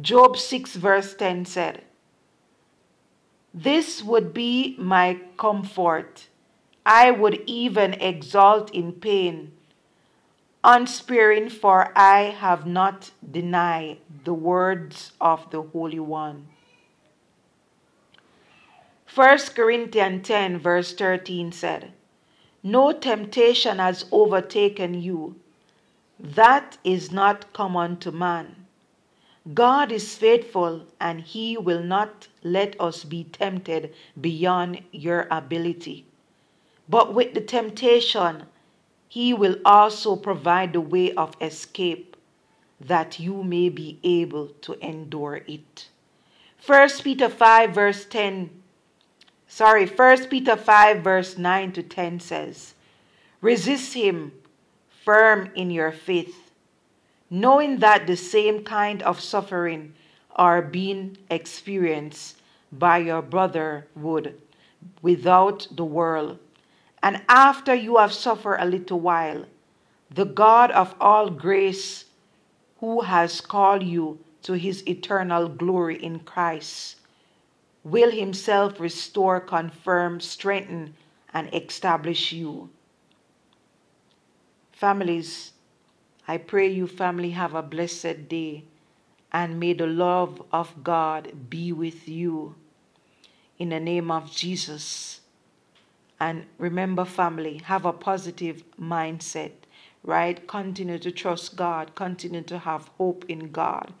[0.00, 1.84] Job 6, verse 10 said,
[3.52, 6.28] This would be my comfort.
[6.86, 9.52] I would even exult in pain,
[10.62, 16.48] unsparing, for I have not denied the words of the Holy One.
[19.14, 21.92] 1 Corinthians 10, verse 13 said,
[22.62, 25.36] No temptation has overtaken you
[26.22, 28.66] that is not common to man.
[29.54, 36.04] God is faithful and he will not let us be tempted beyond your ability.
[36.90, 38.44] But with the temptation,
[39.10, 42.16] he will also provide the way of escape
[42.80, 45.88] that you may be able to endure it.
[46.64, 48.50] 1 Peter 5 verse 10
[49.48, 52.74] sorry 1 Peter 5 verse 9 to 10 says
[53.40, 54.30] resist him
[55.04, 56.52] firm in your faith,
[57.28, 59.92] knowing that the same kind of suffering
[60.36, 62.36] are being experienced
[62.70, 64.40] by your brotherhood
[65.02, 66.38] without the world.
[67.02, 69.46] And after you have suffered a little while,
[70.10, 72.04] the God of all grace,
[72.80, 76.96] who has called you to his eternal glory in Christ,
[77.84, 80.94] will himself restore, confirm, strengthen,
[81.32, 82.70] and establish you.
[84.72, 85.52] Families,
[86.26, 88.64] I pray you, family, have a blessed day
[89.32, 92.54] and may the love of God be with you.
[93.58, 95.20] In the name of Jesus.
[96.20, 99.52] And remember, family, have a positive mindset,
[100.04, 100.46] right?
[100.46, 103.94] Continue to trust God, continue to have hope in God,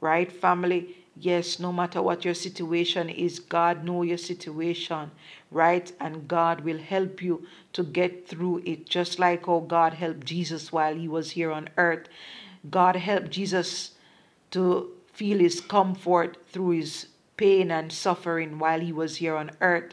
[0.00, 0.32] right?
[0.32, 5.10] Family, yes, no matter what your situation is, God know your situation,
[5.50, 5.92] right?
[6.00, 10.72] And God will help you to get through it, just like how God helped Jesus
[10.72, 12.08] while he was here on earth.
[12.70, 13.92] God helped Jesus
[14.52, 19.92] to feel his comfort through his pain and suffering while he was here on earth.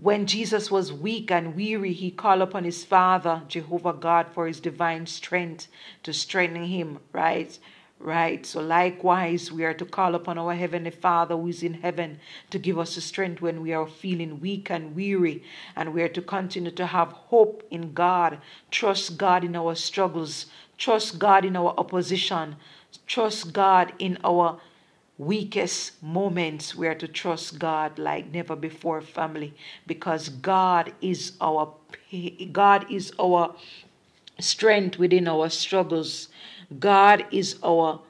[0.00, 4.58] When Jesus was weak and weary, he called upon his Father, Jehovah God, for his
[4.58, 5.68] divine strength
[6.02, 7.56] to strengthen him, right?
[8.00, 8.44] Right.
[8.44, 12.18] So likewise, we are to call upon our Heavenly Father who is in heaven
[12.50, 15.44] to give us the strength when we are feeling weak and weary.
[15.76, 18.38] And we are to continue to have hope in God,
[18.72, 20.46] trust God in our struggles,
[20.76, 22.56] trust God in our opposition,
[23.06, 24.60] trust God in our
[25.16, 29.54] weakest moments we are to trust God like never before family
[29.86, 31.74] because God is our
[32.52, 33.54] God is our
[34.40, 36.28] strength within our struggles
[36.78, 38.00] God is our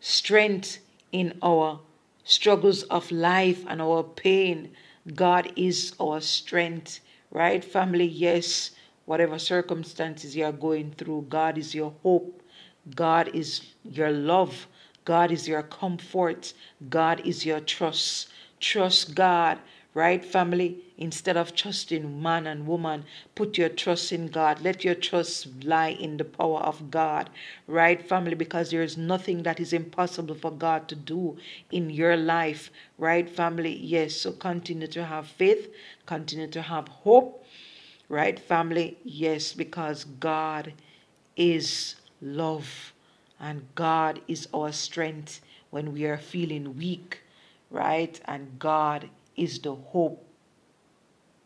[0.00, 0.78] strength
[1.12, 1.80] in our
[2.24, 4.70] struggles of life and our pain.
[5.14, 7.00] God is our strength,
[7.30, 8.06] right, family?
[8.06, 8.70] Yes,
[9.04, 12.42] whatever circumstances you are going through, God is your hope.
[12.94, 14.66] God is your love.
[15.04, 16.52] God is your comfort.
[16.88, 18.28] God is your trust.
[18.60, 19.58] Trust God
[19.94, 20.78] right, family?
[20.98, 23.04] Instead of trusting man and woman,
[23.34, 24.60] put your trust in God.
[24.60, 27.30] Let your trust lie in the power of God,
[27.66, 28.34] right, family?
[28.34, 31.36] Because there is nothing that is impossible for God to do
[31.70, 33.76] in your life, right, family?
[33.76, 35.72] Yes, so continue to have faith,
[36.06, 37.44] continue to have hope,
[38.08, 38.98] right, family?
[39.04, 40.72] Yes, because God
[41.36, 42.93] is love
[43.44, 47.20] and God is our strength when we are feeling weak,
[47.70, 48.18] right?
[48.24, 50.24] And God is the hope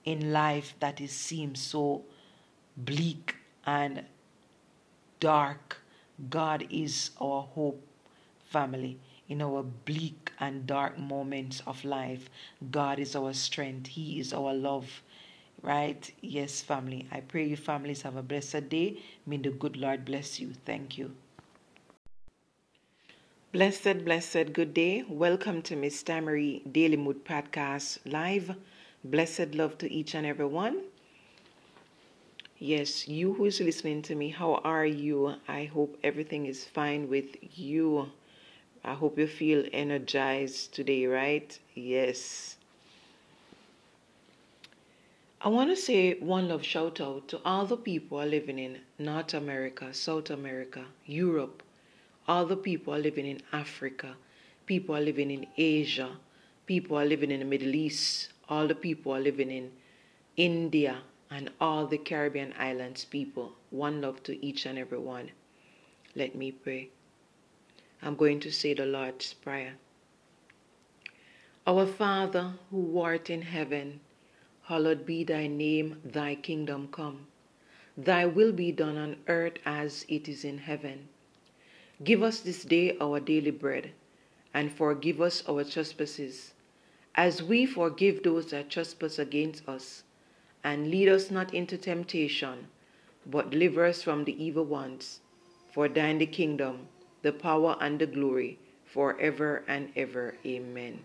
[0.04, 2.04] in life that it seems so
[2.76, 3.34] bleak
[3.66, 4.04] and
[5.18, 5.78] dark.
[6.30, 7.84] God is our hope,
[8.44, 9.00] family.
[9.28, 12.30] In our bleak and dark moments of life,
[12.70, 13.88] God is our strength.
[13.88, 15.02] He is our love.
[15.62, 16.08] Right?
[16.20, 17.08] Yes, family.
[17.10, 19.02] I pray you families have a blessed day.
[19.26, 20.52] May the good Lord bless you.
[20.64, 21.10] Thank you.
[23.50, 25.04] Blessed, blessed, good day.
[25.08, 28.54] Welcome to Miss Tamari Daily Mood Podcast Live.
[29.02, 30.82] Blessed love to each and every one.
[32.58, 35.36] Yes, you who is listening to me, how are you?
[35.48, 38.10] I hope everything is fine with you.
[38.84, 41.58] I hope you feel energized today, right?
[41.74, 42.56] Yes.
[45.40, 49.32] I want to say one love shout out to all the people living in North
[49.32, 51.62] America, South America, Europe,
[52.28, 54.14] all the people are living in Africa,
[54.66, 56.10] people are living in Asia,
[56.66, 59.72] people are living in the Middle East, all the people are living in
[60.36, 60.98] India,
[61.30, 63.52] and all the Caribbean islands people.
[63.70, 65.30] One love to each and every one.
[66.14, 66.90] Let me pray.
[68.02, 69.74] I'm going to say the Lord's Prayer.
[71.66, 74.00] Our Father, who art in heaven,
[74.62, 77.26] hallowed be thy name, thy kingdom come.
[77.96, 81.08] Thy will be done on earth as it is in heaven.
[82.04, 83.90] Give us this day our daily bread,
[84.54, 86.52] and forgive us our trespasses,
[87.16, 90.04] as we forgive those that trespass against us.
[90.62, 92.68] And lead us not into temptation,
[93.26, 95.18] but deliver us from the evil ones.
[95.72, 96.86] For thine the kingdom,
[97.22, 100.36] the power, and the glory, forever and ever.
[100.46, 101.04] Amen.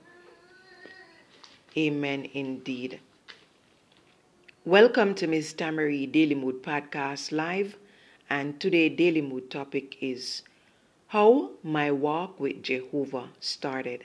[1.75, 2.99] Amen indeed.
[4.63, 7.77] Welcome to Miss Tamari Daily Mood Podcast Live,
[8.29, 10.43] and today Daily Mood topic is
[11.13, 14.03] How My Walk with Jehovah Started.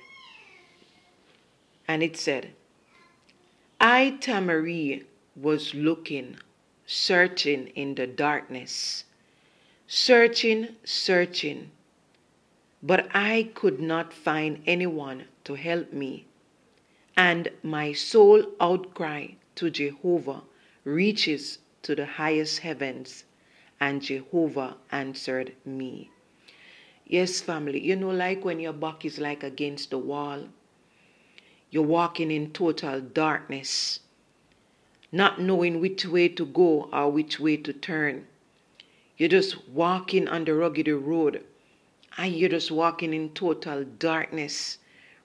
[1.88, 2.50] And it said,
[3.80, 6.36] I, Tamari, was looking,
[6.84, 9.04] searching in the darkness,
[9.86, 11.70] searching, searching,
[12.82, 16.26] but I could not find anyone to help me,
[17.16, 20.42] and my soul outcry to Jehovah
[20.84, 23.24] reaches to the highest heavens,
[23.80, 26.10] and Jehovah answered me.
[27.08, 30.44] Yes, family, you know, like when your back is like against the wall,
[31.70, 34.00] you're walking in total darkness,
[35.10, 38.26] not knowing which way to go or which way to turn.
[39.16, 41.44] You're just walking on the rugged road,
[42.18, 44.76] and you're just walking in total darkness,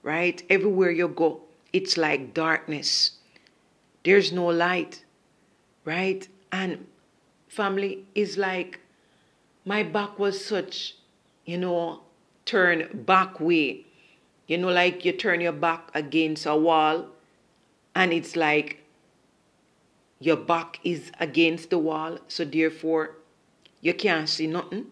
[0.02, 0.42] right?
[0.48, 1.42] Everywhere you go,
[1.74, 3.12] it's like darkness.
[4.04, 5.04] There's no light,
[5.84, 6.26] right?
[6.50, 6.86] And
[7.46, 8.80] family is like
[9.66, 10.96] my back was such,
[11.44, 12.02] you know,
[12.44, 13.86] turn back way.
[14.46, 17.06] You know, like you turn your back against a wall
[17.94, 18.84] and it's like
[20.18, 23.16] your back is against the wall, so therefore
[23.80, 24.86] you can't see nothing,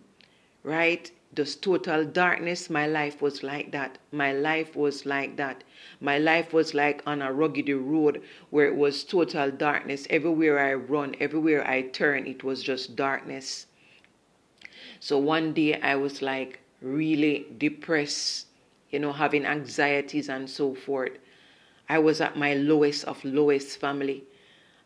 [0.62, 1.10] right?
[1.34, 2.68] Just total darkness.
[2.68, 3.96] My life was like that.
[4.10, 5.64] My life was like that.
[6.00, 10.06] My life was like on a rugged road where it was total darkness.
[10.10, 13.66] Everywhere I run, everywhere I turn, it was just darkness.
[15.04, 18.46] So one day I was like really depressed,
[18.88, 21.18] you know, having anxieties and so forth.
[21.88, 24.22] I was at my lowest of lowest family.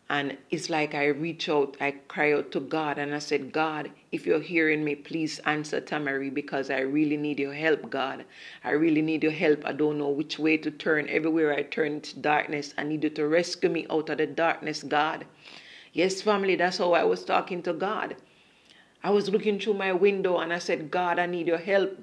[0.09, 3.91] And it's like I reach out, I cry out to God, and I said, God,
[4.11, 8.25] if you're hearing me, please answer Tamari because I really need your help, God.
[8.65, 9.67] I really need your help.
[9.67, 11.11] I don't know which way to turn.
[11.11, 12.73] Everywhere I turn, it's darkness.
[12.79, 15.27] I need you to rescue me out of the darkness, God.
[15.93, 18.17] Yes, family, that's how I was talking to God.
[19.07, 21.97] I was looking through my window and I said, God, I need your help.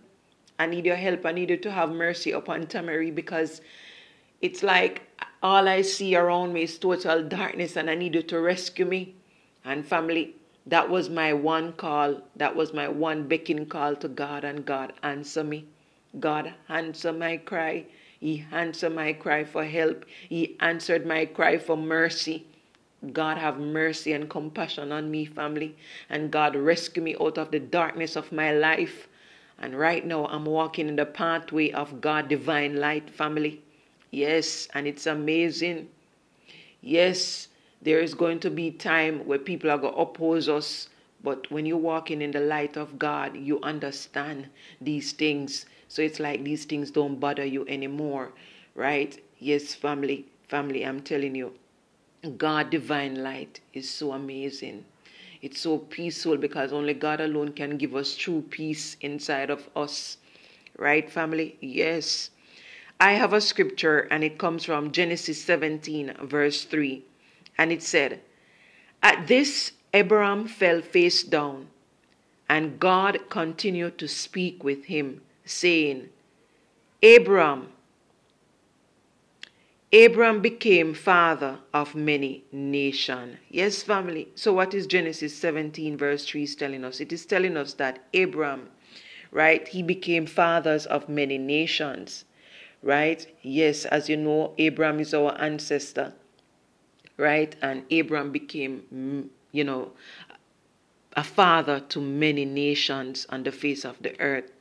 [0.58, 1.26] I need your help.
[1.26, 3.60] I need you to have mercy upon Tamari because
[4.40, 5.02] it's like
[5.42, 9.16] all I see around me is total darkness and I need you to rescue me.
[9.66, 12.22] And family, that was my one call.
[12.38, 15.66] That was my one beckoning call to God, and God answer me.
[16.22, 17.86] God answer my cry.
[18.18, 20.06] He answered my cry for help.
[20.30, 22.48] He answered my cry for mercy.
[23.12, 25.76] God have mercy and compassion on me, family.
[26.10, 29.10] And God rescue me out of the darkness of my life.
[29.60, 33.62] And right now I'm walking in the pathway of God divine light, family.
[34.12, 35.90] Yes, and it's amazing.
[36.82, 37.48] Yes,
[37.82, 40.90] there is going to be time where people are going to oppose us,
[41.24, 44.50] but when you're walking in the light of God, you understand
[44.80, 45.66] these things.
[45.88, 48.32] So it's like these things don't bother you anymore,
[48.76, 49.20] right?
[49.40, 51.54] Yes, family, family, I'm telling you,
[52.38, 54.86] God divine light is so amazing.
[55.42, 60.18] It's so peaceful because only God alone can give us true peace inside of us.
[60.78, 61.58] Right, family?
[61.60, 62.30] Yes.
[62.98, 67.04] I have a scripture and it comes from Genesis 17, verse 3.
[67.58, 68.22] And it said,
[69.02, 71.68] At this, Abraham fell face down,
[72.50, 76.10] and God continued to speak with him, saying,
[77.04, 77.73] Abram,
[79.94, 83.38] Abram became father of many nations.
[83.50, 84.30] Yes, family.
[84.36, 87.00] So, what is Genesis 17, verse 3 is telling us?
[87.00, 88.70] It is telling us that Abram,
[89.32, 92.26] right, he became fathers of many nations
[92.84, 93.26] right?
[93.42, 96.14] Yes, as you know, Abraham is our ancestor,
[97.18, 97.56] right?
[97.62, 99.94] And Abraham became, mm, you know,
[101.16, 104.52] a father to many nations on the face of the earth,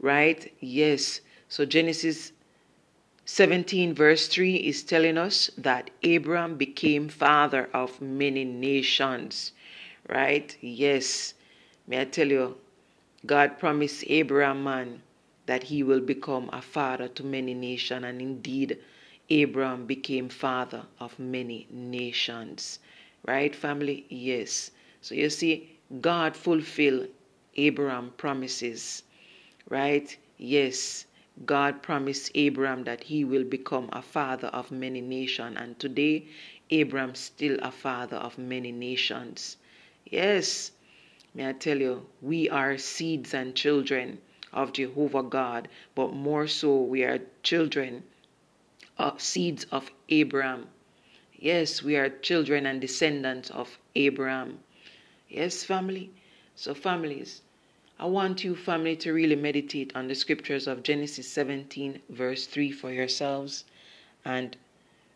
[0.00, 0.52] right?
[0.60, 1.20] Yes.
[1.48, 2.32] So Genesis
[3.28, 9.50] 17, verse 3 is telling us that Abraham became father of many nations,
[10.08, 10.56] right?
[10.60, 11.34] Yes.
[11.88, 12.56] May I tell you,
[13.26, 15.02] God promised Abraham, man,
[15.46, 18.04] that he will become a father to many nations.
[18.04, 18.78] And indeed,
[19.28, 22.78] Abraham became father of many nations.
[23.26, 24.06] Right, family?
[24.08, 24.70] Yes.
[25.00, 27.08] So you see, God fulfilled
[27.56, 29.02] Abraham promises.
[29.68, 30.16] Right?
[30.38, 31.05] Yes.
[31.44, 35.58] God promised Abraham that he will become a father of many nations.
[35.60, 36.28] And today,
[36.70, 39.58] Abraham still a father of many nations.
[40.06, 40.72] Yes,
[41.34, 44.18] may I tell you, we are seeds and children
[44.52, 48.04] of Jehovah God, but more so, we are children,
[48.96, 50.68] of seeds of Abraham.
[51.38, 54.60] Yes, we are children and descendants of Abraham.
[55.28, 56.10] Yes, family.
[56.54, 57.42] So, families,
[57.98, 62.70] I want you, family, to really meditate on the scriptures of Genesis 17, verse 3
[62.70, 63.64] for yourselves.
[64.22, 64.54] And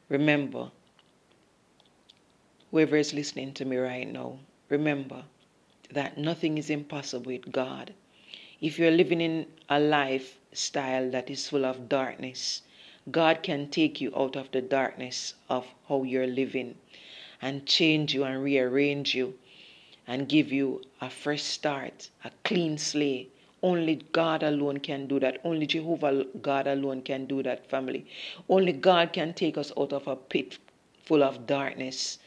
[0.08, 0.70] remember,
[2.70, 4.38] whoever is listening to me right now,
[4.70, 5.24] remember
[5.90, 7.92] that nothing is impossible with God.
[8.62, 12.62] If you're living in a lifestyle that is full of darkness,
[13.10, 16.76] God can take you out of the darkness of how you're living
[17.42, 19.34] and change you and rearrange you
[20.10, 23.32] and give you a fresh start, a clean slate.
[23.62, 25.38] Only God alone can do that.
[25.44, 28.04] Only Jehovah God alone can do that, family.
[28.48, 30.58] Only God can take us out of a pit
[31.04, 32.18] full of darkness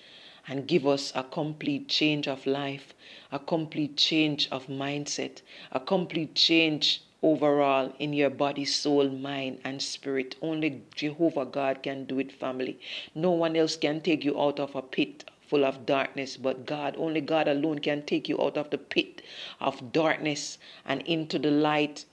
[0.48, 2.94] and give us a complete change of life,
[3.34, 5.42] a complete change of mindset,
[5.74, 10.38] a complete change overall in your body, soul, mind, and spirit.
[10.42, 12.80] Only Jehovah God can do it, family.
[13.14, 16.96] No one else can take you out of a pit full of darkness, but God,
[16.98, 19.22] only God alone can take you out of the pit
[19.60, 22.06] of darkness and into the light.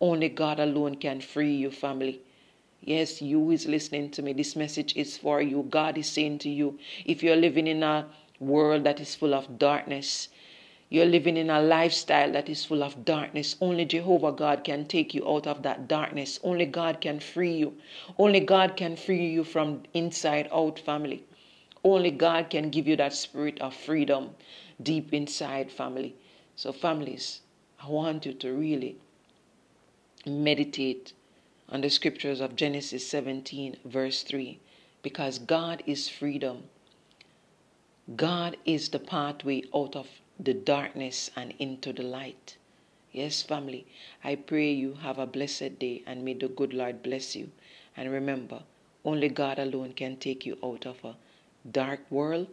[0.00, 2.20] Only God alone can free you, family.
[2.82, 5.66] Yes, you is listening to me, this message is for you.
[5.68, 8.06] God is saying to you, if you're living in a
[8.38, 10.28] world that is full of darkness,
[10.88, 13.56] you're living in a lifestyle that is full of darkness.
[13.60, 16.38] Only Jehovah God can take you out of that darkness.
[16.44, 17.74] Only God can free you.
[18.18, 21.24] Only God can free you from inside out, family.
[21.86, 24.34] Only God can give you that spirit of freedom
[24.82, 26.16] deep inside, family.
[26.56, 27.42] So, families,
[27.80, 28.96] I want you to really
[30.26, 31.12] meditate
[31.68, 34.58] on the scriptures of Genesis 17, verse 3,
[35.02, 36.64] because God is freedom.
[38.16, 40.08] God is the pathway out of
[40.40, 42.56] the darkness and into the light.
[43.12, 43.86] Yes, family,
[44.24, 47.52] I pray you have a blessed day and may the good Lord bless you.
[47.96, 48.64] And remember,
[49.04, 51.14] only God alone can take you out of a
[51.72, 52.48] dark world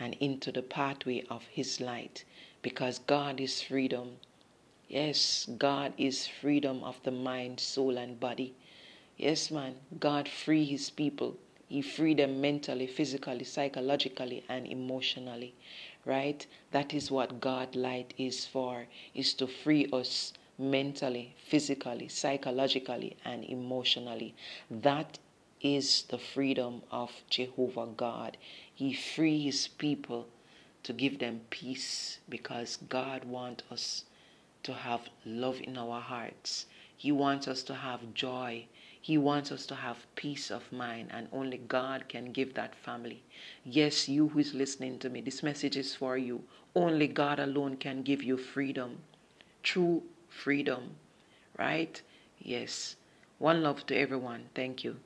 [0.00, 2.24] and into the pathway of His light
[2.62, 4.16] because God is freedom.
[4.88, 8.54] Yes, God is freedom of the mind, soul, and body.
[9.16, 11.36] Yes, man, God free His people.
[11.68, 15.54] He free them mentally, physically, psychologically, and emotionally.
[16.04, 16.46] Right?
[16.70, 23.44] That is what God light is for, is to free us mentally, physically, psychologically, and
[23.44, 24.34] emotionally.
[24.70, 25.18] That
[25.60, 28.36] is the freedom of Jehovah God.
[28.72, 30.28] He frees people
[30.82, 34.04] to give them peace because God wants us
[34.62, 36.66] to have love in our hearts.
[36.96, 38.66] He wants us to have joy.
[39.00, 43.22] He wants us to have peace of mind, and only God can give that family.
[43.64, 46.42] Yes, you who is listening to me, this message is for you.
[46.74, 48.98] Only God alone can give you freedom,
[49.62, 50.96] true freedom,
[51.58, 52.02] right?
[52.38, 52.96] Yes.
[53.38, 54.50] One love to everyone.
[54.54, 54.96] Thank you.